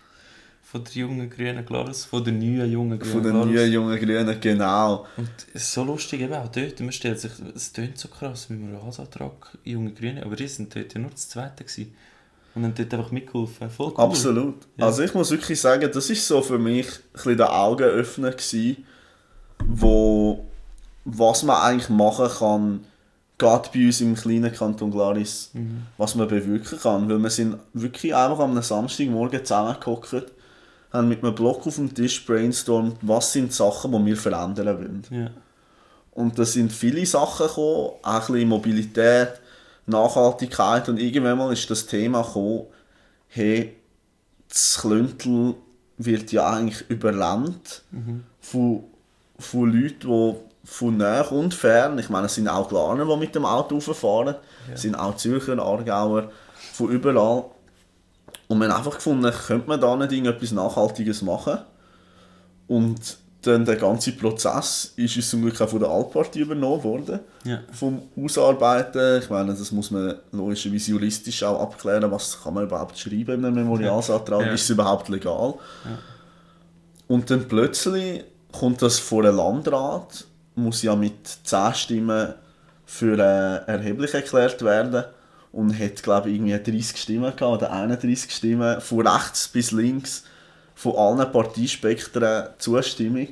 von 0.61 0.83
der 0.83 0.93
jungen 0.93 1.29
grünen 1.29 1.65
Glarus, 1.65 2.05
von 2.05 2.23
der 2.23 2.33
neuen 2.33 2.71
jungen 2.71 2.99
grünen 2.99 3.13
Von 3.13 3.23
den 3.23 3.31
Glarus. 3.33 3.51
neuen 3.51 3.71
jungen 3.71 3.99
Grünen, 3.99 4.39
genau. 4.41 5.05
Und 5.17 5.29
es 5.53 5.63
ist 5.63 5.73
so 5.73 5.83
lustig 5.83 6.21
eben 6.21 6.33
auch 6.33 6.49
dort, 6.49 6.79
man 6.79 6.91
stellt 6.91 7.19
sich, 7.19 7.31
es 7.55 7.71
tönt 7.71 7.97
so 7.97 8.07
krass, 8.09 8.49
Memorialsantrag, 8.49 9.57
junge 9.63 9.91
Grüne, 9.93 10.23
aber 10.23 10.35
die 10.35 10.47
sind 10.47 10.75
dort 10.75 10.93
ja 10.93 10.99
nur 10.99 11.11
das 11.11 11.29
Zweite 11.29 11.63
gewesen. 11.63 11.95
Und 12.55 12.63
haben 12.63 12.73
dort 12.73 12.93
einfach 12.93 13.11
mitgeholfen, 13.11 13.69
voll 13.69 13.91
cool. 13.97 14.03
Absolut. 14.03 14.55
Ja. 14.77 14.85
Also 14.85 15.03
ich 15.03 15.13
muss 15.13 15.29
wirklich 15.29 15.59
sagen, 15.59 15.89
das 15.93 16.09
ist 16.09 16.25
so 16.25 16.41
für 16.41 16.57
mich 16.57 16.87
ein 16.87 17.11
bisschen 17.13 17.37
der 17.37 17.53
Augenöffner 17.53 18.31
gewesen, 18.31 18.85
wo 19.65 20.45
was 21.05 21.43
man 21.43 21.61
eigentlich 21.61 21.89
machen 21.89 22.29
kann, 22.39 22.85
gerade 23.37 23.69
bei 23.73 23.85
uns 23.85 24.01
im 24.01 24.15
kleinen 24.15 24.51
Kanton 24.51 24.91
Glaris, 24.91 25.51
was 25.97 26.15
man 26.15 26.27
bewirken 26.27 26.79
kann. 26.79 27.09
Weil 27.09 27.19
wir 27.19 27.29
sind 27.29 27.57
wirklich 27.73 28.15
einfach 28.15 28.39
am 28.39 28.59
Samstagmorgen 28.61 29.45
zusammengehockt, 29.45 30.31
haben 30.91 31.09
mit 31.09 31.23
einem 31.23 31.35
Block 31.35 31.67
auf 31.67 31.75
dem 31.75 31.93
Tisch 31.93 32.25
brainstormt, 32.25 32.97
was 33.01 33.33
sind 33.33 33.49
die 33.49 33.53
Sachen, 33.53 33.91
die 33.91 34.05
wir 34.05 34.17
verändern 34.17 34.77
wollen. 34.77 35.03
Ja. 35.11 35.29
Und 36.11 36.39
da 36.39 36.45
sind 36.45 36.71
viele 36.71 37.05
Sachen 37.05 37.47
gekommen, 37.47 37.91
auch 38.01 38.01
ein 38.03 38.19
bisschen 38.19 38.49
Mobilität, 38.49 39.33
Nachhaltigkeit 39.85 40.89
und 40.89 40.99
irgendwann 40.99 41.37
mal 41.37 41.53
ist 41.53 41.69
das 41.69 41.85
Thema 41.85 42.21
gekommen, 42.23 42.65
hey, 43.27 43.75
das 44.49 44.77
Klüntel 44.81 45.55
wird 45.97 46.31
ja 46.31 46.49
eigentlich 46.49 46.89
überrannt 46.89 47.83
von 48.39 48.83
von 49.37 49.69
Leuten, 49.71 49.99
die 50.07 50.35
von 50.63 50.97
näher 50.97 51.29
und 51.31 51.53
fern, 51.53 51.99
ich 51.99 52.09
meine, 52.09 52.27
es 52.27 52.35
sind 52.35 52.47
auch 52.47 52.69
Glaner, 52.69 53.05
die 53.05 53.17
mit 53.17 53.35
dem 53.35 53.45
Auto 53.45 53.75
rauffahren, 53.75 54.35
Ja. 54.67 54.73
es 54.73 54.81
sind 54.83 54.95
auch 54.95 55.15
Zürcher, 55.17 55.59
Aargauer, 55.59 56.31
von 56.73 56.89
überall. 56.89 57.43
Und 58.47 58.59
wir 58.59 58.69
haben 58.69 58.77
einfach 58.77 58.95
gefunden, 58.95 59.29
könnte 59.45 59.67
man 59.67 59.81
da 59.81 59.95
nicht 59.97 60.11
irgendetwas 60.13 60.51
Nachhaltiges 60.53 61.21
machen. 61.21 61.57
Und 62.67 63.17
dann 63.47 63.65
der 63.65 63.75
ganze 63.75 64.11
Prozess 64.13 64.93
ist 64.95 65.15
uns 65.15 65.29
zum 65.29 65.41
Glück 65.41 65.59
auch 65.61 65.69
von 65.69 65.79
der 65.79 65.89
Altpartie 65.89 66.39
übernommen 66.39 66.83
worden. 66.83 67.19
Ja. 67.43 67.59
Vom 67.71 68.01
Ausarbeiten, 68.17 69.21
ich 69.21 69.29
meine, 69.29 69.53
das 69.53 69.71
muss 69.71 69.91
man 69.91 70.15
logischerweise 70.31 70.91
juristisch 70.91 71.43
auch 71.43 71.61
abklären, 71.61 72.09
was 72.11 72.41
kann 72.43 72.53
man 72.53 72.63
überhaupt 72.63 72.97
schreiben 72.97 73.33
in 73.39 73.45
einem 73.45 73.55
Memorialsantrag, 73.55 74.41
Ja. 74.47 74.51
ist 74.53 74.63
es 74.63 74.69
überhaupt 74.71 75.09
legal? 75.09 75.53
Ja. 75.85 75.97
Und 77.07 77.29
dann 77.29 77.47
plötzlich 77.47 78.23
kommt 78.51 78.81
das 78.81 78.99
vor 78.99 79.23
den 79.23 79.35
Landrat, 79.35 80.25
muss 80.55 80.81
ja 80.81 80.95
mit 80.95 81.27
10 81.43 81.73
Stimmen 81.73 82.33
für 82.85 83.17
äh, 83.17 83.69
erheblich 83.71 84.13
erklärt 84.13 84.63
werden 84.63 85.03
und 85.51 85.77
hat, 85.79 86.01
glaube 86.03 86.29
ich, 86.29 86.35
irgendwie 86.35 86.71
30 86.71 86.97
Stimmen 86.97 87.35
gehabt, 87.35 87.41
oder 87.61 87.71
31 87.71 88.31
Stimmen, 88.31 88.81
von 88.81 89.05
rechts 89.07 89.47
bis 89.47 89.71
links, 89.71 90.23
von 90.75 90.95
allen 90.95 91.31
Parteispektren 91.31 92.49
Zustimmung. 92.57 93.29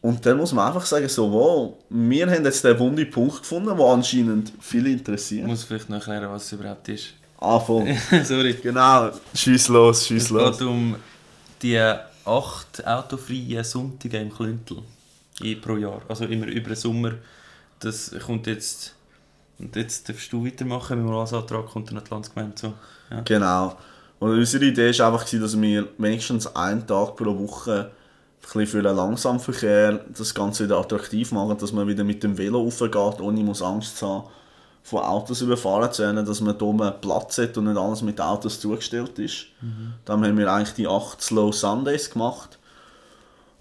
Und 0.00 0.24
dann 0.24 0.36
muss 0.36 0.52
man 0.52 0.68
einfach 0.68 0.86
sagen, 0.86 1.08
so, 1.08 1.30
wow, 1.32 1.74
wir 1.90 2.30
haben 2.30 2.44
jetzt 2.44 2.62
den 2.64 2.78
wunden 2.78 3.10
Punkt 3.10 3.38
gefunden, 3.40 3.76
der 3.76 3.86
anscheinend 3.86 4.52
viele 4.60 4.90
Ich 4.90 4.98
interessiert. 4.98 5.46
muss 5.46 5.64
vielleicht 5.64 5.88
noch 5.88 5.96
erklären, 5.96 6.30
was 6.30 6.44
es 6.44 6.52
überhaupt 6.52 6.88
ist. 6.88 7.14
Ah, 7.40 7.58
voll. 7.58 7.96
Sorry. 8.24 8.54
genau, 8.54 9.10
schieß 9.34 9.68
los, 9.68 10.06
schieß 10.06 10.24
Es 10.24 10.30
los. 10.30 10.58
geht 10.58 10.66
um 10.68 10.96
die 11.62 11.78
acht 12.24 12.86
autofreien 12.86 13.64
Sonntage 13.64 14.18
im 14.18 14.32
Klüntel 14.32 14.82
pro 15.60 15.76
Jahr. 15.76 16.02
Also 16.08 16.24
immer 16.26 16.46
über 16.46 16.68
den 16.70 16.76
Sommer. 16.76 17.12
Das 17.80 18.12
kommt 18.24 18.46
jetzt. 18.46 18.94
Und 19.58 19.74
jetzt 19.74 20.08
darfst 20.08 20.32
du 20.32 20.44
weitermachen. 20.44 20.98
Mit 20.98 21.08
dem 21.08 21.16
Antrag 21.16 21.66
kommt 21.66 21.90
dann 21.90 22.02
die 22.04 22.10
Landsgemeinde 22.10 22.54
zu. 22.54 22.72
Ja. 23.10 23.20
Genau. 23.22 23.76
Und 24.18 24.30
unsere 24.30 24.64
Idee 24.64 24.98
war 24.98 25.12
einfach, 25.12 25.28
dass 25.28 25.60
wir 25.60 25.88
wenigstens 25.98 26.54
einen 26.54 26.86
Tag 26.86 27.16
pro 27.16 27.38
Woche 27.38 27.90
ein 28.54 28.66
für 28.66 28.82
den 28.82 28.96
Langsamverkehr 28.96 30.00
das 30.16 30.34
Ganze 30.34 30.64
wieder 30.64 30.78
attraktiv 30.78 31.32
machen, 31.32 31.58
dass 31.58 31.72
man 31.72 31.86
wieder 31.86 32.02
mit 32.02 32.22
dem 32.22 32.38
Velo 32.38 32.62
raufgeht, 32.62 33.20
ohne 33.20 33.42
muss 33.42 33.60
Angst 33.62 33.98
zu 33.98 34.08
haben, 34.08 34.28
von 34.82 35.02
Autos 35.02 35.42
überfahren 35.42 35.92
zu 35.92 36.02
werden, 36.02 36.24
dass 36.24 36.40
man 36.40 36.56
hier 36.56 36.66
oben 36.66 36.92
Platz 37.00 37.38
hat 37.38 37.58
und 37.58 37.64
nicht 37.64 37.76
alles 37.76 38.00
mit 38.00 38.20
Autos 38.20 38.58
zugestellt 38.58 39.18
ist. 39.18 39.46
Dann 40.06 40.24
haben 40.24 40.38
wir 40.38 40.50
eigentlich 40.50 40.74
die 40.74 40.88
8 40.88 41.20
Slow 41.20 41.52
Sundays 41.52 42.10
gemacht. 42.10 42.58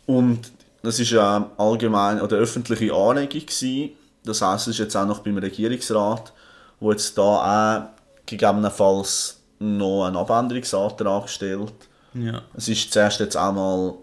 Und 0.05 0.51
das 0.83 0.99
ist 0.99 1.11
ja 1.11 1.51
allgemein 1.57 2.21
oder 2.21 2.37
öffentliche 2.37 2.93
Anregung 2.93 3.45
gewesen. 3.45 3.89
Das 4.23 4.41
heisst, 4.41 4.67
es 4.67 4.75
ist 4.75 4.79
jetzt 4.79 4.95
auch 4.95 5.05
noch 5.05 5.19
beim 5.19 5.37
Regierungsrat, 5.37 6.31
wo 6.79 6.91
jetzt 6.91 7.17
da 7.17 7.81
auch 7.81 8.25
gegebenenfalls 8.25 9.36
noch 9.59 10.05
einen 10.05 10.15
Abänderungsantrag 10.15 11.29
stellt. 11.29 11.73
ja. 12.13 12.41
Es 12.55 12.67
ist 12.67 12.91
zuerst 12.91 13.19
jetzt 13.19 13.35
auch 13.35 13.53
mal 13.53 13.93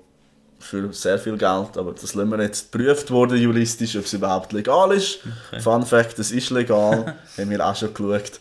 für 0.59 0.93
sehr 0.93 1.19
viel 1.19 1.37
Geld, 1.37 1.77
aber 1.77 1.93
das 1.93 2.15
lassen 2.15 2.31
wir 2.31 2.43
jetzt 2.43 2.73
geprüft 2.73 3.11
worden 3.11 3.39
juristisch, 3.39 3.97
ob 3.97 4.05
es 4.05 4.13
überhaupt 4.15 4.53
legal 4.53 4.93
ist. 4.93 5.19
Okay. 5.49 5.61
Fun 5.61 5.85
Fact, 5.85 6.19
es 6.19 6.31
ist 6.31 6.51
legal, 6.51 7.15
haben 7.39 7.51
wir 7.51 7.65
auch 7.65 7.77
schon 7.77 7.93
geschaut. 7.93 8.41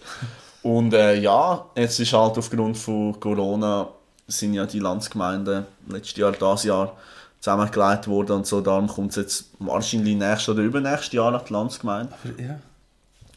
Und 0.61 0.93
äh, 0.93 1.15
ja, 1.15 1.65
jetzt 1.75 1.99
ist 1.99 2.13
halt 2.13 2.37
aufgrund 2.37 2.77
von 2.77 3.19
Corona 3.19 3.89
sind 4.27 4.53
ja 4.53 4.65
die 4.65 4.79
Landsgemeinden 4.79 5.65
letztes 5.89 6.15
Jahr, 6.15 6.31
dieses 6.31 6.63
Jahr 6.63 6.95
zusammengelegt 7.41 8.07
worden 8.07 8.37
und 8.37 8.47
so, 8.47 8.61
darum 8.61 8.87
kommt 8.87 9.09
es 9.11 9.17
jetzt 9.17 9.49
wahrscheinlich 9.59 10.15
nächstes 10.15 10.47
oder 10.47 10.61
übernächstes 10.63 11.11
Jahr 11.11 11.33
an 11.33 11.41
die 11.45 11.51
Landsgemeinde. 11.51 12.13
Aber 12.23 12.41
ja. 12.41 12.59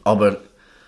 Aber 0.05 0.37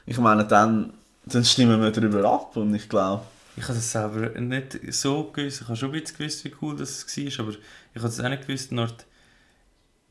ich 0.05 0.17
meine, 0.17 0.45
dann, 0.45 0.93
dann 1.33 1.43
stimmen 1.45 1.81
wir 1.81 1.91
darüber 1.91 2.23
ab 2.29 2.55
und 2.57 2.73
ich 2.75 2.87
glaube, 2.89 3.23
Ich 3.57 3.63
habe 3.67 3.77
es 3.77 3.91
selber 3.91 4.39
nicht 4.39 4.79
so 4.93 5.23
gewusst. 5.25 5.61
Ich 5.61 5.67
habe 5.67 5.75
schon 5.77 5.89
ein 5.89 6.01
bisschen 6.01 6.17
gewusst, 6.17 6.45
wie 6.45 6.53
cool 6.61 6.75
das 6.77 7.05
war, 7.05 7.45
aber 7.45 7.53
ich 7.93 8.01
habe 8.01 8.07
es 8.07 8.19
auch 8.19 8.29
nicht 8.29 8.47
gewusst. 8.47 8.71
Dort 8.71 9.05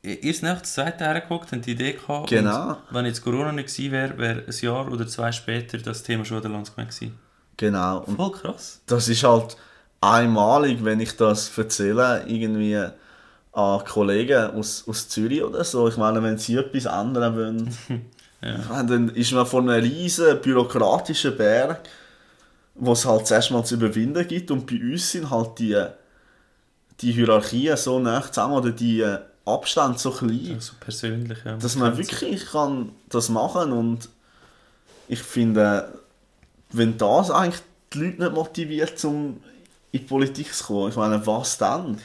ihr 0.02 0.32
seid 0.34 0.42
nach 0.42 0.56
der 0.56 0.64
zweiten 0.64 1.04
hergeguckt, 1.04 1.52
habt 1.52 1.66
die 1.66 1.72
Idee 1.72 1.92
gehabt. 1.94 2.28
Genau. 2.30 2.70
Und 2.70 2.76
wenn 2.92 3.06
jetzt 3.06 3.22
Corona 3.22 3.52
nicht 3.52 3.68
gewesen 3.74 3.92
wäre, 3.92 4.18
wäre 4.18 4.44
ein 4.46 4.54
Jahr 4.60 4.90
oder 4.90 5.06
zwei 5.06 5.32
später 5.32 5.78
das 5.78 6.02
Thema 6.02 6.24
schon 6.24 6.40
der 6.40 6.50
Landsgemeinde 6.50 6.94
gewesen. 6.94 7.18
genau. 7.56 8.00
Und 8.04 8.16
Voll 8.16 8.32
krass. 8.32 8.80
das 8.86 9.08
ist 9.08 9.24
halt 9.24 9.56
einmalig, 10.00 10.84
wenn 10.84 11.00
ich 11.00 11.16
das 11.16 11.56
erzähle, 11.58 12.24
irgendwie 12.26 12.76
an 13.52 13.84
Kollegen 13.84 14.50
aus, 14.52 14.84
aus 14.86 15.08
Zürich 15.08 15.42
oder 15.42 15.64
so. 15.64 15.88
Ich 15.88 15.96
meine, 15.96 16.22
wenn 16.22 16.38
sie 16.38 16.56
etwas 16.56 16.84
ändern 16.84 17.34
wollen, 17.36 17.76
Ja. 18.40 18.82
dann 18.82 19.08
ist 19.10 19.32
man 19.32 19.46
vor 19.46 19.60
einem 19.60 19.82
riesen 19.82 20.40
bürokratischen 20.40 21.36
Berg, 21.36 21.80
wo 22.74 22.92
es 22.92 23.04
halt 23.04 23.26
zuerst 23.26 23.50
mal 23.50 23.64
zu 23.64 23.74
überwinden 23.74 24.26
gibt. 24.26 24.50
Und 24.50 24.66
bei 24.66 24.80
uns 24.80 25.10
sind 25.10 25.28
halt 25.30 25.58
die, 25.58 25.76
die 27.00 27.12
Hierarchien 27.12 27.76
so 27.76 27.98
nah 27.98 28.22
zusammen 28.22 28.54
oder 28.54 28.70
die 28.70 29.04
Abstände 29.44 29.98
so 29.98 30.10
klein. 30.10 30.52
Also 30.54 30.74
persönlich. 30.78 31.38
Ja. 31.44 31.56
dass 31.56 31.76
man 31.76 31.96
wirklich 31.96 32.46
kann 32.46 32.92
das 33.08 33.28
machen 33.28 33.72
und 33.72 34.08
ich 35.08 35.22
finde, 35.22 35.88
wenn 36.70 36.98
das 36.98 37.30
eigentlich 37.30 37.62
die 37.92 37.98
Leute 37.98 38.22
nicht 38.22 38.34
motiviert, 38.34 39.04
um 39.04 39.40
in 39.90 40.00
die 40.00 40.06
Politik 40.06 40.52
zu 40.52 40.64
kommen, 40.64 40.90
ich 40.90 40.96
meine, 40.96 41.26
was 41.26 41.56
dann? 41.56 41.98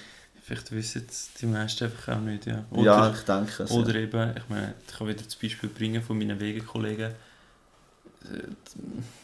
Vielleicht 0.46 0.72
wissen 0.74 1.06
es 1.10 1.30
die 1.40 1.46
meisten 1.46 1.86
einfach 1.86 2.18
auch 2.18 2.20
nicht. 2.22 2.46
Ja. 2.46 2.66
ja, 2.76 3.12
ich 3.12 3.22
denke 3.22 3.64
es. 3.64 3.72
Oder 3.72 3.96
eben, 3.96 4.36
ich 4.38 4.50
meine, 4.50 4.74
ich 4.86 4.94
kann 4.98 5.08
wieder 5.08 5.24
das 5.24 5.36
Beispiel 5.38 5.70
bringen 5.70 6.02
von 6.02 6.18
meinen 6.18 6.40
Wegekollegen. 6.40 7.12
Äh, 8.26 8.26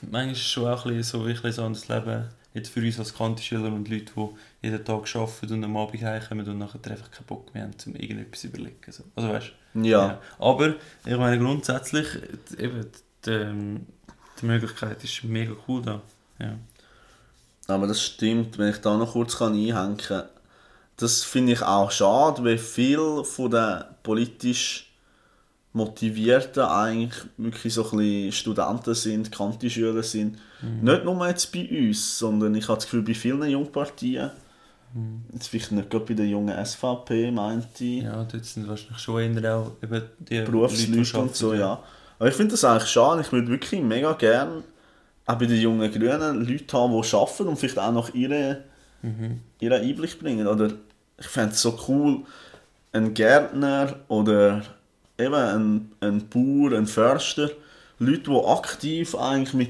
Manchmal 0.01 0.31
ist 0.31 0.37
es 0.39 0.43
schon 0.47 0.67
auch 0.67 0.85
ein 0.85 0.95
bisschen 0.95 1.19
so 1.21 1.25
ein 1.27 1.41
bisschen 1.41 1.63
anderes 1.65 1.87
Leben. 1.89 2.25
Jetzt 2.53 2.69
für 2.69 2.79
uns 2.79 2.97
als 2.99 3.13
Kantischüler 3.13 3.71
und 3.71 3.87
Leute, 3.89 4.11
die 4.15 4.27
jeden 4.67 4.83
Tag 4.83 5.15
arbeiten 5.15 5.53
und 5.53 5.63
am 5.63 5.77
Abend 5.77 6.01
heimkommen 6.01 6.47
und 6.47 6.57
nachher 6.57 6.79
einfach 6.89 7.11
keinen 7.11 7.25
Bock 7.27 7.53
mehr 7.53 7.63
haben, 7.63 7.73
um 7.85 7.95
irgendetwas 7.95 8.39
zu 8.41 8.47
überlegen. 8.47 8.77
So. 8.91 9.03
Also 9.15 9.29
weißt 9.29 9.51
ja. 9.75 9.81
ja. 9.83 10.21
Aber 10.39 10.75
ich 11.05 11.17
meine 11.17 11.37
grundsätzlich, 11.37 12.07
die- 12.51 12.59
eben, 12.63 12.87
die, 13.25 13.29
ähm, 13.29 13.85
die 14.41 14.45
Möglichkeit 14.47 15.03
ist 15.03 15.23
mega 15.25 15.53
cool 15.67 15.81
da. 15.83 16.01
Ja. 16.39 16.55
aber 17.67 17.85
das 17.87 18.01
stimmt, 18.01 18.57
wenn 18.57 18.69
ich 18.69 18.77
da 18.77 18.97
noch 18.97 19.11
kurz 19.11 19.37
kann 19.37 19.53
einhängen 19.53 19.97
kann. 19.97 20.23
Das 20.99 21.23
finde 21.23 21.53
ich 21.53 21.61
auch 21.61 21.91
schade, 21.91 22.43
weil 22.43 22.57
viele 22.57 23.23
von 23.23 23.49
den 23.49 23.83
politisch 24.03 24.91
Motivierten 25.71 26.63
eigentlich 26.63 27.23
wirklich 27.37 27.73
so 27.73 27.83
ein 27.89 27.97
bisschen 27.97 28.31
Studenten 28.33 28.93
sind, 28.93 29.31
Kantischüler 29.31 30.03
sind. 30.03 30.37
Nicht 30.81 31.05
nur 31.05 31.27
jetzt 31.27 31.53
bei 31.53 31.69
uns, 31.69 32.19
sondern 32.19 32.53
ich 32.55 32.67
habe 32.67 32.75
das 32.75 32.85
Gefühl, 32.85 33.03
bei 33.03 33.13
vielen 33.13 33.49
Jungparteien, 33.49 34.31
jetzt 35.31 35.47
vielleicht 35.47 35.71
nicht 35.71 35.89
gerade 35.89 36.05
bei 36.05 36.15
der 36.15 36.25
jungen 36.25 36.65
SVP, 36.65 37.31
meinte 37.31 37.83
ich, 37.85 38.03
ja, 38.03 38.25
dort 38.25 38.43
sind 38.43 38.67
wahrscheinlich 38.67 38.99
schon 38.99 39.37
eher 39.37 39.55
auch 39.55 39.71
eben 39.81 40.03
die 40.19 40.37
Leute, 40.39 40.45
die 40.45 40.51
Berufsleute 40.51 41.19
und 41.19 41.35
so, 41.35 41.53
ja. 41.53 41.81
Aber 42.17 42.27
ich 42.27 42.35
finde 42.35 42.51
das 42.51 42.65
eigentlich 42.65 42.89
schade. 42.89 43.21
Ich 43.21 43.31
würde 43.31 43.47
wirklich 43.47 43.81
mega 43.81 44.11
gerne 44.13 44.63
auch 45.25 45.35
bei 45.35 45.45
den 45.45 45.61
jungen 45.61 45.89
Grünen 45.89 46.45
Leute 46.45 46.77
haben, 46.77 47.01
die 47.01 47.15
arbeiten 47.15 47.47
und 47.47 47.57
vielleicht 47.57 47.79
auch 47.79 47.93
noch 47.93 48.13
ihre, 48.13 48.63
Mhm. 49.01 49.39
ihren 49.61 49.81
Einblick 49.81 50.19
bringen. 50.19 50.45
Oder 50.45 50.73
ich 51.19 51.27
fände 51.27 51.53
es 51.53 51.61
so 51.61 51.77
cool, 51.87 52.21
ein 52.91 53.13
Gärtner 53.13 53.95
oder 54.07 54.63
eben 55.17 55.33
ein, 55.33 55.91
ein 55.99 56.27
Bauer, 56.29 56.77
ein 56.77 56.87
Förster, 56.87 57.51
Leute, 57.99 58.31
die 58.31 58.45
aktiv 58.45 59.15
eigentlich 59.15 59.53
mit 59.53 59.69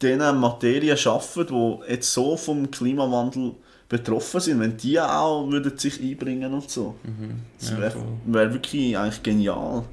diesen 0.00 0.40
Materien 0.40 0.98
arbeiten, 1.06 1.46
die 1.46 1.92
jetzt 1.92 2.12
so 2.12 2.36
vom 2.36 2.70
Klimawandel 2.70 3.52
betroffen 3.88 4.40
sind, 4.40 4.60
wenn 4.60 4.76
die 4.76 4.98
auch 4.98 5.48
würden 5.48 5.78
sich 5.78 6.00
einbringen 6.00 6.52
und 6.52 6.70
so. 6.70 6.96
Mhm. 7.04 7.42
Das 7.60 7.76
wäre 7.76 7.94
wär 8.24 8.52
wirklich 8.52 8.96
eigentlich 8.96 9.22
genial. 9.22 9.84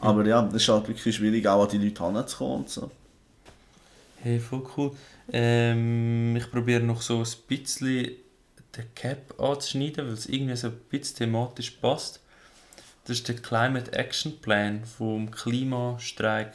Aber 0.00 0.26
ja, 0.26 0.46
es 0.48 0.54
ist 0.54 0.68
halt 0.68 0.88
wirklich 0.88 1.14
schwierig, 1.14 1.46
auch 1.46 1.64
an 1.64 1.68
die 1.70 1.78
Leute 1.78 2.02
heranzukommen 2.02 2.56
und 2.58 2.70
so. 2.70 2.90
Hey, 4.22 4.40
voll 4.40 4.62
cool. 4.76 4.92
Ähm, 5.30 6.36
ich 6.36 6.50
probiere 6.50 6.82
noch 6.82 7.02
so 7.02 7.18
ein 7.18 7.26
bisschen 7.46 8.10
den 8.76 8.94
Cap 8.94 9.40
anzuschneiden, 9.40 10.06
weil 10.06 10.14
es 10.14 10.26
irgendwie 10.26 10.56
so 10.56 10.68
ein 10.68 10.78
bisschen 10.90 11.16
thematisch 11.16 11.70
passt. 11.70 12.20
Das 13.06 13.18
ist 13.18 13.28
der 13.28 13.36
Climate 13.36 13.92
Action 13.92 14.40
Plan 14.40 14.84
vom 14.84 15.30
Klimastreik 15.30 16.54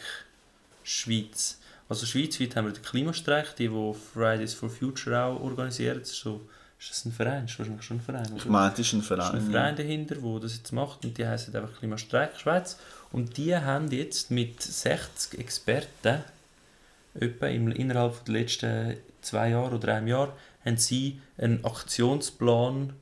Schweiz. 0.83 1.59
Also 1.87 2.05
schweizweit 2.05 2.55
haben 2.55 2.65
wir 2.65 2.73
den 2.73 2.83
Klimastreik, 2.83 3.55
die, 3.55 3.67
die 3.67 3.93
Fridays 4.13 4.53
for 4.53 4.69
Future 4.69 5.23
auch 5.23 5.39
organisieren. 5.41 5.99
Das 5.99 6.11
ist, 6.11 6.21
so, 6.21 6.41
ist 6.79 6.89
das 6.89 7.05
ein 7.05 7.11
Verein? 7.11 7.43
Das 7.43 7.51
ist 7.51 7.59
wahrscheinlich 7.59 7.85
schon 7.85 7.97
ein 7.97 8.01
Verein. 8.01 8.35
Ich 8.35 8.43
oder? 8.43 8.51
meine, 8.51 8.69
das 8.71 8.79
ist 8.79 8.93
ein 8.93 8.99
Es 8.99 9.05
ist 9.05 9.11
ein 9.11 9.17
Verein. 9.17 9.51
Verein 9.51 9.75
dahinter, 9.75 10.15
der 10.15 10.39
das 10.39 10.55
jetzt 10.55 10.71
macht 10.71 11.05
und 11.05 11.17
die 11.17 11.25
heißen 11.27 11.55
einfach 11.55 11.77
Klimastreik 11.77 12.39
Schweiz. 12.39 12.77
Und 13.11 13.37
die 13.37 13.55
haben 13.55 13.91
jetzt 13.91 14.31
mit 14.31 14.61
60 14.61 15.39
Experten 15.39 16.23
etwa 17.15 17.47
im, 17.47 17.71
innerhalb 17.71 18.23
der 18.25 18.33
letzten 18.33 18.97
zwei 19.21 19.49
Jahre 19.49 19.75
oder 19.75 19.95
einem 19.95 20.07
Jahr 20.07 20.35
haben 20.65 20.77
sie 20.77 21.21
einen 21.37 21.63
Aktionsplan 21.63 22.93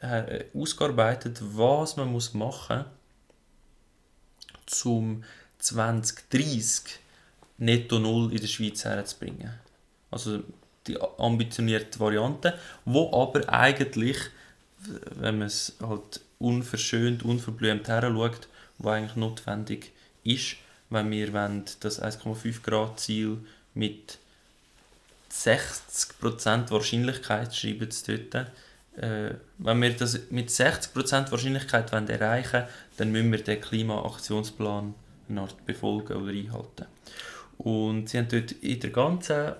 äh, 0.00 0.44
ausgearbeitet, 0.54 1.40
was 1.40 1.96
man 1.96 2.12
muss 2.12 2.34
machen 2.34 2.84
muss, 4.66 4.84
um 4.84 5.24
2030 5.58 7.00
netto 7.58 7.98
null 7.98 8.32
in 8.32 8.40
der 8.40 8.46
Schweiz 8.46 8.84
herzubringen. 8.84 9.52
Also 10.10 10.42
die 10.86 10.98
ambitionierte 11.18 11.98
Variante, 11.98 12.58
wo 12.84 13.10
aber 13.12 13.48
eigentlich, 13.52 14.18
wenn 15.16 15.38
man 15.38 15.48
es 15.48 15.76
halt 15.80 16.20
unverschönt, 16.38 17.24
unverblümt 17.24 17.88
her 17.88 18.02
schaut, 18.02 18.48
wo 18.78 18.90
eigentlich 18.90 19.16
notwendig 19.16 19.92
ist, 20.22 20.56
wenn 20.90 21.10
wir 21.10 21.30
das 21.80 22.00
1,5 22.02 22.62
Grad 22.62 23.00
Ziel 23.00 23.38
mit 23.74 24.18
60% 25.44 26.70
Wahrscheinlichkeit 26.70 27.54
schreiben 27.54 27.90
sie 27.90 28.18
dort, 28.30 28.52
äh, 28.96 29.34
wenn 29.58 29.82
wir 29.82 29.94
das 29.94 30.18
mit 30.30 30.48
60% 30.48 31.30
Wahrscheinlichkeit 31.30 31.92
wollen 31.92 32.08
erreichen 32.08 32.64
dann 32.96 33.12
müssen 33.12 33.30
wir 33.30 33.42
den 33.42 33.60
Klimaaktionsplan 33.60 34.94
befolgen 35.66 36.22
oder 36.22 36.32
einhalten. 36.32 36.86
Und 37.58 38.08
sie 38.08 38.18
haben 38.18 38.28
dort 38.28 38.52
in 38.52 38.80
der 38.80 38.90
ganzen, 38.90 39.52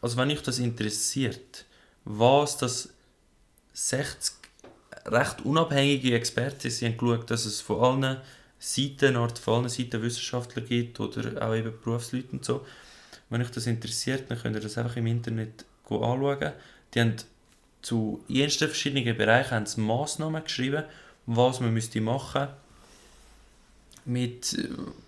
also 0.00 0.16
wenn 0.16 0.30
euch 0.30 0.42
das 0.42 0.58
interessiert, 0.58 1.64
was 2.04 2.56
das 2.56 2.90
60 3.72 4.34
recht 5.06 5.42
unabhängige 5.42 6.14
Experten, 6.14 6.70
sie 6.70 6.86
haben 6.86 6.96
geschaut, 6.96 7.30
dass 7.30 7.44
es 7.44 7.60
von 7.60 8.04
allen 8.04 8.20
Seiten, 8.58 9.14
von 9.14 9.54
allen 9.54 9.68
Seiten 9.68 10.02
Wissenschaftler 10.02 10.62
gibt 10.62 11.00
oder 11.00 11.42
auch 11.46 11.54
eben 11.54 11.72
Berufsleute 11.82 12.32
und 12.32 12.44
so. 12.44 12.64
Wenn 13.32 13.40
euch 13.40 13.50
das 13.50 13.66
interessiert, 13.66 14.30
dann 14.30 14.38
könnt 14.38 14.56
ihr 14.56 14.60
das 14.60 14.76
einfach 14.76 14.96
im 14.96 15.06
Internet 15.06 15.64
anschauen. 15.88 16.52
Die 16.92 17.00
haben 17.00 17.16
zu 17.80 18.22
ersten 18.28 18.68
verschiedenen 18.68 19.16
Bereichen 19.16 19.52
haben 19.52 19.66
sie 19.66 19.80
Massnahmen 19.80 20.44
geschrieben, 20.44 20.84
was 21.26 21.60
man 21.60 21.72
müsste 21.72 22.00
machen 22.00 22.48
mit 24.04 24.56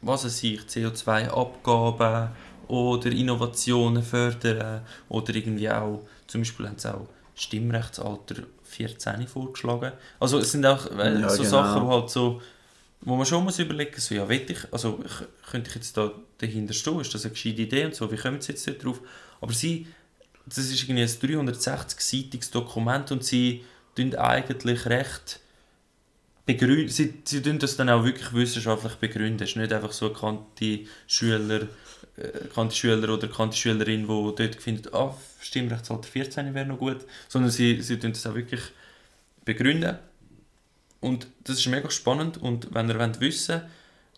was 0.02 0.24
es 0.24 0.38
sich 0.38 0.60
CO2-Abgaben 0.60 2.30
oder 2.68 3.10
Innovationen 3.10 4.02
fördern 4.02 4.82
oder 5.08 5.34
irgendwie 5.34 5.68
auch 5.68 6.00
zum 6.26 6.40
Beispiel 6.42 6.68
haben 6.68 6.78
sie 6.78 6.94
auch 6.94 7.08
Stimmrechtsalter 7.34 8.44
14 8.64 9.26
vorgeschlagen. 9.26 9.92
Also 10.20 10.38
es 10.38 10.52
sind 10.52 10.64
auch 10.64 10.86
äh, 10.96 11.20
ja, 11.20 11.28
so 11.28 11.42
genau. 11.42 11.50
Sachen, 11.50 11.82
wo 11.82 11.90
halt 11.90 12.10
so 12.10 12.40
wo 13.04 13.16
man 13.16 13.26
schon 13.26 13.44
muss 13.44 13.58
überlegen 13.58 14.00
so 14.00 14.14
ja 14.14 14.28
ich 14.28 14.72
also 14.72 15.02
könnte 15.50 15.68
ich 15.68 15.76
jetzt 15.76 15.96
da 15.96 16.12
dahinter 16.38 16.74
stehen 16.74 17.00
ist 17.00 17.14
das 17.14 17.24
eine 17.24 17.32
gescheite 17.32 17.62
Idee 17.62 17.84
und 17.86 17.94
so 17.94 18.10
wie 18.10 18.16
kommen 18.16 18.40
sie 18.40 18.52
jetzt 18.52 18.66
dort 18.66 18.84
drauf 18.84 19.00
aber 19.40 19.52
sie 19.52 19.86
das 20.46 20.58
ist 20.58 20.82
irgendwie 20.82 21.02
ein 21.02 21.08
360-seitiges 21.48 22.50
Dokument 22.50 23.10
und 23.12 23.24
sie 23.24 23.64
tun 23.94 24.14
eigentlich 24.14 24.86
recht 24.86 25.40
begründen, 26.46 26.88
sie, 26.88 27.14
sie 27.24 27.42
tun 27.42 27.58
das 27.58 27.76
dann 27.76 27.88
auch 27.88 28.04
wirklich 28.04 28.32
wissenschaftlich 28.34 28.94
begründen. 28.96 29.42
Es 29.42 29.50
ist 29.50 29.56
nicht 29.56 29.72
einfach 29.72 29.92
so 29.92 30.14
eine 30.14 30.80
Schüler, 31.06 31.68
äh, 32.16 32.70
Schüler 32.70 33.14
oder 33.14 33.28
kannte 33.28 33.56
Schülerin, 33.56 34.02
die 34.02 34.06
dort 34.06 34.56
findet, 34.56 34.92
ah, 34.92 35.16
Stimmrechtsalter 35.40 36.08
14 36.08 36.54
wäre 36.54 36.66
noch 36.66 36.78
gut, 36.78 37.06
sondern 37.28 37.50
sie, 37.50 37.80
sie 37.80 37.98
tun 37.98 38.12
das 38.12 38.26
auch 38.26 38.34
wirklich 38.34 38.62
begründen. 39.44 39.98
Und 41.04 41.26
das 41.44 41.58
ist 41.58 41.66
mega 41.66 41.90
spannend 41.90 42.38
und 42.38 42.74
wenn 42.74 42.88
ihr 42.88 42.98
wollt 42.98 43.20
wissen 43.20 43.60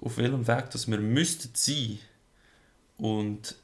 auf 0.01 0.19
welchem 0.19 0.47
Weg 0.47 0.71
dass 0.71 0.87
wir 0.87 0.99
müssten 0.99 1.51
sein 1.53 1.99
und 2.97 3.57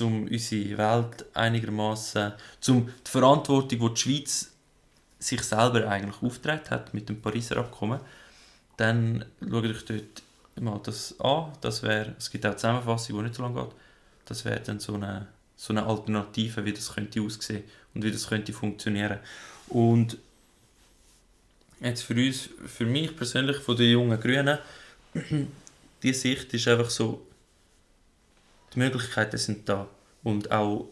um 0.00 0.28
unsere 0.28 0.78
Welt 0.78 1.24
einigermaßen, 1.34 2.34
um 2.68 2.86
die 2.86 3.10
Verantwortung, 3.10 3.80
die 3.80 3.94
die 3.94 4.00
Schweiz 4.00 4.52
sich 5.18 5.42
selber 5.42 5.88
eigentlich 5.88 6.22
aufgetragen 6.22 6.70
hat 6.70 6.94
mit 6.94 7.08
dem 7.08 7.20
Pariser 7.20 7.56
Abkommen, 7.56 7.98
dann 8.76 9.24
schaut 9.40 9.64
euch 9.64 9.84
dort 9.86 10.22
mal 10.60 10.80
das 10.84 11.18
an. 11.18 11.52
Das 11.62 11.82
wäre, 11.82 12.14
es 12.16 12.30
gibt 12.30 12.46
auch 12.46 12.50
eine 12.50 12.58
Zusammenfassung, 12.58 13.16
die 13.16 13.22
nicht 13.24 13.34
so 13.34 13.42
lange 13.42 13.62
geht. 13.62 13.72
Das 14.26 14.44
wäre 14.44 14.60
dann 14.60 14.78
so 14.78 14.94
eine, 14.94 15.26
so 15.56 15.72
eine 15.72 15.84
Alternative, 15.84 16.64
wie 16.64 16.72
das 16.72 16.94
könnte 16.94 17.20
aussehen 17.22 17.64
und 17.92 18.04
wie 18.04 18.12
das 18.12 18.28
könnte 18.28 18.52
funktionieren. 18.52 19.18
Und 19.68 20.18
jetzt 21.80 22.02
für 22.02 22.14
uns, 22.14 22.50
für 22.66 22.86
mich 22.86 23.16
persönlich, 23.16 23.58
von 23.58 23.76
den 23.76 23.90
jungen 23.90 24.20
Grünen, 24.20 24.58
die 26.02 26.12
Sicht 26.12 26.52
ist 26.54 26.68
einfach 26.68 26.90
so, 26.90 27.26
die 28.74 28.78
Möglichkeiten 28.78 29.38
sind 29.38 29.68
da 29.68 29.88
und 30.22 30.50
auch 30.50 30.88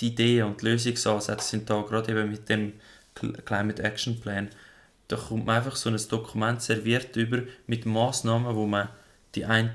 die 0.00 0.08
Ideen 0.08 0.46
und 0.46 0.62
Lösungsansätze 0.62 1.48
sind 1.48 1.70
da, 1.70 1.82
gerade 1.82 2.12
eben 2.12 2.30
mit 2.30 2.48
dem 2.48 2.74
Climate 3.14 3.82
Action 3.82 4.20
Plan. 4.20 4.48
Da 5.08 5.16
kommt 5.16 5.46
man 5.46 5.56
einfach 5.56 5.76
so 5.76 5.88
ein 5.88 5.98
Dokument 6.08 6.60
serviert 6.60 7.16
über 7.16 7.42
mit 7.66 7.86
Massnahmen, 7.86 8.54
wo 8.54 8.66
man 8.66 8.88
die 9.34 9.44
einen 9.44 9.70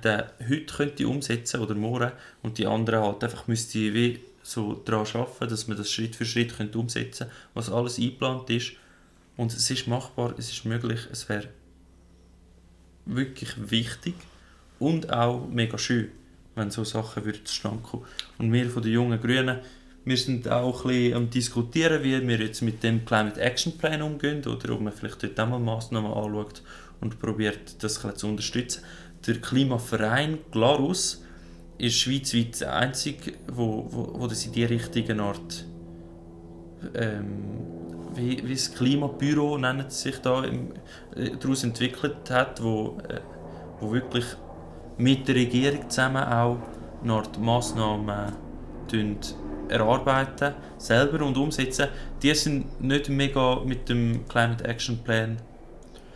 heute 0.50 0.74
könnte 0.74 1.08
umsetzen 1.08 1.62
oder 1.62 1.76
morgen 1.76 2.12
und 2.42 2.58
die 2.58 2.68
anderen 2.68 3.04
halt 3.04 3.24
einfach 3.24 3.48
müsste 3.48 3.94
wie 3.94 4.20
so 4.44 4.74
daran 4.74 5.08
arbeiten, 5.14 5.50
dass 5.50 5.68
man 5.68 5.78
das 5.78 5.92
Schritt 5.92 6.16
für 6.16 6.26
Schritt 6.26 6.58
könnte 6.58 6.78
umsetzen 6.80 7.28
könnte, 7.28 7.36
was 7.54 7.70
alles 7.70 8.00
eingeplant 8.00 8.50
ist. 8.50 8.74
Und 9.38 9.54
es 9.54 9.70
ist 9.70 9.88
machbar, 9.88 10.36
es 10.38 10.52
ist 10.52 10.66
möglich, 10.66 11.08
es 11.12 11.28
wäre 11.30 11.50
wirklich 13.06 13.72
wichtig 13.72 14.16
und 14.80 15.12
auch 15.12 15.48
mega 15.48 15.78
schön 15.78 16.12
wenn 16.56 16.72
so 16.72 16.84
Sachen 16.84 17.24
zustande 17.46 17.82
kommen. 17.82 18.06
Und 18.38 18.52
wir 18.52 18.70
von 18.70 18.84
den 18.84 18.94
jungen 18.94 19.22
Grünen, 19.22 19.60
wir 20.04 20.18
sind 20.18 20.48
auch 20.48 20.84
ein 20.84 20.88
bisschen 20.88 21.14
am 21.14 21.30
diskutieren, 21.30 22.04
wie 22.04 22.28
wir 22.28 22.40
jetzt 22.40 22.62
mit 22.62 22.84
dem 22.84 23.06
Climate 23.06 23.40
Action 23.40 23.78
Plan 23.78 24.02
umgehen 24.02 24.46
oder 24.46 24.74
ob 24.74 24.82
man 24.82 24.94
vielleicht 24.94 25.24
dort 25.24 25.40
auch 25.40 25.48
mal 25.48 25.60
Massnahmen 25.60 26.12
anschaut 26.12 26.64
und 27.00 27.20
probiert, 27.20 27.84
das 27.84 28.02
zu 28.16 28.28
unterstützen. 28.28 28.84
Der 29.28 29.36
Klimaverein 29.36 30.40
Glarus 30.52 31.24
ist 31.78 31.98
schweizweit 31.98 32.60
der 32.62 32.76
einzige, 32.76 33.34
wo, 33.48 33.88
wo, 33.92 34.20
wo 34.20 34.28
das 34.28 34.46
in 34.46 34.52
die 34.54 34.66
richtige 34.66 35.20
Art 35.22 35.66
ähm, 36.96 37.71
wie, 38.16 38.42
wie 38.48 38.54
das 38.54 38.74
Klimabüro 38.74 39.58
nennt 39.58 39.92
sich 39.92 40.18
da 40.20 40.44
im, 40.44 40.74
äh, 41.16 41.32
daraus 41.40 41.64
entwickelt 41.64 42.30
hat, 42.30 42.62
wo, 42.62 42.98
äh, 43.08 43.20
wo 43.80 43.92
wirklich 43.92 44.26
mit 44.98 45.28
der 45.28 45.36
Regierung 45.36 45.90
zusammen 45.90 46.24
auch 46.24 46.58
noch 47.04 47.28
die 47.28 47.40
Massnahmen 47.40 48.34
erarbeiten, 49.70 50.54
selber 50.78 51.26
und 51.26 51.38
umsetzen. 51.38 51.88
Die 52.22 52.34
sind 52.36 52.82
nicht 52.82 53.10
mega 53.10 53.62
mit 53.66 53.88
dem 53.90 54.28
Climate 54.28 54.66
Action 54.66 55.00
Plan 55.00 55.38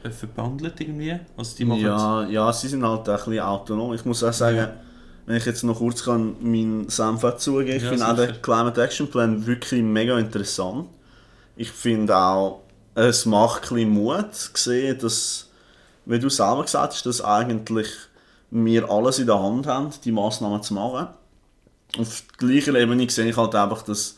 äh, 0.03 0.09
verbandelt 0.09 0.79
irgendwie. 0.79 1.17
Also 1.37 1.57
die 1.57 1.81
ja, 1.81 2.25
ja, 2.25 2.53
sie 2.53 2.67
sind 2.67 2.83
halt 2.83 3.07
ein 3.07 3.15
bisschen 3.15 3.39
autonom. 3.39 3.93
Ich 3.93 4.05
muss 4.05 4.23
auch 4.23 4.33
sagen, 4.33 4.57
ja. 4.57 4.73
wenn 5.25 5.37
ich 5.37 5.45
jetzt 5.45 5.63
noch 5.63 5.77
kurz 5.77 6.03
kann, 6.03 6.35
meinen 6.41 6.89
Senf 6.89 7.21
zugeben, 7.37 7.77
ich 7.77 7.83
ja, 7.83 7.89
finde 7.89 8.07
auch 8.07 8.15
den 8.15 8.41
Climate 8.41 8.83
Action 8.83 9.09
Plan 9.09 9.45
wirklich 9.47 9.81
mega 9.81 10.19
interessant. 10.19 10.87
Ich 11.55 11.71
finde 11.71 12.15
auch, 12.15 12.61
es 12.95 13.25
macht 13.25 13.71
ein 13.71 13.89
Mut 13.89 14.33
sehen, 14.33 14.97
dass, 14.99 15.49
wie 16.05 16.19
du 16.19 16.29
selber 16.29 16.63
gesagt 16.63 16.93
hast, 16.93 17.05
dass 17.05 17.23
eigentlich 17.23 17.87
wir 18.51 18.89
alles 18.89 19.19
in 19.19 19.27
der 19.27 19.41
Hand 19.41 19.67
haben, 19.67 19.89
die 20.03 20.11
Massnahmen 20.11 20.63
zu 20.63 20.73
machen. 20.73 21.07
Auf 21.97 22.23
gleicher 22.37 22.75
Ebene 22.75 23.09
sehe 23.09 23.29
ich 23.29 23.37
halt 23.37 23.55
einfach, 23.55 23.81
dass 23.83 24.17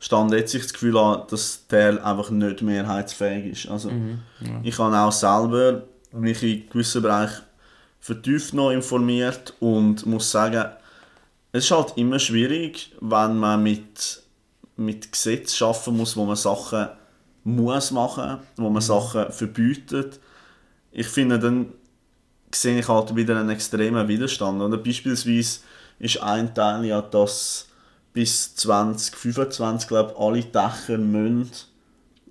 Stand 0.00 0.32
jetzt 0.32 0.54
ich 0.54 0.62
das 0.62 0.72
Gefühl 0.72 0.98
habe, 0.98 1.26
dass 1.30 1.66
der 1.68 2.04
einfach 2.04 2.30
nicht 2.30 2.60
mehrheitsfähig 2.60 3.52
ist. 3.52 3.70
Also, 3.70 3.90
mhm, 3.90 4.20
ja. 4.40 4.60
Ich 4.62 4.78
habe 4.78 4.96
auch 4.96 5.12
selber 5.12 5.84
mich 6.12 6.42
in 6.42 6.68
gewissen 6.68 7.02
Bereichen 7.02 7.42
vertieft 8.00 8.52
noch 8.52 8.70
informiert 8.70 9.54
und 9.60 10.04
muss 10.04 10.30
sagen, 10.30 10.66
es 11.52 11.64
ist 11.64 11.70
halt 11.70 11.94
immer 11.96 12.18
schwierig, 12.18 12.92
wenn 13.00 13.38
man 13.38 13.62
mit, 13.62 14.22
mit 14.76 15.12
Gesetzen 15.12 15.56
schaffen 15.56 15.96
muss, 15.96 16.16
wo 16.16 16.24
man 16.24 16.36
Sachen 16.36 16.88
muss 17.44 17.90
machen, 17.90 18.38
wo 18.56 18.64
man 18.64 18.74
mhm. 18.74 18.80
Sachen 18.80 19.30
verbietet. 19.32 20.20
Ich 20.92 21.06
finde, 21.06 21.38
dann 21.38 21.72
sehe 22.52 22.78
ich 22.78 22.88
halt 22.88 23.14
wieder 23.14 23.38
einen 23.38 23.50
extremen 23.50 24.08
Widerstand. 24.08 24.62
Oder 24.62 24.78
beispielsweise 24.78 25.60
ist 25.98 26.22
ein 26.22 26.54
Teil 26.54 26.84
ja, 26.84 27.02
dass 27.02 27.68
bis 28.12 28.54
2025 28.56 29.88
glaube 29.88 30.14
alle 30.16 30.42
Dächer 30.42 30.98
müssen 30.98 31.50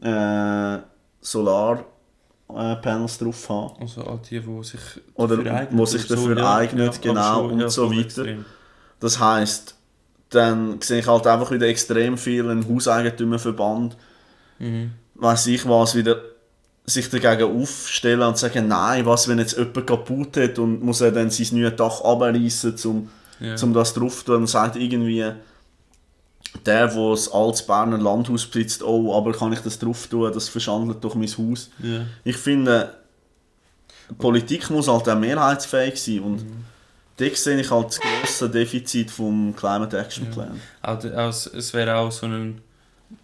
äh, 0.02 0.80
Solarpanels 1.22 3.16
äh, 3.18 3.24
drauf 3.24 3.50
haben. 3.50 3.82
Also 3.82 4.04
all 4.04 4.20
die, 4.30 4.40
die 4.40 4.64
sich 4.64 4.80
Oder 5.16 5.54
eignen, 5.54 5.86
sich 5.86 6.08
dafür 6.08 6.38
so, 6.38 6.46
eignen, 6.46 6.86
ja, 6.86 6.92
genau, 7.02 7.48
und 7.48 7.60
ja, 7.60 7.70
so 7.70 7.90
weiter. 7.90 8.00
Extrem. 8.00 8.46
Das 9.00 9.20
heisst, 9.20 9.76
dann 10.34 10.82
sehe 10.82 11.00
ich 11.00 11.08
halt 11.08 11.28
einfach 11.28 11.52
wieder 11.52 11.68
extrem 11.68 12.18
vielen 12.18 12.68
Hauseigentümerverband, 12.68 13.96
mhm. 14.60 14.92
weiß 15.16 15.48
ich 15.48 15.68
was, 15.68 15.96
wieder 15.96 16.22
sich 16.86 17.10
dagegen 17.10 17.62
aufstellen 17.62 18.22
und 18.22 18.38
sagen, 18.38 18.68
nein, 18.68 19.06
was, 19.06 19.28
wenn 19.28 19.40
jetzt 19.40 19.58
jemand 19.58 19.88
kaputt 19.88 20.36
hat 20.38 20.60
und 20.60 20.84
muss 20.84 21.02
er 21.02 21.12
dann 21.12 21.30
sein 21.30 21.48
neues 21.52 21.76
Dach 21.78 22.02
abreißen, 22.02 22.76
um, 22.86 23.10
ja. 23.40 23.56
um 23.62 23.74
das 23.74 23.94
drauf 23.94 24.20
zu 24.20 24.26
tun 24.26 24.36
und 24.42 24.48
sagt 24.48 24.76
irgendwie, 24.76 25.20
der, 25.20 25.38
der 26.66 26.88
das 26.88 27.32
altes 27.32 27.66
Berner 27.66 27.98
Landhaus 27.98 28.46
besitzt, 28.46 28.84
oh, 28.84 29.16
aber 29.16 29.32
kann 29.32 29.54
ich 29.54 29.62
das 29.62 29.80
drauf 29.80 30.08
tun, 30.08 30.32
das 30.34 30.50
verschandelt 30.50 31.04
doch 31.04 31.16
mein 31.16 31.30
Haus. 31.30 31.70
Ja. 31.82 32.02
Ich 32.26 32.36
finde, 32.36 32.94
Politik 34.18 34.70
muss 34.70 34.90
halt 34.90 35.08
auch 35.08 35.20
mehrheitsfähig 35.20 36.02
sein 36.02 36.20
und 36.20 36.44
Mhm. 36.44 36.73
Da 37.18 37.26
sehe 37.36 37.60
ich 37.60 37.70
halt 37.72 37.88
das 37.88 38.00
grosse 38.00 38.50
Defizit 38.50 39.12
vom 39.12 39.56
Climate 39.56 40.00
Action 40.00 40.30
Plan. 40.32 40.60
Auch, 40.82 41.04
s- 41.30 41.48
es 41.48 41.74
wäre 41.74 41.96
auch 41.96 42.12
so 42.12 42.26
ein, 42.26 42.62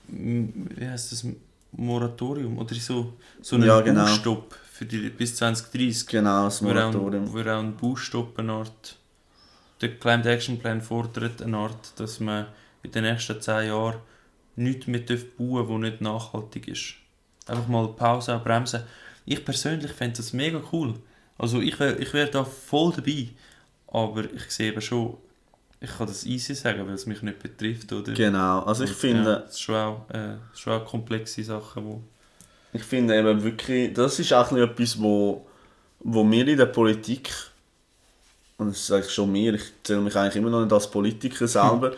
wie 0.08 0.88
heißt 0.88 1.12
das, 1.12 1.26
Moratorium 1.72 2.58
oder 2.58 2.74
so, 2.76 3.14
so 3.42 3.56
ein 3.56 3.64
Ja, 3.64 3.82
genau. 3.82 4.06
Baustopp 4.06 4.56
für 4.72 4.86
die, 4.86 5.10
bis 5.10 5.36
2030. 5.36 6.08
Genau, 6.08 6.46
das 6.46 6.62
Moratorium. 6.62 7.32
wo 7.32 7.40
auch 7.40 7.60
ein 7.60 7.76
Baustopp 7.76 8.38
eine 8.40 8.54
Art, 8.54 8.96
der 9.82 9.96
Climate 9.98 10.30
Action 10.32 10.58
Plan 10.60 10.82
fordert 10.82 11.42
eine 11.42 11.58
Art, 11.58 11.94
dass 12.00 12.20
man 12.20 12.48
in 12.84 12.92
den 12.92 13.04
nächsten 13.04 13.40
10 13.42 13.68
Jahren 13.68 13.98
nichts 14.56 14.88
mehr 14.88 15.02
bauen 15.02 15.56
darf, 15.56 15.70
was 15.70 15.80
nicht 15.80 16.02
nachhaltig 16.02 16.68
ist. 16.68 16.96
Einfach 17.48 17.68
mal 17.68 17.88
Pause 17.90 18.40
bremsen. 18.44 18.82
Ich 19.26 19.44
persönlich 19.46 19.92
fände 19.92 20.18
das 20.18 20.34
mega 20.34 20.62
cool. 20.72 20.96
Also 21.38 21.62
ich 21.62 21.80
wäre 21.80 21.96
ich 21.98 22.14
wär 22.14 22.28
da 22.28 22.44
voll 22.44 22.94
dabei. 22.96 23.30
Aber 23.92 24.24
ich 24.26 24.50
sehe 24.52 24.72
eben 24.72 24.82
schon, 24.82 25.18
ich 25.82 25.90
kann 25.98 26.08
das 26.08 26.26
easy 26.26 26.54
sagen, 26.56 26.86
weil 26.86 26.94
es 26.94 27.06
mich 27.06 27.22
nicht 27.22 27.40
betrifft. 27.40 27.92
Oder? 27.92 28.14
Genau, 28.14 28.60
also 28.62 28.84
ich 28.84 28.92
Und, 28.92 28.98
finde, 28.98 29.32
Ja, 29.32 29.36
ist 29.38 29.62
schon 29.62 29.76
auch, 29.76 30.10
äh, 30.10 30.36
schon 30.54 30.74
auch 30.74 30.86
komplexe 30.86 31.44
Sachen, 31.44 31.86
wo... 31.86 32.02
Ich 32.74 32.84
finde 32.84 33.18
eben 33.18 33.44
wirklich, 33.44 33.94
das 33.94 34.20
ist 34.20 34.32
auch 34.34 34.52
etwas, 34.52 35.02
wo, 35.02 35.48
wo 36.02 36.24
wir 36.30 36.48
in 36.48 36.58
der 36.58 36.68
Politik, 36.68 37.32
und 38.58 38.70
das 38.70 38.86
sage 38.88 39.06
ich 39.06 39.12
schon 39.12 39.32
mir, 39.32 39.56
ich 39.56 39.64
zähle 39.84 40.02
mich 40.02 40.16
eigentlich 40.16 40.36
immer 40.36 40.52
noch 40.52 40.62
nicht 40.62 40.74
als 40.74 40.90
Politiker 40.92 41.48
selber, 41.48 41.94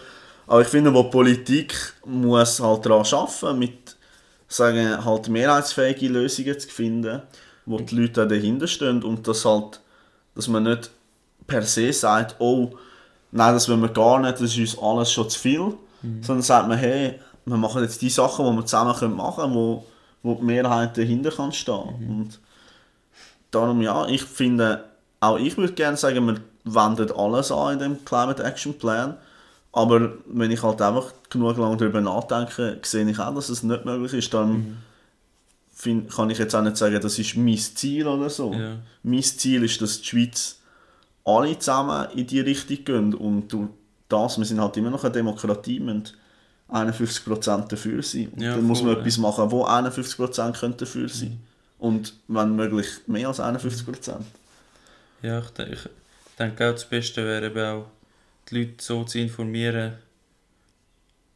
aber 0.48 0.62
ich 0.62 0.68
finde, 0.68 0.94
wo 0.94 1.04
Politik 1.04 1.74
muss 2.06 2.60
halt 2.62 2.86
daran 2.86 3.06
arbeiten, 3.06 3.60
mit 3.60 3.98
sagen, 4.48 5.04
halt 5.04 5.28
mehrheitsfähige 5.28 6.08
Lösungen 6.08 6.58
zu 6.60 6.70
finden, 6.70 7.22
wo 7.66 7.80
die 7.80 7.96
Leute 7.96 8.24
auch 8.24 8.28
dahinter 8.28 8.68
stehen 8.68 9.04
und 9.04 9.28
das 9.28 9.44
halt, 9.44 9.82
dass 10.36 10.48
man 10.48 10.64
nicht 10.64 10.92
per 11.52 11.64
se 11.64 11.92
sagt, 11.92 12.36
oh, 12.40 12.72
nein, 13.32 13.54
das 13.54 13.68
wollen 13.70 13.82
wir 13.82 13.90
gar 13.90 14.20
nicht, 14.20 14.36
das 14.36 14.58
ist 14.58 14.58
uns 14.58 14.80
alles 14.80 15.12
schon 15.12 15.30
zu 15.30 15.40
viel, 15.40 15.74
sondern 16.22 16.42
sagt 16.42 16.68
man, 16.68 16.78
hey, 16.78 17.20
wir 17.46 17.58
machen 17.58 17.84
jetzt 17.84 18.02
die 18.02 18.10
Sachen, 18.10 18.46
die 18.46 18.52
wir 18.52 18.66
zusammen 18.66 18.96
können 18.96 19.16
machen 19.16 19.44
können, 19.44 19.56
wo, 19.56 19.86
wo 20.24 20.36
die 20.36 20.44
Mehrheit 20.44 20.98
dahinter 20.98 21.32
kann 21.32 21.52
stehen. 21.52 21.74
Und 21.74 22.40
darum 23.52 23.82
ja, 23.82 24.08
ich 24.08 24.24
finde, 24.24 24.86
auch 25.20 25.38
ich 25.38 25.58
würde 25.58 25.74
gerne 25.74 25.98
sagen, 25.98 26.26
wir 26.26 26.42
wenden 26.64 27.12
alles 27.12 27.52
an 27.52 27.74
in 27.74 27.80
dem 27.80 28.06
Climate 28.06 28.44
Action 28.44 28.78
Plan, 28.78 29.18
aber 29.74 30.14
wenn 30.26 30.52
ich 30.52 30.64
halt 30.64 30.82
einfach 30.82 31.14
genug 31.30 31.58
lange 31.58 31.78
darüber 31.78 32.02
nachdenke, 32.02 32.80
sehe 32.84 33.10
ich 33.10 33.20
auch, 33.20 33.34
dass 33.34 33.50
es 33.50 33.64
nicht 33.64 33.86
möglich 33.86 34.14
ist, 34.14 34.34
dann 34.34 34.78
find, 35.74 36.12
kann 36.12 36.30
ich 36.30 36.38
jetzt 36.38 36.54
auch 36.54 36.62
nicht 36.62 36.78
sagen, 36.78 37.00
das 37.02 37.18
ist 37.18 37.36
mein 37.38 37.58
Ziel 37.58 38.06
oder 38.06 38.30
so. 38.30 38.54
Ja. 38.54 38.78
Mein 39.04 39.24
Ziel 39.24 39.64
ist, 39.64 39.82
dass 39.82 40.02
die 40.02 40.08
Schweiz 40.08 40.61
alle 41.24 41.58
zusammen 41.60 42.10
in 42.18 42.28
die 42.28 42.40
Richtung 42.40 42.84
gehen 42.86 43.14
und 43.14 43.52
durch 43.54 43.70
das, 44.10 44.38
wir 44.38 44.46
sind 44.46 44.60
halt 44.60 44.76
immer 44.78 44.90
noch 44.90 45.04
eine 45.04 45.14
Demokratie, 45.14 45.80
müssen 45.80 46.10
51% 46.70 47.68
dafür 47.68 48.02
sein. 48.04 48.30
Und 48.30 48.42
Ja, 48.42 48.56
dann 48.56 48.64
muss 48.66 48.82
man 48.82 48.94
voll, 48.94 49.02
etwas 49.02 49.18
machen, 49.18 49.52
wo 49.52 49.66
51% 49.66 50.54
können 50.60 50.78
dafür 50.78 51.10
sein 51.10 51.40
Und 51.80 52.14
wenn 52.28 52.56
möglich 52.56 52.88
mehr 53.08 53.28
als 53.28 53.40
51%. 53.40 54.26
Ja, 55.22 55.40
ich, 55.40 55.50
de- 55.52 55.74
ich 55.74 55.80
denke 56.40 56.68
auch, 56.70 56.74
das 56.74 56.86
Beste 56.86 57.24
wäre 57.26 57.48
eben 57.48 57.66
auch, 57.66 57.86
die 58.50 58.60
Leute 58.60 58.74
so 58.84 59.04
zu 59.04 59.20
informieren, 59.20 59.94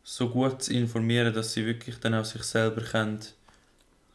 so 0.04 0.30
gut 0.30 0.64
zu 0.64 0.74
informieren, 0.74 1.34
dass 1.34 1.54
sie 1.54 1.66
wirklich 1.66 2.00
dann 2.00 2.14
auch 2.16 2.26
sich 2.26 2.44
selber 2.44 2.82
können, 2.82 3.20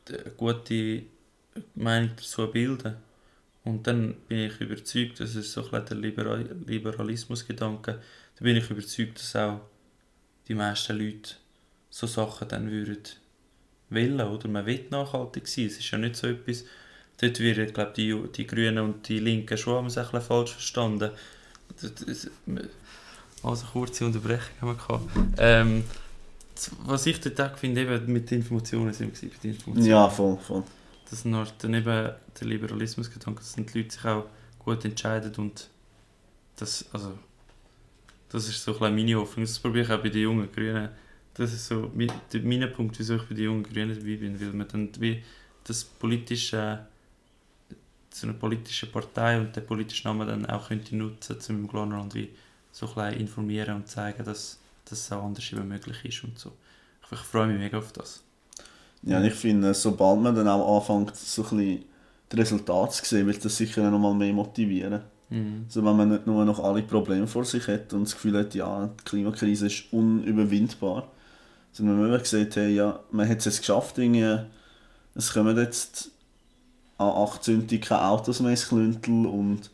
eine 0.09 0.19
gute 0.37 1.03
Meinung 1.75 2.11
dazu 2.17 2.47
bilden. 2.51 2.97
Und 3.65 3.87
dann 3.87 4.15
bin 4.29 4.39
ich 4.39 4.61
überzeugt, 4.61 5.21
das 5.21 5.35
ist 5.35 5.53
so 5.53 5.71
ein 5.71 5.85
der 5.85 5.97
Liberal 5.97 6.49
Liberalismusgedanke, 6.67 8.01
da 8.37 8.45
bin 8.45 8.57
ich 8.57 8.71
überzeugt, 8.71 9.19
dass 9.19 9.37
auch 9.37 9.61
die 10.49 10.55
meisten 10.55 10.99
Leute 10.99 11.35
so 11.91 12.07
Sachen 12.07 12.49
dann 12.49 12.71
würden 12.71 13.03
wollen, 13.91 14.21
oder? 14.21 14.49
Man 14.49 14.65
will 14.67 14.87
nachhaltig 14.91 15.47
sein, 15.47 15.67
es 15.67 15.79
ist 15.79 15.91
ja 15.91 15.99
nicht 15.99 16.17
so 16.17 16.29
etwas, 16.29 16.65
dort 17.21 17.39
werden, 17.41 17.73
glaube 17.73 17.93
die, 17.97 18.17
die 18.35 18.47
Grünen 18.47 18.79
und 18.79 19.09
die 19.09 19.19
Linken 19.19 19.59
schon 19.59 19.77
haben 19.77 19.87
es 19.87 19.99
ein 19.99 20.05
bisschen 20.05 20.23
falsch 20.23 20.53
verstanden. 20.53 21.11
Also 23.43 23.67
kurze 23.67 24.07
Unterbrechung 24.07 24.55
haben 24.61 24.69
wir 24.69 24.75
gehabt. 24.75 25.11
Ähm, 25.39 25.85
was 26.85 27.07
ich 27.07 27.21
dort 27.21 27.41
auch 27.41 27.57
finde, 27.57 27.83
eben 27.83 28.13
mit 28.13 28.31
den 28.31 28.41
Informationen 28.41 28.93
sind 28.93 29.21
wir 29.21 29.31
bei 29.31 29.37
den 29.43 29.51
Informationen. 29.53 29.91
Ja, 29.91 30.09
voll, 30.09 30.39
voll. 30.39 30.63
Das 31.11 31.23
sind 31.23 31.35
halt 31.35 31.55
dann 31.59 31.75
eben 31.75 31.85
der 32.41 32.47
Liberalismusgedanke, 32.47 33.41
dass 33.41 33.55
die 33.55 33.63
Leute 33.63 33.91
sich 33.91 34.05
auch 34.05 34.27
gut 34.61 34.85
entscheiden 34.85 35.35
und 35.37 35.69
das, 36.57 36.85
also, 36.93 37.19
das 38.29 38.49
ist 38.49 38.63
so 38.63 38.79
ein 38.81 38.95
meine 38.95 39.17
Hoffnung. 39.17 39.45
Das 39.45 39.59
probiere 39.59 39.85
ich 39.85 39.91
auch 39.91 40.03
bei 40.03 40.09
den 40.09 40.23
jungen 40.23 40.53
Grünen. 40.53 40.91
Das 41.35 41.53
ist 41.53 41.67
so 41.67 41.91
mein, 41.95 42.13
mein 42.45 42.73
Punkt, 42.73 42.99
wieso 42.99 43.17
ich 43.17 43.23
bei 43.23 43.35
den 43.35 43.45
jungen 43.45 43.63
Grünen 43.65 43.99
dabei 43.99 44.17
bin, 44.17 44.41
weil 44.41 44.53
man 44.53 44.69
dann 44.69 44.91
wie 45.01 45.23
das 45.65 45.83
politische, 45.83 46.87
so 48.11 48.27
eine 48.27 48.35
politische 48.35 48.87
Partei 48.87 49.41
und 49.41 49.57
den 49.57 49.67
politischen 49.67 50.09
Namen 50.09 50.29
dann 50.29 50.47
auch 50.47 50.69
könnte 50.69 50.95
nutzen, 50.95 51.39
um 51.49 51.57
im 51.57 51.69
Glanland 51.69 52.15
wie 52.15 52.31
so 52.71 52.95
ein 52.97 53.15
informieren 53.15 53.77
und 53.77 53.89
zeigen, 53.89 54.25
dass 54.25 54.61
das 54.85 55.11
auch 55.11 55.25
anders 55.25 55.51
möglich 55.53 56.05
ist 56.05 56.25
und 56.25 56.39
so. 56.39 56.53
Ich, 57.05 57.13
ich 57.13 57.19
freue 57.19 57.49
mich 57.49 57.59
mega 57.59 57.79
auf 57.79 57.93
das. 57.93 58.23
Ja, 59.03 59.23
ich 59.23 59.35
finde, 59.35 59.73
sobald 59.73 60.21
man 60.21 60.35
dann 60.35 60.49
auch 60.49 60.77
anfängt, 60.77 61.17
so 61.17 61.43
ein 61.43 61.49
bisschen 61.49 61.85
die 62.33 62.37
Resultate 62.37 62.93
zu 62.93 63.05
sehen, 63.05 63.27
wird 63.27 63.45
das 63.45 63.57
sicher 63.57 63.91
noch 63.91 63.99
mal 63.99 64.15
mehr 64.15 64.33
motivieren. 64.33 65.01
Mhm. 65.31 65.65
Also 65.67 65.85
wenn 65.85 65.97
man 65.97 66.09
nicht 66.11 66.27
nur 66.27 66.45
noch 66.45 66.63
alle 66.63 66.83
Probleme 66.83 67.27
vor 67.27 67.45
sich 67.45 67.67
hat 67.69 67.93
und 67.93 68.05
das 68.05 68.15
Gefühl 68.15 68.39
hat, 68.39 68.55
ja, 68.55 68.87
die 68.87 69.05
Klimakrise 69.05 69.67
ist 69.67 69.93
unüberwindbar, 69.93 71.09
sondern 71.73 72.03
wenn 72.03 72.11
man 72.11 72.25
sieht, 72.25 72.57
hey, 72.57 72.75
ja, 72.75 73.01
man 73.11 73.29
hat 73.29 73.39
es 73.39 73.47
jetzt 73.47 73.61
geschafft, 73.61 73.99
irgendwie, 73.99 74.45
es 75.15 75.33
kommen 75.33 75.57
jetzt 75.57 76.11
an 76.99 77.09
18 77.09 77.67
keine 77.81 78.05
Autos 78.05 78.41
mehr 78.41 78.51
ins 78.51 78.69
Klüntel 78.69 79.27
und 79.27 79.71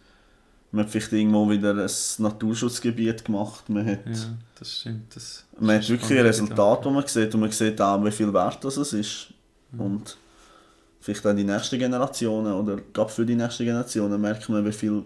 man 0.73 0.85
hat 0.85 0.91
vielleicht 0.91 1.13
irgendwo 1.13 1.49
wieder 1.49 1.75
ein 1.75 1.91
Naturschutzgebiet 2.19 3.25
gemacht, 3.25 3.69
man 3.69 3.87
hat, 3.87 4.07
Ja, 4.07 4.37
das 4.59 4.81
stimmt. 4.81 5.15
Das 5.15 5.45
man 5.59 5.77
hat 5.77 5.89
wirklich 5.89 6.19
ein 6.19 6.27
Resultat, 6.27 6.85
das 6.85 6.93
man 6.93 7.07
sieht 7.07 7.35
und 7.35 7.41
man 7.41 7.51
sieht 7.51 7.81
auch, 7.81 8.05
wie 8.05 8.11
viel 8.11 8.33
wert 8.33 8.65
das 8.65 8.77
ist. 8.77 9.33
Und 9.77 10.17
vielleicht 11.01 11.27
auch 11.27 11.35
die 11.35 11.45
nächsten 11.45 11.79
Generationen 11.79 12.53
oder 12.53 12.79
gerade 12.93 13.11
für 13.11 13.27
die 13.27 13.35
nächsten 13.35 13.65
Generationen 13.65 14.21
merkt 14.21 14.49
man, 14.49 14.65
wie 14.65 14.73
viel 14.73 15.05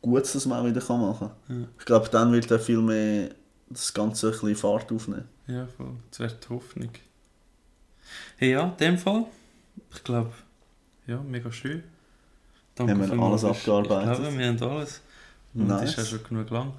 Gutes 0.00 0.32
das 0.32 0.46
man 0.46 0.60
auch 0.60 0.66
wieder 0.66 0.80
kann 0.80 1.00
machen 1.00 1.30
kann. 1.46 1.60
Ja. 1.60 1.68
Ich 1.78 1.84
glaube, 1.84 2.08
dann 2.10 2.32
wird 2.32 2.50
dann 2.50 2.60
viel 2.60 2.80
mehr 2.80 3.30
das 3.68 3.92
Ganze 3.92 4.28
ein 4.28 4.32
bisschen 4.32 4.56
Fahrt 4.56 4.90
aufnehmen. 4.92 5.24
Ja, 5.46 5.66
voll. 5.66 5.92
Das 6.10 6.20
wäre 6.20 6.34
die 6.34 6.48
Hoffnung. 6.48 6.90
Hey, 8.36 8.52
ja, 8.52 8.64
in 8.64 8.76
dem 8.76 8.98
Fall, 8.98 9.26
ich 9.92 10.04
glaube, 10.04 10.32
ja, 11.06 11.20
mega 11.20 11.50
schön. 11.50 11.82
Danke 12.78 12.92
Haben 12.92 13.18
wir 13.18 13.26
alles 13.26 13.42
bist- 13.42 13.68
abgearbeitet? 13.68 14.12
Ich 14.14 14.18
glaube, 14.20 14.38
wir 14.38 14.46
haben 14.48 14.62
alles. 14.62 15.00
Und 15.54 15.66
Nice. 15.66 15.90
ist 15.90 15.98
auch 16.00 16.06
schon 16.06 16.24
genug 16.28 16.50
lang. 16.50 16.72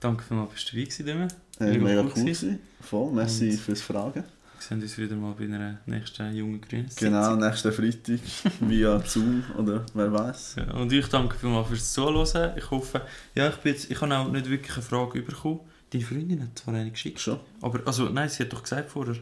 Danke 0.00 0.22
vielmals, 0.24 0.50
bist 0.52 0.72
du 0.72 0.76
dabei 0.76 0.84
gewesen, 0.84 1.06
Demi. 1.06 1.24
Äh, 1.60 1.72
Mega 1.78 1.84
mega 1.84 2.00
cool 2.02 2.10
gewesen. 2.12 2.58
Voll, 2.80 3.12
merci 3.12 3.50
Und- 3.50 3.60
fürs 3.60 3.80
Fragen. 3.82 4.24
Wir 4.58 4.62
sehen 4.68 4.80
uns 4.82 4.96
wieder 4.96 5.14
mal 5.16 5.34
bei 5.38 5.44
einer 5.44 5.78
nächsten 5.86 6.34
jungen 6.34 6.60
Grünen. 6.62 6.88
Genau, 6.96 7.36
nächsten 7.36 7.70
Freitag 7.72 8.20
via 8.60 9.00
Zoom 9.06 9.44
oder 9.58 9.84
wer 9.92 10.12
weiß. 10.12 10.56
Ja, 10.56 10.72
und 10.74 10.90
ich 10.92 11.06
danke 11.08 11.36
vielmals 11.36 11.68
fürs 11.68 11.92
Zuhören. 11.92 12.56
Ich 12.56 12.70
hoffe, 12.70 13.02
ja, 13.34 13.48
ich, 13.48 13.56
bin 13.56 13.72
jetzt, 13.72 13.90
ich 13.90 14.00
habe 14.00 14.16
auch 14.16 14.30
nicht 14.30 14.48
wirklich 14.48 14.72
eine 14.72 14.82
Frage 14.82 15.20
bekommen. 15.22 15.60
Deine 15.90 16.04
Freundin 16.04 16.42
hat 16.42 16.58
zwar 16.58 16.74
eine 16.74 16.90
geschickt, 16.90 17.20
Schon? 17.20 17.38
aber, 17.60 17.80
also, 17.86 18.08
nein, 18.08 18.28
sie 18.30 18.42
hat 18.44 18.52
doch 18.52 18.62
gesagt 18.62 18.90
vorher, 18.90 19.16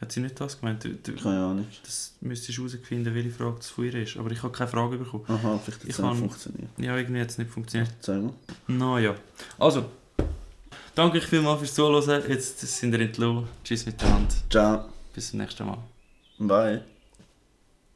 hat 0.00 0.12
sie 0.12 0.20
nicht 0.20 0.38
das 0.40 0.60
gemeint? 0.60 0.84
Du, 0.84 0.90
du, 0.90 1.14
Keine 1.14 1.44
Ahnung. 1.44 1.66
das 1.84 2.14
müsstest 2.20 2.58
du 2.58 2.62
herausfinden, 2.68 3.14
welche 3.14 3.30
Frage 3.30 3.56
das 3.56 3.70
von 3.70 3.84
ihr 3.84 3.94
ist. 3.94 4.16
Aber 4.16 4.30
ich 4.30 4.42
habe 4.42 4.52
keine 4.52 4.68
Frage 4.68 4.98
bekommen. 4.98 5.24
Aha, 5.28 5.58
vielleicht 5.64 5.82
hat 5.82 5.88
es 5.90 5.98
nicht 5.98 6.18
funktioniert. 6.18 6.70
Ja, 6.78 6.96
irgendwie 6.96 7.20
hat 7.20 7.30
es 7.30 7.38
nicht 7.38 7.50
funktioniert. 7.50 7.90
Sag 8.00 8.22
mal. 8.22 8.32
Naja. 8.66 9.14
Also, 9.58 9.86
danke 10.94 11.18
euch 11.18 11.24
vielmals 11.26 11.60
fürs 11.60 11.74
Zuhören. 11.74 12.22
Jetzt 12.28 12.60
sind 12.60 12.92
wir 12.92 13.00
entlohnt. 13.00 13.48
Tschüss 13.64 13.86
miteinander. 13.86 14.34
Ciao. 14.50 14.84
Bis 15.14 15.30
zum 15.30 15.38
nächsten 15.40 15.64
Mal. 15.66 15.78
Bye. 16.38 16.95